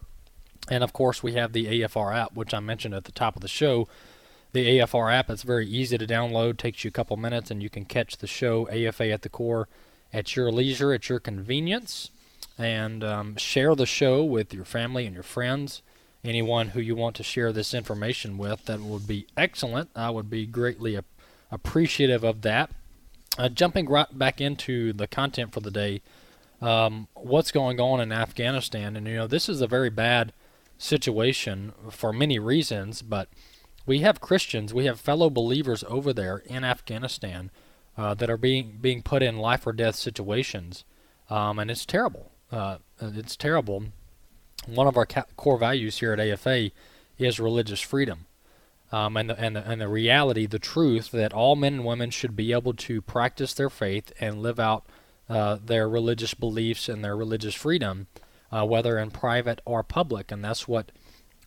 And 0.70 0.84
of 0.84 0.94
course, 0.94 1.24
we 1.24 1.34
have 1.34 1.54
the 1.54 1.66
AFR 1.82 2.16
app, 2.16 2.34
which 2.34 2.54
I 2.54 2.60
mentioned 2.60 2.94
at 2.94 3.06
the 3.06 3.12
top 3.12 3.36
of 3.36 3.42
the 3.42 3.48
show. 3.48 3.88
The 4.54 4.80
AFR 4.80 5.14
app, 5.14 5.30
it's 5.30 5.44
very 5.44 5.68
easy 5.68 5.98
to 5.98 6.08
download, 6.08 6.58
takes 6.58 6.84
you 6.84 6.90
a 6.90 6.92
couple 6.92 7.16
minutes, 7.18 7.52
and 7.52 7.62
you 7.62 7.70
can 7.70 7.86
catch 7.86 8.18
the 8.18 8.28
show 8.28 8.68
AFA 8.70 9.12
at 9.12 9.22
the 9.22 9.30
core 9.30 9.68
at 10.12 10.36
your 10.36 10.52
leisure, 10.52 10.94
at 10.94 11.10
your 11.10 11.20
convenience. 11.20 12.12
And 12.58 13.04
um, 13.04 13.36
share 13.36 13.76
the 13.76 13.86
show 13.86 14.24
with 14.24 14.54
your 14.54 14.66
family 14.66 15.06
and 15.06 15.14
your 15.14 15.24
friends. 15.24 15.84
Anyone 16.24 16.70
who 16.70 16.82
you 16.82 16.96
want 16.96 17.16
to 17.18 17.24
share 17.24 17.54
this 17.54 17.74
information 17.74 18.38
with, 18.38 18.66
that 18.66 18.80
would 18.80 19.08
be 19.08 19.28
excellent. 19.38 19.92
I 19.96 20.10
would 20.10 20.30
be 20.30 20.48
greatly 20.48 21.00
appreciative 21.52 22.24
of 22.24 22.42
that. 22.42 22.72
Uh, 23.38 23.50
jumping 23.50 23.88
right 23.88 24.18
back 24.18 24.42
into 24.42 24.94
the 24.94 25.08
content 25.08 25.54
for 25.54 25.60
the 25.60 25.72
day, 25.72 26.02
um, 26.62 27.08
what's 27.14 27.52
going 27.52 27.80
on 27.80 28.02
in 28.02 28.12
Afghanistan, 28.12 28.96
and 28.96 29.08
you 29.08 29.16
know 29.16 29.28
this 29.28 29.48
is 29.48 29.62
a 29.62 29.68
very 29.68 29.90
bad 29.90 30.34
situation 30.78 31.74
for 31.92 32.12
many 32.12 32.40
reasons, 32.40 33.02
but 33.02 33.30
we 33.86 34.00
have 34.00 34.22
Christians, 34.22 34.74
we 34.74 34.86
have 34.86 35.00
fellow 35.00 35.30
believers 35.30 35.84
over 35.88 36.14
there 36.14 36.38
in 36.46 36.64
Afghanistan 36.64 37.52
uh, 37.98 38.14
that 38.16 38.30
are 38.30 38.38
being 38.38 38.78
being 38.82 39.02
put 39.02 39.22
in 39.22 39.38
life 39.38 39.68
or 39.68 39.74
death 39.74 39.96
situations, 39.96 40.84
um, 41.30 41.60
and 41.60 41.70
it's 41.70 41.86
terrible. 41.86 42.32
Uh, 42.52 42.78
it's 43.00 43.36
terrible. 43.36 43.86
One 44.66 44.88
of 44.88 44.98
our 44.98 45.06
ca- 45.06 45.26
core 45.36 45.58
values 45.58 46.00
here 46.00 46.14
at 46.14 46.20
AFA 46.20 46.72
is 47.18 47.40
religious 47.40 47.82
freedom 47.82 48.27
um, 48.92 49.18
and, 49.18 49.30
the, 49.30 49.40
and, 49.40 49.56
the, 49.56 49.70
and 49.70 49.82
the 49.82 49.88
reality, 49.88 50.46
the 50.46 50.60
truth 50.60 51.12
that 51.12 51.34
all 51.34 51.56
men 51.56 51.76
and 51.76 51.86
women 51.86 52.10
should 52.10 52.36
be 52.36 52.54
able 52.54 52.74
to 52.74 53.02
practice 53.02 53.54
their 53.54 53.70
faith 53.70 54.14
and 54.20 54.42
live 54.42 54.60
out 54.60 54.86
uh, 55.30 55.58
their 55.64 55.90
religious 55.90 56.34
beliefs 56.34 56.88
and 56.88 57.04
their 57.04 57.16
religious 57.18 57.54
freedom, 57.54 58.08
uh, 58.52 58.66
whether 58.66 58.98
in 58.98 59.12
private 59.12 59.62
or 59.66 59.84
public. 59.84 60.32
And 60.32 60.44
that's 60.44 60.68
what 60.68 60.92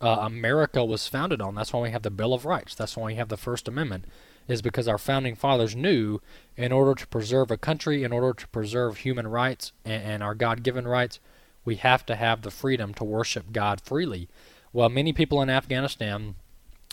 uh, 0.03 0.19
America 0.21 0.85
was 0.85 1.09
founded 1.09 1.41
on. 1.41 1.55
That's 1.55 1.73
why 1.73 1.81
we 1.81 1.91
have 1.91 2.03
the 2.03 2.11
Bill 2.11 2.35
of 2.35 2.45
Rights. 2.45 2.75
That's 2.75 2.97
why 2.97 3.07
we 3.07 3.15
have 3.15 3.29
the 3.29 3.37
First 3.37 3.69
Amendment, 3.69 4.05
is 4.49 4.61
because 4.61 4.87
our 4.87 4.99
founding 4.99 5.35
fathers 5.35 5.75
knew 5.75 6.21
in 6.57 6.73
order 6.73 6.95
to 6.95 7.07
preserve 7.07 7.51
a 7.51 7.57
country, 7.57 8.05
in 8.05 8.13
order 8.13 8.35
to 8.35 8.49
preserve 8.49 8.99
human 8.99 9.29
rights 9.29 9.73
and, 9.85 10.03
and 10.03 10.23
our 10.23 10.35
God 10.35 10.63
given 10.63 10.87
rights, 10.87 11.21
we 11.65 11.77
have 11.77 12.05
to 12.07 12.17
have 12.17 12.43
the 12.43 12.51
freedom 12.51 12.93
to 12.95 13.05
worship 13.05 13.53
God 13.53 13.81
freely. 13.81 14.29
Well, 14.73 14.89
many 14.89 15.13
people 15.13 15.43
in 15.43 15.51
Afghanistan 15.51 16.37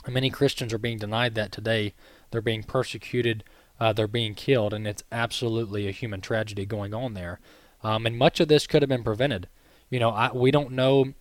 Many 0.08 0.30
Christians 0.30 0.74
are 0.74 0.78
being 0.78 0.98
denied 0.98 1.36
that 1.36 1.52
today. 1.52 1.94
They're 2.32 2.42
being 2.42 2.64
persecuted 2.64 3.44
Uh, 3.80 3.94
they're 3.94 4.08
being 4.08 4.34
killed, 4.34 4.74
and 4.74 4.88
it's 4.88 5.04
absolutely 5.12 5.88
a 5.88 5.92
human 5.92 6.20
tragedy 6.20 6.66
going 6.66 6.96
on 6.96 7.14
there. 7.14 7.40
Um, 7.84 8.08
and 8.08 8.18
much 8.18 8.40
of 8.40 8.48
this 8.48 8.66
could 8.66 8.82
have 8.82 8.90
been 8.90 9.04
prevented. 9.04 9.48
You 9.92 10.00
know, 10.00 10.10
I, 10.10 10.32
we 10.34 10.50
don't 10.50 10.72
know 10.72 11.14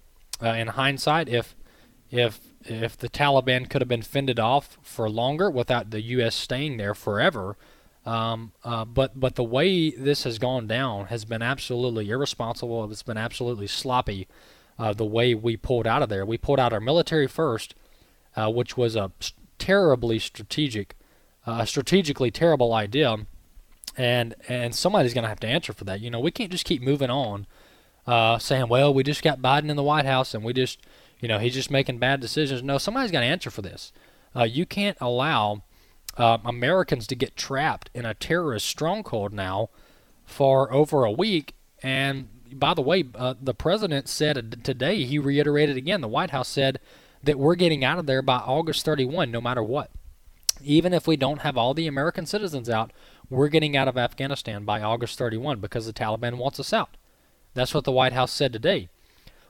uh, 0.43 0.49
in 0.49 0.69
hindsight 0.69 1.29
if 1.29 1.55
if 2.11 2.41
if 2.65 2.97
the 2.97 3.11
Taliban 3.11 3.69
could 3.69 3.83
have 3.83 3.89
been 3.89 4.03
fended 4.03 4.41
off 4.41 4.79
for 4.83 5.11
longer 5.11 5.51
without 5.51 5.91
the 5.91 6.01
U.S. 6.03 6.35
staying 6.35 6.79
there 6.79 6.95
forever. 6.95 7.57
Um, 8.07 8.53
uh, 8.65 8.85
but 8.87 9.19
but 9.21 9.35
the 9.35 9.45
way 9.45 9.91
this 9.91 10.25
has 10.25 10.39
gone 10.39 10.67
down 10.67 11.07
has 11.07 11.25
been 11.27 11.43
absolutely 11.43 12.09
irresponsible. 12.09 12.91
It's 12.91 13.03
been 13.03 13.19
absolutely 13.19 13.67
sloppy. 13.67 14.29
Uh, 14.79 14.93
the 14.95 15.05
way 15.05 15.35
we 15.35 15.57
pulled 15.59 15.87
out 15.87 16.03
of 16.03 16.09
there, 16.09 16.25
we 16.25 16.39
pulled 16.39 16.61
out 16.61 16.73
our 16.73 16.81
military 16.81 17.27
first, 17.27 17.75
uh, 18.37 18.51
which 18.51 18.77
was 18.77 18.95
a 18.95 19.11
terribly 19.59 20.19
strategic, 20.19 20.95
uh, 21.47 21.65
strategically 21.65 22.31
terrible 22.31 22.73
idea, 22.73 23.17
and 23.97 24.35
and 24.49 24.75
somebody's 24.75 25.15
going 25.15 25.25
to 25.25 25.29
have 25.29 25.41
to 25.41 25.49
answer 25.49 25.73
for 25.73 25.85
that. 25.85 26.01
You 26.01 26.11
know, 26.11 26.21
we 26.21 26.31
can't 26.31 26.53
just 26.53 26.65
keep 26.65 26.83
moving 26.83 27.11
on, 27.11 27.47
uh, 28.07 28.39
saying, 28.39 28.69
well, 28.69 28.93
we 28.95 29.03
just 29.03 29.23
got 29.23 29.41
Biden 29.41 29.69
in 29.69 29.77
the 29.77 29.83
White 29.83 30.05
House 30.05 30.35
and 30.35 30.45
we 30.45 30.53
just, 30.53 30.79
you 31.21 31.29
know, 31.29 31.39
he's 31.39 31.55
just 31.55 31.71
making 31.71 31.99
bad 31.99 32.21
decisions. 32.21 32.63
No, 32.63 32.79
somebody's 32.79 33.11
got 33.11 33.21
to 33.21 33.27
answer 33.27 33.51
for 33.51 33.63
this. 33.63 33.93
Uh, 34.35 34.45
you 34.45 34.67
can't 34.67 34.97
allow 35.01 35.63
uh, 36.17 36.39
Americans 36.45 37.07
to 37.09 37.17
get 37.17 37.37
trapped 37.37 37.91
in 37.95 38.05
a 38.05 38.15
terrorist 38.15 38.67
stronghold 38.67 39.33
now 39.33 39.71
for 40.25 40.73
over 40.73 41.05
a 41.05 41.11
week. 41.11 41.55
And 41.83 42.29
by 42.53 42.75
the 42.75 42.83
way, 42.83 43.05
uh, 43.15 43.35
the 43.41 43.55
president 43.55 44.09
said 44.09 44.65
today, 44.65 45.05
he 45.05 45.19
reiterated 45.19 45.77
again, 45.77 46.01
the 46.01 46.09
White 46.09 46.31
House 46.31 46.49
said 46.49 46.79
that 47.27 47.39
we're 47.39 47.55
getting 47.55 47.85
out 47.85 47.99
of 47.99 48.07
there 48.07 48.23
by 48.23 48.39
August 48.39 48.85
31, 48.85 49.31
no 49.31 49.41
matter 49.41 49.63
what. 49.63 49.91
Even 50.63 50.95
if 50.95 51.07
we 51.07 51.17
don't 51.17 51.41
have 51.41 51.59
all 51.59 51.75
the 51.75 51.87
American 51.87 52.25
citizens 52.25 52.71
out, 52.71 52.93
we're 53.29 53.49
getting 53.49 53.77
out 53.77 53.89
of 53.89 53.99
Afghanistan 53.99 54.65
by 54.65 54.81
August 54.81 55.19
31 55.19 55.61
because 55.61 55.87
the 55.87 55.93
Taliban 55.93 56.39
wants 56.39 56.59
us 56.59 56.73
out. 56.73 56.97
That's 57.53 57.75
what 57.75 57.85
the 57.85 57.93
White 57.93 58.13
House 58.13 58.33
said 58.33 58.53
today. 58.53 58.89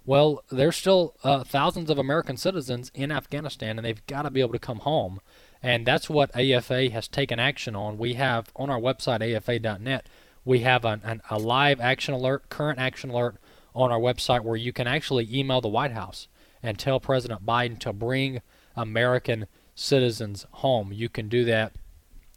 Well, 0.04 0.42
there's 0.50 0.76
still 0.76 1.14
uh, 1.22 1.44
thousands 1.44 1.90
of 1.90 1.98
American 1.98 2.36
citizens 2.36 2.90
in 2.94 3.10
Afghanistan, 3.12 3.78
and 3.78 3.84
they've 3.84 4.06
got 4.06 4.22
to 4.22 4.30
be 4.30 4.40
able 4.40 4.52
to 4.52 4.58
come 4.58 4.78
home. 4.78 5.20
And 5.62 5.84
that's 5.84 6.08
what 6.08 6.36
AFA 6.36 6.90
has 6.90 7.08
taken 7.08 7.40
action 7.40 7.74
on. 7.74 7.98
We 7.98 8.14
have 8.14 8.50
on 8.54 8.70
our 8.70 8.80
website, 8.80 9.36
afa.net, 9.36 10.08
we 10.44 10.60
have 10.60 10.84
an, 10.84 11.00
an, 11.04 11.22
a 11.28 11.38
live 11.38 11.80
action 11.80 12.14
alert, 12.14 12.48
current 12.48 12.78
action 12.78 13.10
alert 13.10 13.36
on 13.74 13.90
our 13.90 13.98
website 13.98 14.42
where 14.42 14.56
you 14.56 14.72
can 14.72 14.86
actually 14.86 15.28
email 15.32 15.60
the 15.60 15.68
White 15.68 15.92
House 15.92 16.28
and 16.66 16.78
tell 16.78 17.00
President 17.00 17.46
Biden 17.46 17.78
to 17.80 17.92
bring 17.92 18.40
American 18.74 19.46
citizens 19.74 20.46
home. 20.50 20.92
You 20.92 21.08
can 21.08 21.28
do 21.28 21.44
that 21.44 21.74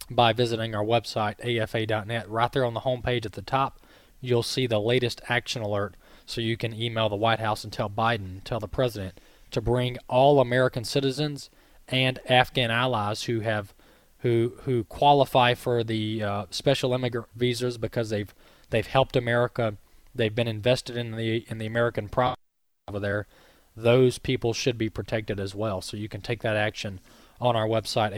by 0.09 0.33
visiting 0.33 0.75
our 0.75 0.83
website, 0.83 1.39
afa.net. 1.43 2.29
Right 2.29 2.51
there 2.51 2.65
on 2.65 2.73
the 2.73 2.81
home 2.81 3.01
page 3.01 3.25
at 3.25 3.33
the 3.33 3.41
top, 3.41 3.79
you'll 4.21 4.43
see 4.43 4.67
the 4.67 4.79
latest 4.79 5.21
action 5.29 5.61
alert 5.61 5.95
so 6.25 6.41
you 6.41 6.57
can 6.57 6.73
email 6.73 7.09
the 7.09 7.15
White 7.15 7.39
House 7.39 7.63
and 7.63 7.73
tell 7.73 7.89
Biden, 7.89 8.43
tell 8.43 8.59
the 8.59 8.67
president 8.67 9.19
to 9.51 9.61
bring 9.61 9.97
all 10.07 10.39
American 10.39 10.83
citizens 10.83 11.49
and 11.87 12.19
Afghan 12.29 12.69
allies 12.69 13.23
who 13.23 13.39
have 13.39 13.73
who 14.19 14.53
who 14.63 14.83
qualify 14.83 15.53
for 15.53 15.83
the 15.83 16.21
uh, 16.21 16.45
special 16.51 16.93
immigrant 16.93 17.27
visas 17.35 17.77
because 17.77 18.09
they've 18.09 18.33
they've 18.69 18.85
helped 18.85 19.15
America, 19.15 19.77
they've 20.13 20.35
been 20.35 20.47
invested 20.47 20.97
in 20.97 21.15
the 21.15 21.45
in 21.49 21.57
the 21.57 21.65
American 21.65 22.09
property 22.09 22.41
over 22.87 22.99
there. 22.99 23.27
Those 23.81 24.17
people 24.17 24.53
should 24.53 24.77
be 24.77 24.89
protected 24.89 25.39
as 25.39 25.55
well. 25.55 25.81
So 25.81 25.97
you 25.97 26.09
can 26.09 26.21
take 26.21 26.41
that 26.41 26.55
action 26.55 26.99
on 27.39 27.55
our 27.55 27.67
website 27.67 28.13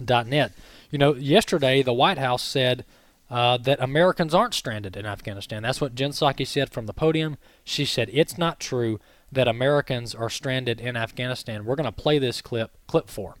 afa.net. 0.00 0.52
You 0.90 0.98
know, 0.98 1.14
yesterday 1.14 1.82
the 1.82 1.92
White 1.92 2.18
House 2.18 2.42
said 2.42 2.84
uh, 3.30 3.56
that 3.58 3.80
Americans 3.80 4.34
aren't 4.34 4.54
stranded 4.54 4.96
in 4.96 5.06
Afghanistan. 5.06 5.62
That's 5.62 5.80
what 5.80 5.94
Jen 5.94 6.10
Psaki 6.10 6.46
said 6.46 6.70
from 6.70 6.86
the 6.86 6.92
podium. 6.92 7.36
She 7.64 7.84
said 7.84 8.10
it's 8.12 8.38
not 8.38 8.60
true 8.60 9.00
that 9.32 9.48
Americans 9.48 10.14
are 10.14 10.30
stranded 10.30 10.80
in 10.80 10.96
Afghanistan. 10.96 11.64
We're 11.64 11.76
going 11.76 11.92
to 11.92 11.92
play 11.92 12.18
this 12.18 12.40
clip 12.40 12.70
clip 12.86 13.08
four. 13.08 13.36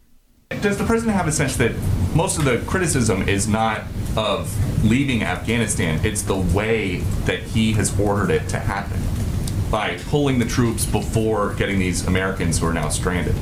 Does 0.60 0.78
the 0.78 0.84
president 0.84 1.16
have 1.16 1.26
a 1.26 1.32
sense 1.32 1.56
that 1.56 1.72
most 2.14 2.38
of 2.38 2.44
the 2.44 2.58
criticism 2.66 3.28
is 3.28 3.48
not 3.48 3.82
of 4.16 4.52
leaving 4.84 5.22
Afghanistan, 5.22 6.00
it's 6.04 6.22
the 6.22 6.36
way 6.36 6.98
that 7.24 7.42
he 7.42 7.72
has 7.72 7.98
ordered 7.98 8.30
it 8.30 8.48
to 8.48 8.58
happen 8.58 9.00
by 9.70 9.98
pulling 10.08 10.38
the 10.38 10.44
troops 10.44 10.84
before 10.84 11.54
getting 11.54 11.78
these 11.78 12.06
Americans 12.06 12.58
who 12.58 12.66
are 12.66 12.72
now 12.72 12.88
stranded? 12.88 13.34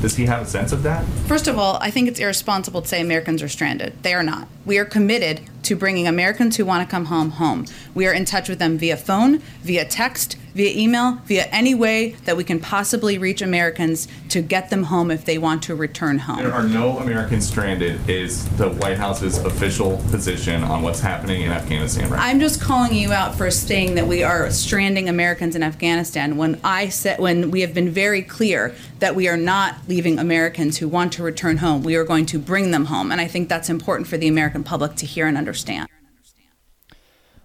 Does 0.00 0.16
he 0.16 0.24
have 0.26 0.42
a 0.42 0.46
sense 0.46 0.72
of 0.72 0.82
that? 0.84 1.04
First 1.26 1.46
of 1.46 1.58
all, 1.58 1.76
I 1.80 1.90
think 1.90 2.08
it's 2.08 2.18
irresponsible 2.18 2.80
to 2.80 2.88
say 2.88 3.00
Americans 3.02 3.42
are 3.42 3.48
stranded. 3.48 4.02
They 4.02 4.14
are 4.14 4.22
not. 4.22 4.48
We 4.64 4.78
are 4.78 4.86
committed 4.86 5.42
to 5.64 5.76
bringing 5.76 6.06
Americans 6.06 6.56
who 6.56 6.64
want 6.64 6.88
to 6.88 6.90
come 6.90 7.06
home 7.06 7.32
home. 7.32 7.66
We 7.94 8.06
are 8.06 8.12
in 8.12 8.24
touch 8.24 8.48
with 8.48 8.58
them 8.58 8.78
via 8.78 8.96
phone, 8.96 9.38
via 9.62 9.84
text, 9.84 10.36
via 10.54 10.76
email, 10.76 11.12
via 11.24 11.44
any 11.46 11.74
way 11.74 12.10
that 12.24 12.36
we 12.36 12.44
can 12.44 12.60
possibly 12.60 13.18
reach 13.18 13.42
Americans 13.42 14.08
to 14.28 14.42
get 14.42 14.70
them 14.70 14.84
home 14.84 15.10
if 15.10 15.24
they 15.24 15.38
want 15.38 15.62
to 15.64 15.74
return 15.74 16.18
home. 16.18 16.38
There 16.38 16.52
are 16.52 16.66
no 16.66 16.98
Americans 16.98 17.46
stranded, 17.46 18.08
is 18.08 18.48
the 18.56 18.70
White 18.70 18.98
House's 18.98 19.38
official 19.38 19.96
position 20.10 20.62
on 20.62 20.82
what's 20.82 21.00
happening 21.00 21.42
in 21.42 21.50
Afghanistan 21.50 22.10
right 22.10 22.20
I'm 22.20 22.40
just 22.40 22.60
calling 22.60 22.94
you 22.94 23.12
out 23.12 23.34
for 23.34 23.50
saying 23.50 23.94
that 23.94 24.06
we 24.06 24.22
are 24.22 24.50
stranding 24.50 25.08
Americans 25.08 25.56
in 25.56 25.62
Afghanistan 25.62 26.36
when 26.36 26.60
I 26.62 26.88
said 26.88 27.18
when 27.18 27.50
we 27.50 27.60
have 27.62 27.74
been 27.74 27.90
very 27.90 28.22
clear 28.22 28.74
that 28.98 29.14
we 29.14 29.28
are 29.28 29.36
not 29.36 29.76
leaving 29.88 30.18
Americans 30.18 30.78
who 30.78 30.88
want 30.88 31.12
to 31.14 31.22
return 31.22 31.58
home. 31.58 31.82
We 31.82 31.96
are 31.96 32.04
going 32.04 32.26
to 32.26 32.38
bring 32.38 32.70
them 32.70 32.86
home. 32.86 33.10
And 33.10 33.20
I 33.20 33.26
think 33.26 33.48
that's 33.48 33.68
important 33.68 34.08
for 34.08 34.16
the 34.16 34.28
American 34.28 34.62
public 34.62 34.96
to 34.96 35.06
hear 35.06 35.26
and 35.26 35.36
understand. 35.36 35.88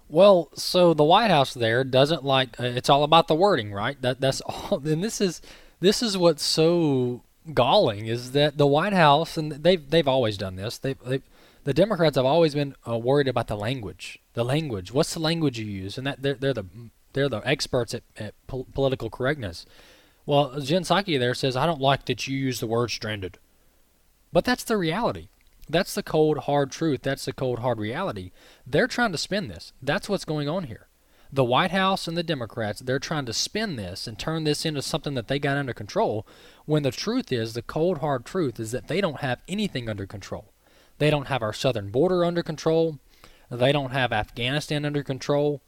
Well, 0.08 0.50
so 0.54 0.94
the 0.94 1.04
White 1.04 1.30
House 1.30 1.52
there 1.52 1.82
doesn't 1.82 2.24
like. 2.24 2.60
Uh, 2.60 2.64
it's 2.64 2.88
all 2.88 3.02
about 3.02 3.28
the 3.28 3.34
wording, 3.34 3.72
right? 3.72 4.00
That 4.02 4.20
that's 4.20 4.40
all. 4.46 4.80
And 4.84 5.02
this 5.02 5.20
is 5.20 5.42
this 5.80 6.02
is 6.02 6.16
what's 6.16 6.44
so 6.44 7.22
galling 7.54 8.06
is 8.06 8.32
that 8.32 8.58
the 8.58 8.66
White 8.66 8.92
House 8.92 9.36
and 9.36 9.52
they've 9.52 9.88
they've 9.90 10.08
always 10.08 10.38
done 10.38 10.56
this. 10.56 10.78
They 10.78 10.94
they 10.94 11.22
the 11.64 11.74
Democrats 11.74 12.16
have 12.16 12.24
always 12.24 12.54
been 12.54 12.76
uh, 12.88 12.96
worried 12.96 13.28
about 13.28 13.48
the 13.48 13.56
language. 13.56 14.20
The 14.34 14.44
language. 14.44 14.92
What's 14.92 15.14
the 15.14 15.20
language 15.20 15.58
you 15.58 15.66
use? 15.66 15.98
And 15.98 16.06
that 16.06 16.22
they're 16.22 16.34
they're 16.34 16.54
the 16.54 16.66
they're 17.12 17.28
the 17.28 17.40
experts 17.46 17.94
at, 17.94 18.02
at 18.16 18.34
po- 18.46 18.66
political 18.74 19.10
correctness. 19.10 19.66
Well, 20.24 20.60
Jen 20.60 20.82
Psaki 20.82 21.18
there 21.18 21.34
says 21.34 21.56
I 21.56 21.66
don't 21.66 21.80
like 21.80 22.04
that 22.06 22.28
you 22.28 22.36
use 22.36 22.60
the 22.60 22.66
word 22.66 22.90
stranded, 22.90 23.38
but 24.32 24.44
that's 24.44 24.64
the 24.64 24.76
reality. 24.76 25.28
That's 25.68 25.94
the 25.94 26.02
cold, 26.02 26.38
hard 26.38 26.70
truth. 26.70 27.02
That's 27.02 27.24
the 27.24 27.32
cold, 27.32 27.58
hard 27.58 27.78
reality. 27.78 28.30
They're 28.66 28.86
trying 28.86 29.12
to 29.12 29.18
spin 29.18 29.48
this. 29.48 29.72
That's 29.82 30.08
what's 30.08 30.24
going 30.24 30.48
on 30.48 30.64
here. 30.64 30.88
The 31.32 31.44
White 31.44 31.72
House 31.72 32.06
and 32.06 32.16
the 32.16 32.22
Democrats, 32.22 32.80
they're 32.80 33.00
trying 33.00 33.26
to 33.26 33.32
spin 33.32 33.76
this 33.76 34.06
and 34.06 34.18
turn 34.18 34.44
this 34.44 34.64
into 34.64 34.80
something 34.80 35.14
that 35.14 35.26
they 35.26 35.40
got 35.40 35.56
under 35.56 35.74
control, 35.74 36.26
when 36.66 36.84
the 36.84 36.92
truth 36.92 37.32
is, 37.32 37.54
the 37.54 37.62
cold, 37.62 37.98
hard 37.98 38.24
truth 38.24 38.60
is 38.60 38.70
that 38.70 38.86
they 38.86 39.00
don't 39.00 39.20
have 39.20 39.42
anything 39.48 39.88
under 39.88 40.06
control. 40.06 40.52
They 40.98 41.10
don't 41.10 41.26
have 41.26 41.42
our 41.42 41.52
southern 41.52 41.90
border 41.90 42.24
under 42.24 42.42
control. 42.42 43.00
They 43.50 43.72
don't 43.72 43.90
have 43.90 44.12
Afghanistan 44.12 44.84
under 44.84 45.02
control. 45.02 45.62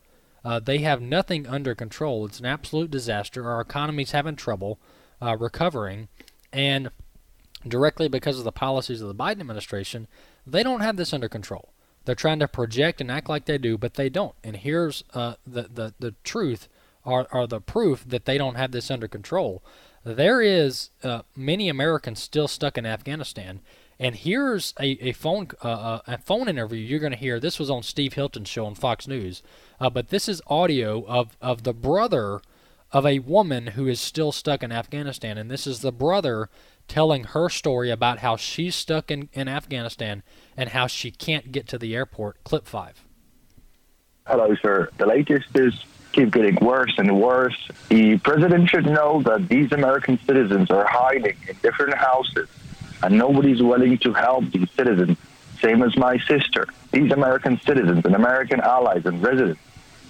Uh, 0.44 0.60
they 0.60 0.78
have 0.78 1.02
nothing 1.02 1.46
under 1.46 1.74
control. 1.74 2.24
It's 2.24 2.38
an 2.40 2.46
absolute 2.46 2.90
disaster. 2.90 3.50
Our 3.50 3.60
economy's 3.60 4.12
having 4.12 4.36
trouble 4.36 4.78
uh, 5.20 5.36
recovering. 5.36 6.08
And 6.52 6.90
directly 7.66 8.08
because 8.08 8.38
of 8.38 8.44
the 8.44 8.52
policies 8.52 9.00
of 9.00 9.08
the 9.08 9.14
Biden 9.14 9.40
administration, 9.40 10.06
they 10.46 10.62
don't 10.62 10.80
have 10.80 10.96
this 10.96 11.12
under 11.12 11.28
control. 11.28 11.72
They're 12.04 12.14
trying 12.14 12.38
to 12.38 12.48
project 12.48 13.00
and 13.00 13.10
act 13.10 13.28
like 13.28 13.44
they 13.44 13.58
do, 13.58 13.76
but 13.76 13.94
they 13.94 14.08
don't. 14.08 14.34
And 14.42 14.56
here's 14.56 15.04
uh, 15.12 15.34
the, 15.46 15.62
the, 15.62 15.94
the 15.98 16.14
truth 16.24 16.68
or, 17.04 17.26
or 17.32 17.46
the 17.46 17.60
proof 17.60 18.04
that 18.06 18.24
they 18.24 18.38
don't 18.38 18.54
have 18.54 18.72
this 18.72 18.90
under 18.90 19.08
control. 19.08 19.62
There 20.04 20.40
is 20.40 20.90
uh, 21.02 21.22
many 21.36 21.68
Americans 21.68 22.22
still 22.22 22.48
stuck 22.48 22.78
in 22.78 22.86
Afghanistan. 22.86 23.60
And 24.00 24.14
here's 24.14 24.72
a, 24.78 24.90
a 25.08 25.12
phone 25.12 25.48
uh, 25.62 25.68
uh 25.68 26.00
a 26.06 26.18
phone 26.18 26.48
interview 26.48 26.78
you're 26.78 27.00
going 27.00 27.12
to 27.12 27.18
hear. 27.18 27.40
This 27.40 27.58
was 27.58 27.68
on 27.68 27.82
Steve 27.82 28.12
Hilton's 28.12 28.48
show 28.48 28.64
on 28.64 28.74
Fox 28.74 29.08
News, 29.08 29.42
uh, 29.80 29.90
but 29.90 30.10
this 30.10 30.28
is 30.28 30.40
audio 30.46 31.04
of, 31.06 31.36
of 31.42 31.64
the 31.64 31.74
brother 31.74 32.40
of 32.92 33.04
a 33.04 33.18
woman 33.18 33.68
who 33.68 33.86
is 33.86 34.00
still 34.00 34.32
stuck 34.32 34.62
in 34.62 34.72
Afghanistan, 34.72 35.36
and 35.36 35.50
this 35.50 35.66
is 35.66 35.80
the 35.80 35.92
brother 35.92 36.48
telling 36.88 37.24
her 37.24 37.48
story 37.48 37.90
about 37.90 38.18
how 38.18 38.36
she's 38.36 38.74
stuck 38.74 39.10
in, 39.10 39.28
in 39.32 39.46
Afghanistan 39.46 40.22
and 40.56 40.70
how 40.70 40.86
she 40.86 41.10
can't 41.10 41.52
get 41.52 41.68
to 41.68 41.78
the 41.78 41.94
airport. 41.94 42.42
Clip 42.44 42.66
five. 42.66 43.04
Hello, 44.26 44.54
sir. 44.60 44.90
The 44.98 45.06
latest 45.06 45.48
is 45.54 45.84
keep 46.12 46.32
getting 46.32 46.56
worse 46.56 46.94
and 46.98 47.20
worse. 47.20 47.70
The 47.88 48.18
president 48.18 48.68
should 48.68 48.86
know 48.86 49.22
that 49.22 49.48
these 49.48 49.72
American 49.72 50.18
citizens 50.26 50.70
are 50.70 50.86
hiding 50.86 51.36
in 51.48 51.56
different 51.62 51.94
houses, 51.94 52.48
and 53.02 53.16
nobody's 53.16 53.62
willing 53.62 53.96
to 53.98 54.12
help 54.12 54.50
these 54.50 54.70
citizens. 54.72 55.16
Same 55.60 55.82
as 55.82 55.96
my 55.96 56.18
sister. 56.18 56.66
These 56.92 57.12
American 57.12 57.60
citizens 57.60 58.04
and 58.04 58.14
American 58.14 58.60
allies 58.60 59.06
and 59.06 59.22
residents 59.22 59.60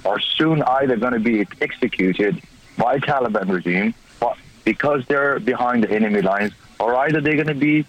are 0.05 0.21
soon 0.21 0.63
either 0.63 0.97
going 0.97 1.13
to 1.13 1.21
be 1.21 1.47
executed 1.61 2.41
by 2.77 2.99
Taliban 2.99 3.49
regime 3.51 3.95
but 4.21 4.37
because 4.65 5.05
they're 5.07 5.41
behind 5.41 5.85
the 5.85 5.91
enemy 5.91 6.23
lines 6.23 6.53
or 6.79 6.95
either 6.97 7.21
they're 7.21 7.35
going 7.35 7.47
to 7.47 7.55
be 7.55 7.85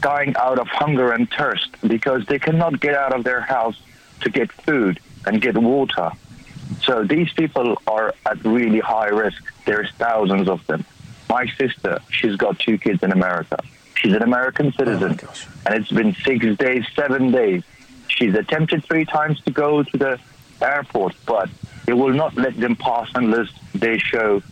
dying 0.00 0.34
out 0.36 0.58
of 0.58 0.66
hunger 0.68 1.12
and 1.12 1.30
thirst 1.30 1.68
because 1.86 2.24
they 2.26 2.38
cannot 2.38 2.80
get 2.80 2.94
out 2.94 3.12
of 3.12 3.24
their 3.24 3.40
house 3.40 3.78
to 4.22 4.30
get 4.30 4.50
food 4.52 4.98
and 5.26 5.40
get 5.40 5.56
water. 5.56 6.10
So 6.82 7.04
these 7.04 7.32
people 7.32 7.78
are 7.86 8.14
at 8.26 8.42
really 8.44 8.80
high 8.80 9.08
risk. 9.08 9.42
There's 9.66 9.90
thousands 9.92 10.48
of 10.48 10.66
them. 10.66 10.84
My 11.28 11.46
sister, 11.46 11.98
she's 12.10 12.36
got 12.36 12.58
two 12.58 12.78
kids 12.78 13.02
in 13.02 13.12
America. 13.12 13.58
She's 13.96 14.12
an 14.12 14.22
American 14.22 14.66
oh 14.68 14.70
citizen, 14.70 15.18
and 15.66 15.74
it's 15.74 15.90
been 15.90 16.14
six 16.14 16.56
days, 16.56 16.84
seven 16.94 17.30
days. 17.30 17.62
She's 18.08 18.34
attempted 18.34 18.84
three 18.84 19.04
times 19.04 19.40
to 19.42 19.50
go 19.50 19.82
to 19.82 19.96
the 19.96 20.20
airport, 20.60 21.14
but 21.26 21.48
they 21.86 21.92
will 21.92 22.12
not 22.12 22.34
let 22.36 22.56
them 22.58 22.76
pass 22.76 23.08
unless 23.14 23.48
they 23.74 23.98
show 23.98 24.42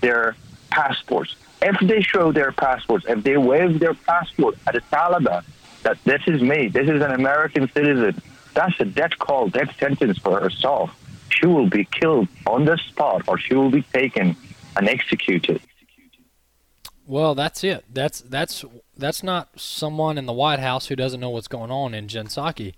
their 0.00 0.36
passports. 0.70 1.34
If 1.62 1.78
they 1.80 2.00
show 2.00 2.32
their 2.32 2.52
passports, 2.52 3.06
if 3.08 3.22
they 3.22 3.36
wave 3.36 3.80
their 3.80 3.94
passport 3.94 4.56
at 4.66 4.76
a 4.76 4.80
Taliban, 4.80 5.44
that 5.82 6.02
this 6.04 6.22
is 6.26 6.42
me, 6.42 6.68
this 6.68 6.88
is 6.88 7.02
an 7.02 7.12
American 7.12 7.70
citizen, 7.72 8.20
that's 8.54 8.78
a 8.80 8.84
death 8.84 9.18
call, 9.18 9.48
death 9.48 9.78
sentence 9.78 10.18
for 10.18 10.40
herself. 10.40 10.90
She 11.30 11.46
will 11.46 11.68
be 11.68 11.84
killed 11.84 12.28
on 12.46 12.64
the 12.64 12.76
spot, 12.78 13.28
or 13.28 13.38
she 13.38 13.54
will 13.54 13.70
be 13.70 13.82
taken 13.82 14.36
and 14.76 14.88
executed. 14.88 15.60
Well, 17.06 17.34
that's 17.34 17.62
it. 17.62 17.84
That's 17.92 18.20
that's 18.20 18.64
that's 18.96 19.22
not 19.22 19.60
someone 19.60 20.18
in 20.18 20.26
the 20.26 20.32
White 20.32 20.58
House 20.58 20.86
who 20.86 20.96
doesn't 20.96 21.20
know 21.20 21.30
what's 21.30 21.48
going 21.48 21.70
on 21.70 21.94
in 21.94 22.08
Jen 22.08 22.26
Psaki. 22.26 22.74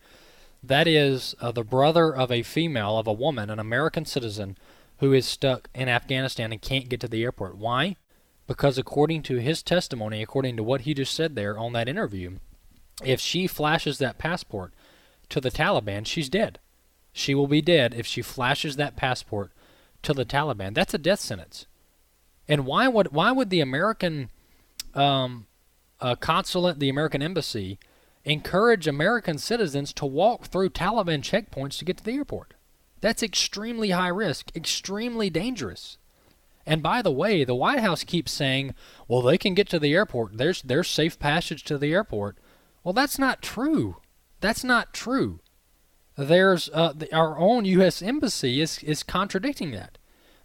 That 0.62 0.86
is 0.86 1.34
uh, 1.40 1.52
the 1.52 1.62
brother 1.62 2.14
of 2.14 2.30
a 2.30 2.42
female, 2.42 2.98
of 2.98 3.06
a 3.06 3.12
woman, 3.12 3.48
an 3.48 3.58
American 3.58 4.04
citizen, 4.04 4.58
who 4.98 5.12
is 5.12 5.24
stuck 5.24 5.68
in 5.74 5.88
Afghanistan 5.88 6.52
and 6.52 6.60
can't 6.60 6.88
get 6.88 7.00
to 7.00 7.08
the 7.08 7.22
airport. 7.22 7.56
Why? 7.56 7.96
Because 8.48 8.78
according 8.78 9.22
to 9.24 9.36
his 9.36 9.62
testimony, 9.62 10.22
according 10.22 10.56
to 10.56 10.62
what 10.64 10.80
he 10.80 10.94
just 10.94 11.14
said 11.14 11.36
there 11.36 11.56
on 11.56 11.74
that 11.74 11.88
interview, 11.88 12.38
if 13.04 13.20
she 13.20 13.46
flashes 13.46 13.98
that 13.98 14.18
passport 14.18 14.72
to 15.28 15.40
the 15.40 15.50
Taliban, 15.50 16.06
she's 16.06 16.30
dead. 16.30 16.58
She 17.12 17.34
will 17.34 17.46
be 17.46 17.60
dead 17.60 17.94
if 17.94 18.06
she 18.06 18.22
flashes 18.22 18.76
that 18.76 18.96
passport 18.96 19.52
to 20.02 20.14
the 20.14 20.24
Taliban. 20.24 20.74
That's 20.74 20.94
a 20.94 20.98
death 20.98 21.20
sentence. 21.20 21.66
And 22.48 22.64
why 22.64 22.88
would 22.88 23.12
why 23.12 23.32
would 23.32 23.50
the 23.50 23.60
American 23.60 24.30
um, 24.94 25.46
uh, 26.00 26.14
consulate, 26.14 26.78
the 26.78 26.88
American 26.88 27.22
embassy, 27.22 27.78
encourage 28.24 28.86
American 28.86 29.36
citizens 29.36 29.92
to 29.92 30.06
walk 30.06 30.46
through 30.46 30.70
Taliban 30.70 31.20
checkpoints 31.20 31.78
to 31.78 31.84
get 31.84 31.98
to 31.98 32.04
the 32.04 32.12
airport? 32.12 32.54
That's 33.02 33.22
extremely 33.22 33.90
high 33.90 34.08
risk, 34.08 34.56
extremely 34.56 35.28
dangerous. 35.28 35.98
And 36.68 36.82
by 36.82 37.02
the 37.02 37.10
way, 37.10 37.44
the 37.44 37.54
White 37.54 37.80
House 37.80 38.04
keeps 38.04 38.30
saying, 38.30 38.74
"Well, 39.08 39.22
they 39.22 39.38
can 39.38 39.54
get 39.54 39.68
to 39.70 39.78
the 39.78 39.94
airport. 39.94 40.38
There's 40.38 40.62
there's 40.62 40.88
safe 40.88 41.18
passage 41.18 41.64
to 41.64 41.78
the 41.78 41.92
airport." 41.92 42.36
Well, 42.84 42.92
that's 42.92 43.18
not 43.18 43.42
true. 43.42 43.96
That's 44.40 44.62
not 44.62 44.94
true. 44.94 45.40
There's 46.16 46.70
uh, 46.72 46.92
the, 46.94 47.12
our 47.14 47.38
own 47.38 47.64
U.S. 47.64 48.02
embassy 48.02 48.60
is 48.60 48.82
is 48.84 49.02
contradicting 49.02 49.72
that 49.72 49.98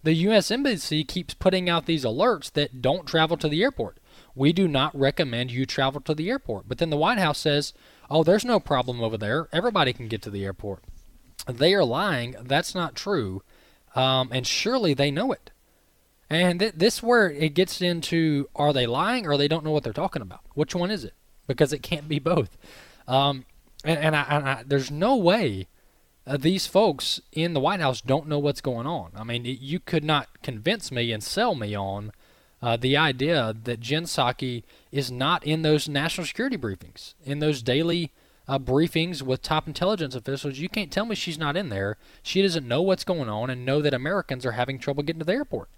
the 0.03 0.13
U.S. 0.13 0.51
Embassy 0.51 1.05
keeps 1.05 1.34
putting 1.34 1.69
out 1.69 1.86
these 1.86 2.03
alerts 2.03 2.51
that 2.51 2.82
don't 2.82 3.07
travel 3.07 3.38
to 3.38 3.47
the 3.47 3.63
airport. 3.63 3.99
We 4.36 4.51
do 4.51 4.67
not 4.67 4.97
recommend 4.97 5.51
you 5.51 5.65
travel 5.65 6.01
to 6.01 6.13
the 6.13 6.30
airport. 6.30 6.67
But 6.67 6.78
then 6.78 6.89
the 6.89 6.97
White 6.97 7.19
House 7.19 7.39
says, 7.39 7.74
oh, 8.09 8.24
there's 8.24 8.43
no 8.43 8.59
problem 8.59 9.01
over 9.01 9.17
there. 9.17 9.47
Everybody 9.53 9.93
can 9.93 10.09
get 10.09 10.21
to 10.24 10.30
the 10.30 10.43
airport. 10.43 10.84
They 11.47 11.74
are 11.74 11.86
lying. 11.86 12.36
That's 12.41 12.76
not 12.76 12.95
true. 12.95 13.43
Um, 13.95 14.30
and 14.32 14.45
surely 14.45 14.93
they 14.93 15.09
know 15.09 15.32
it. 15.32 15.51
And 16.30 16.59
th- 16.59 16.74
this 16.76 17.03
where 17.03 17.30
it 17.30 17.53
gets 17.53 17.82
into 17.82 18.49
are 18.55 18.74
they 18.74 18.86
lying 18.86 19.28
or 19.28 19.38
they 19.38 19.47
don't 19.47 19.63
know 19.63 19.71
what 19.71 19.84
they're 19.84 19.93
talking 19.93 20.21
about? 20.21 20.41
Which 20.53 20.74
one 20.74 20.91
is 20.91 21.03
it? 21.03 21.13
Because 21.47 21.74
it 21.74 21.84
can't 21.84 22.07
be 22.07 22.19
both. 22.19 22.57
Um, 23.07 23.45
and, 23.84 23.99
and, 23.99 24.15
I, 24.15 24.26
and 24.30 24.49
I, 24.49 24.63
there's 24.65 24.89
no 24.89 25.15
way 25.15 25.67
uh, 26.26 26.38
these 26.38 26.67
folks 26.67 27.19
in 27.32 27.53
the 27.53 27.59
White 27.59 27.82
House 27.82 28.01
don't 28.01 28.28
know 28.28 28.39
what's 28.39 28.61
going 28.61 28.88
on. 28.88 29.11
I 29.15 29.24
mean, 29.24 29.45
it, 29.45 29.59
you 29.59 29.80
could 29.80 30.03
not 30.03 30.41
convince 30.41 30.91
me 30.91 31.11
and 31.11 31.21
sell 31.21 31.53
me 31.53 31.76
on 31.76 32.11
uh, 32.61 32.78
the 32.78 32.95
idea 32.95 33.53
that 33.63 33.82
Jen 33.82 34.03
Psaki 34.03 34.63
is 34.91 35.11
not 35.11 35.43
in 35.43 35.63
those 35.63 35.89
national 35.89 36.26
security 36.26 36.57
briefings, 36.57 37.13
in 37.26 37.39
those 37.39 37.61
daily 37.61 38.11
uh, 38.47 38.57
briefings 38.57 39.21
with 39.21 39.41
top 39.41 39.67
intelligence 39.67 40.15
officials. 40.15 40.59
You 40.59 40.69
can't 40.69 40.91
tell 40.91 41.05
me 41.05 41.15
she's 41.15 41.38
not 41.38 41.57
in 41.57 41.67
there. 41.67 41.97
She 42.21 42.41
doesn't 42.41 42.67
know 42.67 42.82
what's 42.82 43.03
going 43.03 43.28
on 43.28 43.49
and 43.49 43.65
know 43.65 43.82
that 43.82 43.93
Americans 43.93 44.45
are 44.45 44.53
having 44.53 44.80
trouble 44.80 45.03
getting 45.03 45.19
to 45.19 45.26
the 45.26 45.34
airport. 45.34 45.69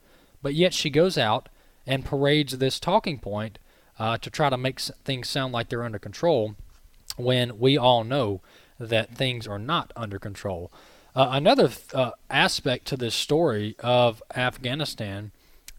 But 0.45 0.53
yet 0.53 0.75
she 0.75 0.91
goes 0.91 1.17
out 1.17 1.49
and 1.87 2.05
parades 2.05 2.59
this 2.59 2.79
talking 2.79 3.17
point 3.17 3.57
uh, 3.97 4.19
to 4.19 4.29
try 4.29 4.51
to 4.51 4.57
make 4.57 4.79
things 4.79 5.27
sound 5.27 5.53
like 5.53 5.69
they're 5.69 5.81
under 5.81 5.97
control 5.97 6.53
when 7.17 7.57
we 7.57 7.79
all 7.79 8.03
know 8.03 8.43
that 8.79 9.15
things 9.15 9.47
are 9.47 9.57
not 9.57 9.91
under 9.95 10.19
control. 10.19 10.71
Uh, 11.15 11.29
another 11.31 11.71
uh, 11.95 12.11
aspect 12.29 12.85
to 12.85 12.95
this 12.95 13.15
story 13.15 13.75
of 13.79 14.21
Afghanistan 14.35 15.31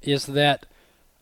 is 0.03 0.27
that 0.27 0.67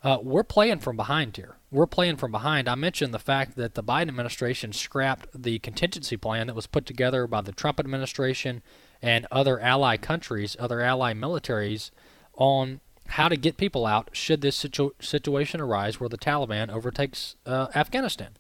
uh, 0.03 0.17
we're 0.23 0.43
playing 0.43 0.79
from 0.79 0.97
behind 0.97 1.37
here. 1.37 1.57
We're 1.71 1.85
playing 1.85 2.17
from 2.17 2.33
behind. 2.33 2.67
I 2.67 2.77
mentioned 2.77 3.13
the 3.13 3.19
fact 3.19 3.57
that 3.57 3.75
the 3.75 3.85
Biden 3.85 4.09
administration 4.09 4.73
scrapped 4.73 5.27
the 5.35 5.59
contingency 5.59 6.17
plan 6.17 6.47
that 6.47 6.57
was 6.57 6.67
put 6.67 6.87
together 6.87 7.27
by 7.27 7.43
the 7.43 7.53
Trump 7.53 7.79
administration 7.79 8.63
and 9.03 9.27
other 9.31 9.61
ally 9.61 9.99
countries, 9.99 10.57
other 10.59 10.81
ally 10.81 11.13
militaries, 11.13 11.91
on 12.37 12.81
how 13.09 13.29
to 13.29 13.37
get 13.37 13.57
people 13.57 13.87
out 13.87 14.11
should 14.13 14.41
this 14.41 14.57
situ- 14.57 14.95
situation 15.01 15.61
arise 15.61 16.01
where 16.01 16.09
the 16.09 16.19
Taliban 16.19 16.71
overtakes 16.71 17.37
uh, 17.47 17.69
Afghanistan. 17.75 18.31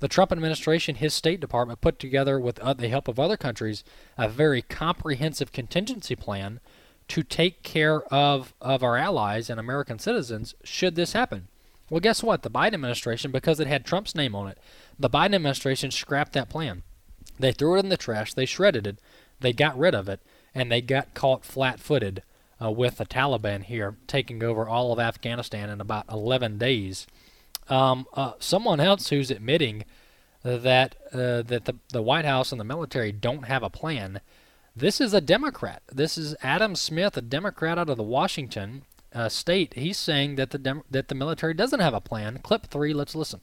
The 0.00 0.08
Trump 0.08 0.32
administration, 0.32 0.96
his 0.96 1.14
State 1.14 1.40
Department, 1.40 1.80
put 1.80 1.98
together 1.98 2.38
with 2.38 2.56
the 2.56 2.88
help 2.88 3.08
of 3.08 3.18
other 3.18 3.36
countries 3.36 3.84
a 4.18 4.28
very 4.28 4.60
comprehensive 4.60 5.52
contingency 5.52 6.14
plan 6.14 6.60
to 7.08 7.22
take 7.22 7.62
care 7.62 8.02
of, 8.12 8.54
of 8.60 8.82
our 8.82 8.96
allies 8.96 9.48
and 9.48 9.60
American 9.60 9.98
citizens 9.98 10.54
should 10.64 10.94
this 10.94 11.12
happen. 11.12 11.48
Well, 11.90 12.00
guess 12.00 12.22
what? 12.22 12.42
The 12.42 12.50
Biden 12.50 12.74
administration, 12.74 13.30
because 13.30 13.60
it 13.60 13.66
had 13.66 13.84
Trump's 13.84 14.14
name 14.14 14.34
on 14.34 14.48
it, 14.48 14.58
the 14.98 15.10
Biden 15.10 15.34
administration 15.34 15.90
scrapped 15.90 16.32
that 16.32 16.48
plan. 16.48 16.82
They 17.38 17.52
threw 17.52 17.76
it 17.76 17.80
in 17.80 17.88
the 17.88 17.96
trash, 17.96 18.34
they 18.34 18.46
shredded 18.46 18.86
it, 18.86 18.98
they 19.40 19.52
got 19.52 19.78
rid 19.78 19.94
of 19.94 20.08
it, 20.08 20.20
and 20.54 20.70
they 20.70 20.80
got 20.80 21.14
caught 21.14 21.44
flat 21.44 21.80
footed 21.80 22.22
uh, 22.62 22.70
with 22.70 22.98
the 22.98 23.06
Taliban 23.06 23.64
here 23.64 23.96
taking 24.06 24.42
over 24.42 24.68
all 24.68 24.92
of 24.92 24.98
Afghanistan 24.98 25.68
in 25.68 25.80
about 25.80 26.04
11 26.10 26.58
days. 26.58 27.06
Um, 27.68 28.06
uh, 28.14 28.32
someone 28.38 28.80
else 28.80 29.08
who's 29.08 29.30
admitting 29.30 29.84
that 30.42 30.96
uh, 31.12 31.40
that 31.42 31.64
the 31.64 31.76
the 31.90 32.02
White 32.02 32.26
House 32.26 32.52
and 32.52 32.60
the 32.60 32.64
military 32.64 33.12
don't 33.12 33.44
have 33.46 33.62
a 33.62 33.70
plan. 33.70 34.20
This 34.76 35.00
is 35.00 35.14
a 35.14 35.20
Democrat. 35.20 35.82
This 35.90 36.18
is 36.18 36.36
Adam 36.42 36.76
Smith, 36.76 37.16
a 37.16 37.22
Democrat 37.22 37.78
out 37.78 37.88
of 37.88 37.96
the 37.96 38.02
Washington 38.02 38.82
uh, 39.14 39.30
state. 39.30 39.72
He's 39.74 39.96
saying 39.96 40.34
that 40.36 40.50
the 40.50 40.58
Dem- 40.58 40.82
that 40.90 41.08
the 41.08 41.14
military 41.14 41.54
doesn't 41.54 41.80
have 41.80 41.94
a 41.94 42.00
plan. 42.00 42.40
Clip 42.42 42.66
three. 42.66 42.92
Let's 42.92 43.14
listen 43.14 43.40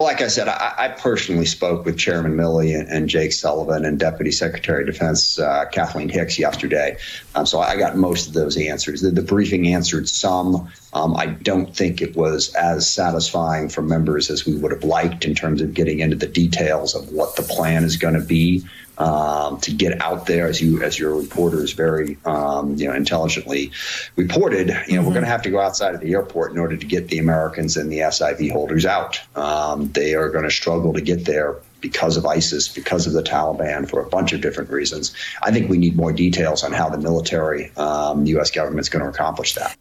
like 0.00 0.20
I 0.20 0.26
said, 0.26 0.48
I, 0.48 0.74
I, 0.76 0.88
personally 0.88 1.46
spoke 1.46 1.84
with 1.84 1.96
Chairman 1.96 2.34
Milley 2.34 2.76
and, 2.76 2.88
and, 2.88 3.08
Jake 3.08 3.32
Sullivan 3.32 3.84
and 3.84 3.96
Deputy 3.96 4.32
Secretary 4.32 4.82
of 4.82 4.86
Defense 4.86 5.38
uh, 5.38 5.66
Kathleen 5.66 6.08
Hicks 6.08 6.36
yesterday. 6.36 6.96
Um, 7.36 7.46
so 7.46 7.60
I 7.60 7.76
got 7.76 7.96
most 7.96 8.26
of 8.26 8.32
those 8.32 8.56
answers. 8.56 9.02
The, 9.02 9.12
the 9.12 9.22
briefing 9.22 9.68
answered 9.68 10.08
some. 10.08 10.68
Um, 10.94 11.16
I 11.16 11.26
don't 11.26 11.74
think 11.74 12.02
it 12.02 12.16
was 12.16 12.52
as 12.54 12.90
satisfying 12.90 13.68
for 13.68 13.82
members 13.82 14.30
as 14.30 14.44
we 14.44 14.56
would 14.56 14.72
have 14.72 14.82
liked 14.82 15.24
in 15.24 15.34
terms 15.34 15.62
of 15.62 15.74
getting 15.74 16.00
into 16.00 16.16
the 16.16 16.26
details 16.26 16.96
of 16.96 17.12
what 17.12 17.36
the 17.36 17.42
plan 17.42 17.84
is 17.84 17.96
going 17.96 18.14
to 18.14 18.20
be 18.20 18.64
um, 18.98 19.58
to 19.60 19.72
get 19.72 20.00
out 20.00 20.26
there, 20.26 20.46
as 20.46 20.60
you 20.60 20.82
as 20.82 20.98
your 20.98 21.16
reporters 21.16 21.72
very 21.72 22.16
um, 22.24 22.76
you 22.76 22.88
know 22.88 22.94
intelligently 22.94 23.72
reported. 24.16 24.68
You 24.68 24.74
know, 24.74 24.78
mm-hmm. 24.78 25.06
we're 25.06 25.12
going 25.12 25.24
to 25.24 25.30
have 25.30 25.42
to 25.42 25.50
go 25.50 25.60
outside 25.60 25.94
of 25.94 26.00
the 26.00 26.12
airport 26.12 26.52
in 26.52 26.58
order 26.58 26.76
to 26.76 26.86
get 26.86 27.08
the 27.08 27.18
Americans 27.18 27.76
and 27.76 27.90
the 27.90 27.98
SIV 27.98 28.52
holders 28.52 28.86
out. 28.86 29.20
Um, 29.36 29.90
they 29.92 30.14
are 30.14 30.28
going 30.28 30.44
to 30.44 30.50
struggle 30.50 30.92
to 30.92 31.00
get 31.00 31.24
there 31.24 31.56
because 31.80 32.16
of 32.16 32.24
ISIS, 32.24 32.68
because 32.68 33.06
of 33.06 33.12
the 33.12 33.22
Taliban, 33.22 33.88
for 33.88 34.00
a 34.00 34.06
bunch 34.06 34.32
of 34.32 34.40
different 34.40 34.70
reasons. 34.70 35.14
I 35.42 35.50
think 35.50 35.68
we 35.68 35.76
need 35.76 35.96
more 35.96 36.12
details 36.12 36.64
on 36.64 36.72
how 36.72 36.88
the 36.88 36.96
military, 36.96 37.70
um, 37.76 38.24
the 38.24 38.30
U.S. 38.30 38.50
government, 38.50 38.80
is 38.80 38.88
going 38.88 39.04
to 39.04 39.10
accomplish 39.10 39.54
that. 39.54 39.76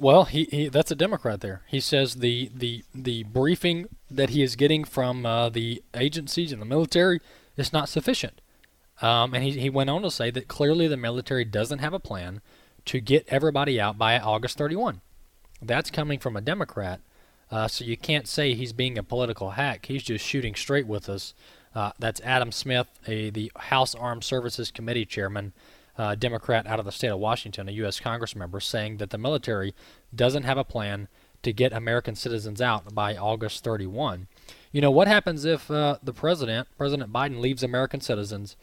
Well, 0.00 0.24
he, 0.24 0.44
he 0.44 0.68
that's 0.68 0.90
a 0.90 0.94
Democrat 0.94 1.40
there. 1.40 1.62
He 1.66 1.80
says 1.80 2.16
the 2.16 2.50
the 2.54 2.84
the 2.94 3.24
briefing 3.24 3.88
that 4.10 4.30
he 4.30 4.42
is 4.42 4.54
getting 4.54 4.84
from 4.84 5.26
uh, 5.26 5.48
the 5.48 5.82
agencies 5.94 6.52
and 6.52 6.62
the 6.62 6.66
military 6.66 7.20
is 7.58 7.72
not 7.72 7.88
sufficient. 7.88 8.40
Um, 9.00 9.34
and 9.34 9.44
he, 9.44 9.52
he 9.52 9.70
went 9.70 9.90
on 9.90 10.02
to 10.02 10.10
say 10.10 10.30
that 10.30 10.48
clearly 10.48 10.88
the 10.88 10.96
military 10.96 11.44
doesn't 11.44 11.78
have 11.78 11.92
a 11.92 12.00
plan 12.00 12.40
to 12.86 13.00
get 13.00 13.26
everybody 13.28 13.80
out 13.80 13.98
by 13.98 14.18
August 14.18 14.58
31. 14.58 15.00
That's 15.60 15.90
coming 15.90 16.18
from 16.18 16.36
a 16.36 16.40
Democrat, 16.40 17.00
uh, 17.50 17.68
so 17.68 17.84
you 17.84 17.96
can't 17.96 18.28
say 18.28 18.54
he's 18.54 18.72
being 18.72 18.96
a 18.96 19.02
political 19.02 19.50
hack. 19.50 19.86
He's 19.86 20.02
just 20.02 20.24
shooting 20.24 20.54
straight 20.54 20.86
with 20.86 21.08
us. 21.08 21.34
Uh, 21.74 21.92
that's 21.98 22.20
Adam 22.22 22.50
Smith, 22.50 22.88
a, 23.06 23.30
the 23.30 23.52
House 23.56 23.94
Armed 23.94 24.24
Services 24.24 24.70
Committee 24.70 25.04
chairman, 25.04 25.52
uh, 25.96 26.14
Democrat 26.14 26.66
out 26.66 26.78
of 26.78 26.86
the 26.86 26.92
state 26.92 27.08
of 27.08 27.18
Washington, 27.18 27.68
a 27.68 27.72
U.S. 27.72 28.00
Congress 28.00 28.34
member, 28.36 28.60
saying 28.60 28.98
that 28.98 29.10
the 29.10 29.18
military 29.18 29.74
doesn't 30.14 30.44
have 30.44 30.58
a 30.58 30.64
plan 30.64 31.08
to 31.42 31.52
get 31.52 31.72
American 31.72 32.14
citizens 32.14 32.60
out 32.60 32.94
by 32.94 33.16
August 33.16 33.64
31. 33.64 34.28
You 34.72 34.80
know, 34.80 34.90
what 34.90 35.08
happens 35.08 35.44
if 35.44 35.70
uh, 35.70 35.98
the 36.02 36.12
president, 36.12 36.68
President 36.76 37.12
Biden, 37.12 37.40
leaves 37.40 37.62
American 37.62 38.00
citizens 38.00 38.56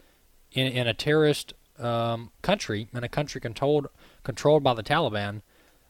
in, 0.52 0.66
in 0.66 0.86
a 0.86 0.94
terrorist 0.94 1.54
um, 1.78 2.30
country, 2.42 2.88
in 2.94 3.04
a 3.04 3.08
country 3.08 3.40
controlled 3.40 3.88
controlled 4.22 4.62
by 4.62 4.74
the 4.74 4.82
Taliban? 4.82 5.42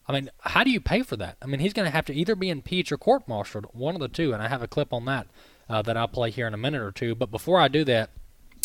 I 0.08 0.12
mean, 0.12 0.30
how 0.40 0.62
do 0.62 0.70
you 0.70 0.80
pay 0.80 1.02
for 1.02 1.16
that? 1.16 1.36
I 1.42 1.46
mean, 1.46 1.60
he's 1.60 1.72
going 1.72 1.86
to 1.86 1.92
have 1.92 2.06
to 2.06 2.14
either 2.14 2.36
be 2.36 2.48
impeached 2.48 2.92
or 2.92 2.96
court-martialed, 2.96 3.66
one 3.72 3.94
of 3.96 4.00
the 4.00 4.08
two. 4.08 4.32
And 4.32 4.40
I 4.40 4.48
have 4.48 4.62
a 4.62 4.68
clip 4.68 4.92
on 4.92 5.04
that 5.06 5.26
uh, 5.68 5.82
that 5.82 5.96
I'll 5.96 6.06
play 6.06 6.30
here 6.30 6.46
in 6.46 6.54
a 6.54 6.58
minute 6.58 6.80
or 6.80 6.92
two. 6.92 7.14
But 7.14 7.30
before 7.30 7.60
I 7.60 7.68
do 7.68 7.84
that, 7.84 8.10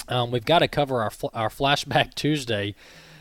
um, 0.07 0.31
we've 0.31 0.45
got 0.45 0.59
to 0.59 0.67
cover 0.67 1.01
our 1.01 1.09
fl- 1.09 1.27
our 1.33 1.49
flashback 1.49 2.13
Tuesday. 2.15 2.75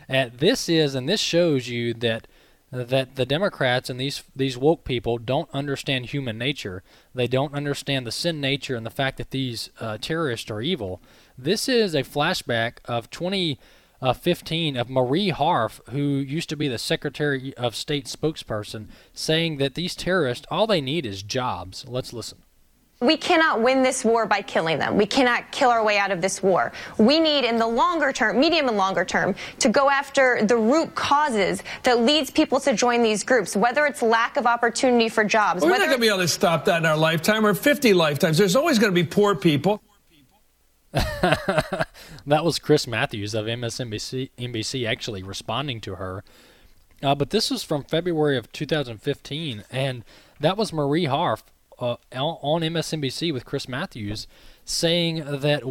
And 0.09 0.33
this 0.35 0.69
is, 0.69 0.95
and 0.95 1.09
this 1.09 1.21
shows 1.21 1.69
you 1.69 1.95
that 1.95 2.27
that 2.73 3.17
the 3.17 3.27
Democrats 3.27 3.91
and 3.91 3.99
these 3.99 4.23
these 4.35 4.57
woke 4.57 4.85
people 4.85 5.19
don't 5.19 5.51
understand 5.53 6.07
human 6.07 6.39
nature. 6.39 6.83
They 7.15 7.27
don't 7.27 7.55
understand 7.55 8.07
the 8.07 8.13
sin 8.13 8.41
nature 8.41 8.77
and 8.77 8.87
the 8.87 8.91
fact 8.91 9.19
that 9.19 9.31
these 9.31 9.71
uh, 9.81 9.99
terrorists 10.01 10.51
are 10.51 10.63
evil. 10.63 11.03
This 11.37 11.69
is 11.69 11.95
a 11.95 12.05
flashback 12.05 12.79
of 12.85 13.11
2015 13.11 14.77
of 14.77 14.89
Marie 14.89 15.31
Harf, 15.31 15.81
who 15.91 15.99
used 15.99 16.49
to 16.51 16.57
be 16.57 16.69
the 16.69 16.79
Secretary 16.79 17.57
of 17.57 17.75
State 17.75 18.07
spokesperson, 18.07 18.87
saying 19.13 19.57
that 19.57 19.75
these 19.75 19.97
terrorists 19.97 20.47
all 20.51 20.67
they 20.67 20.81
need 20.81 21.05
is 21.05 21.23
jobs. 21.23 21.85
Let's 21.89 22.13
listen. 22.13 22.43
We 23.03 23.17
cannot 23.17 23.63
win 23.63 23.83
this 23.83 24.05
war 24.05 24.27
by 24.27 24.43
killing 24.43 24.79
them. 24.79 24.99
We 24.99 25.07
cannot 25.07 25.51
kill 25.53 25.71
our 25.71 25.83
way 25.83 25.97
out 25.97 26.11
of 26.11 26.21
this 26.21 26.43
war. 26.43 26.71
We 26.99 27.19
need, 27.19 27.45
in 27.45 27.57
the 27.57 27.67
longer 27.67 28.13
term, 28.13 28.39
medium 28.39 28.69
and 28.69 28.77
longer 28.77 29.07
term, 29.07 29.35
to 29.61 29.71
go 29.71 29.89
after 29.89 30.45
the 30.45 30.59
root 30.59 30.95
causes 30.95 31.63
that 31.85 32.01
leads 32.01 32.31
people 32.31 32.61
to 32.61 32.75
join 32.75 33.03
these 33.03 33.25
groups, 33.25 33.57
whether 33.57 33.87
it's 33.87 34.03
lack 34.03 34.37
of 34.37 34.45
opportunity 34.47 35.09
for 35.09 35.25
jobs. 35.25 35.63
We're 35.63 35.71
not 35.71 35.79
going 35.79 35.93
to 35.93 35.99
be 35.99 36.09
able 36.09 36.19
to 36.19 36.29
stop 36.29 36.67
that 36.67 36.77
in 36.77 36.85
our 36.85 36.97
lifetime 36.97 37.47
or 37.47 37.55
50 37.55 37.95
lifetimes. 37.95 38.37
There's 38.37 38.55
always 38.55 38.79
going 38.79 38.95
to 38.95 39.03
be 39.03 39.09
poor 39.09 39.35
people. 39.35 39.83
that 40.93 41.87
was 42.27 42.59
Chris 42.59 42.87
Matthews 42.87 43.33
of 43.33 43.47
MSNBC 43.47 44.31
NBC 44.37 44.87
actually 44.87 45.23
responding 45.23 45.81
to 45.83 45.95
her. 45.95 46.23
Uh, 47.03 47.15
but 47.15 47.31
this 47.31 47.51
was 47.51 47.63
from 47.63 47.83
February 47.85 48.37
of 48.37 48.53
2015, 48.53 49.65
and 49.71 50.05
that 50.39 50.59
was 50.59 50.71
Marie 50.71 51.07
Harf 51.07 51.45
uh, 51.81 51.97
on 52.13 52.61
MSNBC 52.63 53.33
with 53.33 53.45
Chris 53.45 53.69
Matthews 53.69 54.27
saying 54.65 55.25
that 55.25 55.63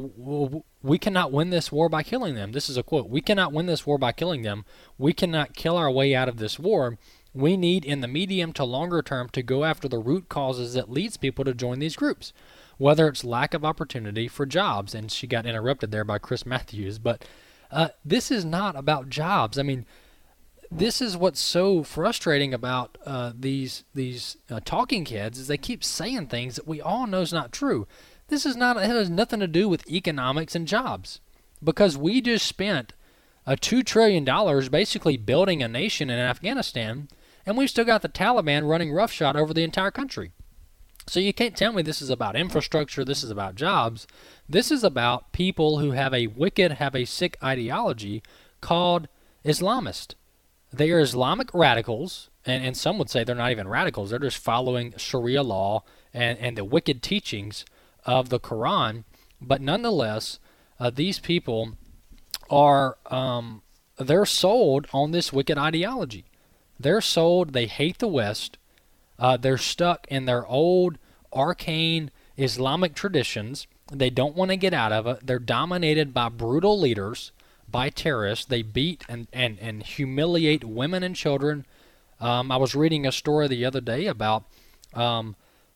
we 0.81 0.97
cannot 0.97 1.31
win 1.31 1.51
this 1.51 1.71
war 1.71 1.87
by 1.87 2.03
killing 2.03 2.35
them. 2.35 2.51
This 2.51 2.69
is 2.69 2.77
a 2.77 2.83
quote. 2.83 3.09
We 3.09 3.21
cannot 3.21 3.53
win 3.53 3.67
this 3.67 3.85
war 3.85 3.97
by 3.97 4.11
killing 4.11 4.41
them. 4.41 4.65
We 4.97 5.13
cannot 5.13 5.55
kill 5.55 5.77
our 5.77 5.91
way 5.91 6.15
out 6.15 6.27
of 6.27 6.37
this 6.37 6.57
war. 6.59 6.97
We 7.33 7.55
need 7.55 7.85
in 7.85 8.01
the 8.01 8.07
medium 8.07 8.53
to 8.53 8.63
longer 8.63 9.01
term 9.01 9.29
to 9.29 9.43
go 9.43 9.63
after 9.63 9.87
the 9.87 9.99
root 9.99 10.29
causes 10.29 10.73
that 10.73 10.91
leads 10.91 11.15
people 11.15 11.45
to 11.45 11.53
join 11.53 11.79
these 11.79 11.95
groups. 11.95 12.33
Whether 12.77 13.07
it's 13.07 13.23
lack 13.23 13.53
of 13.53 13.63
opportunity 13.63 14.27
for 14.27 14.45
jobs, 14.45 14.95
and 14.95 15.11
she 15.11 15.27
got 15.27 15.45
interrupted 15.45 15.91
there 15.91 16.05
by 16.05 16.17
Chris 16.17 16.45
Matthews, 16.45 16.97
but 16.97 17.23
uh, 17.71 17.89
this 18.03 18.31
is 18.31 18.43
not 18.43 18.75
about 18.75 19.09
jobs. 19.09 19.59
I 19.59 19.63
mean, 19.63 19.85
this 20.71 21.01
is 21.01 21.17
what's 21.17 21.39
so 21.39 21.83
frustrating 21.83 22.53
about 22.53 22.97
uh, 23.05 23.31
these 23.37 23.83
these 23.93 24.37
uh, 24.49 24.59
talking 24.63 25.05
heads 25.05 25.39
is 25.39 25.47
they 25.47 25.57
keep 25.57 25.83
saying 25.83 26.27
things 26.27 26.55
that 26.55 26.67
we 26.67 26.79
all 26.79 27.07
know 27.07 27.21
is 27.21 27.33
not 27.33 27.51
true. 27.51 27.87
This 28.27 28.45
is 28.45 28.55
not 28.55 28.77
it 28.77 28.85
has 28.85 29.09
nothing 29.09 29.39
to 29.39 29.47
do 29.47 29.67
with 29.67 29.89
economics 29.89 30.55
and 30.55 30.67
jobs 30.67 31.19
because 31.63 31.97
we 31.97 32.21
just 32.21 32.45
spent 32.45 32.93
a 33.47 33.57
two 33.57 33.81
trillion 33.81 34.23
dollars 34.23 34.69
basically 34.69 35.17
building 35.17 35.63
a 35.63 35.67
nation 35.67 36.09
in 36.09 36.19
Afghanistan, 36.19 37.07
and 37.45 37.57
we've 37.57 37.69
still 37.69 37.85
got 37.85 38.03
the 38.03 38.09
Taliban 38.09 38.69
running 38.69 38.91
roughshod 38.91 39.35
over 39.35 39.53
the 39.53 39.63
entire 39.63 39.91
country. 39.91 40.31
So 41.07 41.19
you 41.19 41.33
can't 41.33 41.57
tell 41.57 41.73
me 41.73 41.81
this 41.81 42.03
is 42.03 42.11
about 42.11 42.35
infrastructure. 42.35 43.03
This 43.03 43.23
is 43.23 43.31
about 43.31 43.55
jobs. 43.55 44.05
This 44.47 44.69
is 44.69 44.83
about 44.83 45.31
people 45.31 45.79
who 45.79 45.91
have 45.91 46.13
a 46.13 46.27
wicked, 46.27 46.73
have 46.73 46.95
a 46.95 47.05
sick 47.05 47.35
ideology 47.43 48.21
called 48.61 49.07
Islamist. 49.43 50.13
They 50.71 50.91
are 50.91 50.99
Islamic 50.99 51.53
radicals, 51.53 52.29
and, 52.45 52.63
and 52.63 52.77
some 52.77 52.97
would 52.99 53.09
say 53.09 53.23
they're 53.23 53.35
not 53.35 53.51
even 53.51 53.67
radicals. 53.67 54.09
They're 54.09 54.19
just 54.19 54.37
following 54.37 54.93
Sharia 54.97 55.43
law 55.43 55.83
and, 56.13 56.37
and 56.39 56.57
the 56.57 56.63
wicked 56.63 57.01
teachings 57.01 57.65
of 58.05 58.29
the 58.29 58.39
Quran. 58.39 59.03
But 59.41 59.61
nonetheless, 59.61 60.39
uh, 60.79 60.89
these 60.89 61.19
people 61.19 61.73
are 62.49 62.97
um, 63.07 63.61
they're 63.97 64.25
sold 64.25 64.87
on 64.93 65.11
this 65.11 65.33
wicked 65.33 65.57
ideology. 65.57 66.25
They're 66.79 67.01
sold. 67.01 67.53
They 67.53 67.67
hate 67.67 67.99
the 67.99 68.07
West. 68.07 68.57
Uh, 69.17 69.37
they're 69.37 69.57
stuck 69.57 70.07
in 70.09 70.25
their 70.25 70.45
old 70.47 70.97
arcane 71.33 72.09
Islamic 72.37 72.95
traditions. 72.95 73.67
They 73.91 74.09
don't 74.09 74.35
want 74.35 74.51
to 74.51 74.57
get 74.57 74.73
out 74.73 74.91
of 74.91 75.05
it. 75.07 75.25
They're 75.25 75.39
dominated 75.39 76.13
by 76.13 76.29
brutal 76.29 76.79
leaders 76.79 77.31
by 77.71 77.89
terrorists. 77.89 78.45
They 78.45 78.61
beat 78.61 79.03
and, 79.09 79.27
and, 79.33 79.57
and 79.59 79.83
humiliate 79.83 80.63
women 80.63 81.03
and 81.03 81.15
children. 81.15 81.65
Um, 82.19 82.51
I 82.51 82.57
was 82.57 82.75
reading 82.75 83.05
a 83.05 83.11
story 83.11 83.47
the 83.47 83.65
other 83.65 83.81
day 83.81 84.07
about 84.07 84.43
um, 84.93 85.35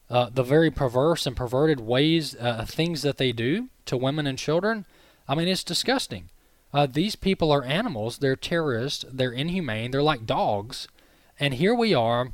uh, 0.10 0.30
the 0.34 0.44
very 0.44 0.72
perverse 0.72 1.26
and 1.26 1.36
perverted 1.36 1.80
ways, 1.80 2.36
uh, 2.36 2.66
things 2.66 3.02
that 3.02 3.18
they 3.18 3.32
do 3.32 3.70
to 3.86 3.98
women 3.98 4.28
and 4.28 4.38
children. 4.38 4.86
I 5.28 5.36
mean, 5.36 5.48
it's 5.48 5.64
disgusting. 5.64 6.30
Uh, 6.74 6.88
these 6.88 7.16
people 7.16 7.52
are 7.52 7.64
animals. 7.64 8.18
They're 8.18 8.36
terrorists. 8.36 9.06
They're 9.12 9.32
inhumane. 9.32 9.92
They're 9.92 10.04
like 10.04 10.26
dogs. 10.26 10.88
And 11.40 11.56
here 11.56 11.76
we 11.76 11.94
are. 11.94 12.34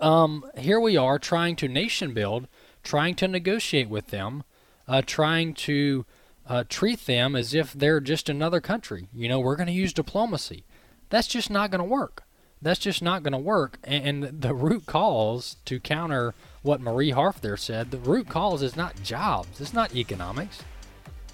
Um, 0.00 0.44
here 0.58 0.80
we 0.80 0.96
are 0.96 1.18
trying 1.18 1.56
to 1.56 1.68
nation 1.68 2.14
build, 2.14 2.48
trying 2.82 3.14
to 3.16 3.28
negotiate 3.28 3.88
with 3.88 4.08
them, 4.08 4.44
uh, 4.88 5.02
trying 5.04 5.54
to 5.54 6.06
uh, 6.50 6.64
treat 6.68 7.06
them 7.06 7.36
as 7.36 7.54
if 7.54 7.72
they're 7.72 8.00
just 8.00 8.28
another 8.28 8.60
country. 8.60 9.06
You 9.14 9.28
know, 9.28 9.38
we're 9.38 9.54
going 9.54 9.68
to 9.68 9.72
use 9.72 9.92
diplomacy. 9.92 10.64
That's 11.08 11.28
just 11.28 11.48
not 11.48 11.70
going 11.70 11.78
to 11.78 11.84
work. 11.84 12.24
That's 12.60 12.80
just 12.80 13.00
not 13.02 13.22
going 13.22 13.32
to 13.32 13.38
work. 13.38 13.78
And, 13.84 14.24
and, 14.24 14.42
the 14.42 14.52
root 14.52 14.84
cause 14.84 15.56
to 15.64 15.78
counter 15.78 16.34
what 16.62 16.80
Marie 16.80 17.12
Harf 17.12 17.40
there 17.40 17.56
said, 17.56 17.92
the 17.92 17.98
root 17.98 18.28
cause 18.28 18.62
is 18.62 18.76
not 18.76 19.00
jobs. 19.02 19.60
It's 19.60 19.72
not 19.72 19.94
economics. 19.94 20.62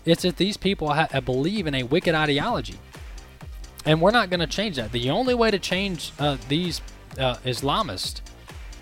It's 0.04 0.22
that 0.22 0.36
these 0.36 0.58
people 0.58 0.92
ha- 0.92 1.08
believe 1.20 1.66
in 1.66 1.74
a 1.74 1.82
wicked 1.82 2.14
ideology. 2.14 2.78
And 3.86 4.02
we're 4.02 4.10
not 4.10 4.28
going 4.28 4.40
to 4.40 4.46
change 4.46 4.76
that. 4.76 4.92
The 4.92 5.08
only 5.08 5.34
way 5.34 5.50
to 5.50 5.58
change 5.58 6.12
uh, 6.18 6.36
these 6.48 6.82
uh, 7.18 7.36
Islamists 7.36 8.20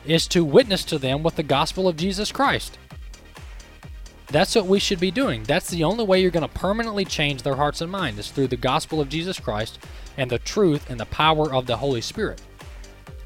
is 0.04 0.26
to 0.28 0.44
witness 0.44 0.84
to 0.84 0.98
them 0.98 1.22
with 1.22 1.36
the 1.36 1.42
gospel 1.44 1.86
of 1.86 1.96
Jesus 1.96 2.32
Christ. 2.32 2.76
That's 4.28 4.54
what 4.54 4.66
we 4.66 4.78
should 4.78 5.00
be 5.00 5.10
doing. 5.10 5.42
That's 5.44 5.70
the 5.70 5.84
only 5.84 6.04
way 6.04 6.20
you're 6.20 6.30
going 6.30 6.48
to 6.48 6.54
permanently 6.54 7.04
change 7.04 7.42
their 7.42 7.56
hearts 7.56 7.80
and 7.80 7.90
minds 7.90 8.18
is 8.18 8.30
through 8.30 8.48
the 8.48 8.56
gospel 8.56 9.00
of 9.00 9.08
Jesus 9.08 9.38
Christ 9.38 9.78
and 10.16 10.30
the 10.30 10.38
truth 10.38 10.90
and 10.90 10.98
the 10.98 11.06
power 11.06 11.52
of 11.52 11.66
the 11.66 11.76
Holy 11.76 12.00
Spirit. 12.00 12.40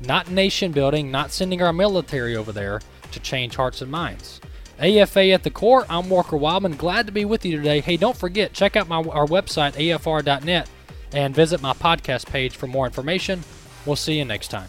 Not 0.00 0.30
nation 0.30 0.72
building, 0.72 1.10
not 1.10 1.32
sending 1.32 1.62
our 1.62 1.72
military 1.72 2.36
over 2.36 2.52
there 2.52 2.80
to 3.12 3.20
change 3.20 3.56
hearts 3.56 3.80
and 3.80 3.90
minds. 3.90 4.40
AFA 4.78 5.30
at 5.30 5.42
the 5.42 5.50
core, 5.50 5.84
I'm 5.88 6.08
Walker 6.08 6.36
Wildman. 6.36 6.76
Glad 6.76 7.06
to 7.06 7.12
be 7.12 7.24
with 7.24 7.44
you 7.44 7.56
today. 7.56 7.80
Hey, 7.80 7.96
don't 7.96 8.16
forget, 8.16 8.52
check 8.52 8.76
out 8.76 8.88
my, 8.88 9.02
our 9.02 9.26
website, 9.26 9.72
afr.net, 9.72 10.70
and 11.12 11.34
visit 11.34 11.60
my 11.60 11.72
podcast 11.72 12.26
page 12.26 12.56
for 12.56 12.68
more 12.68 12.86
information. 12.86 13.42
We'll 13.86 13.96
see 13.96 14.18
you 14.18 14.24
next 14.24 14.48
time. 14.48 14.68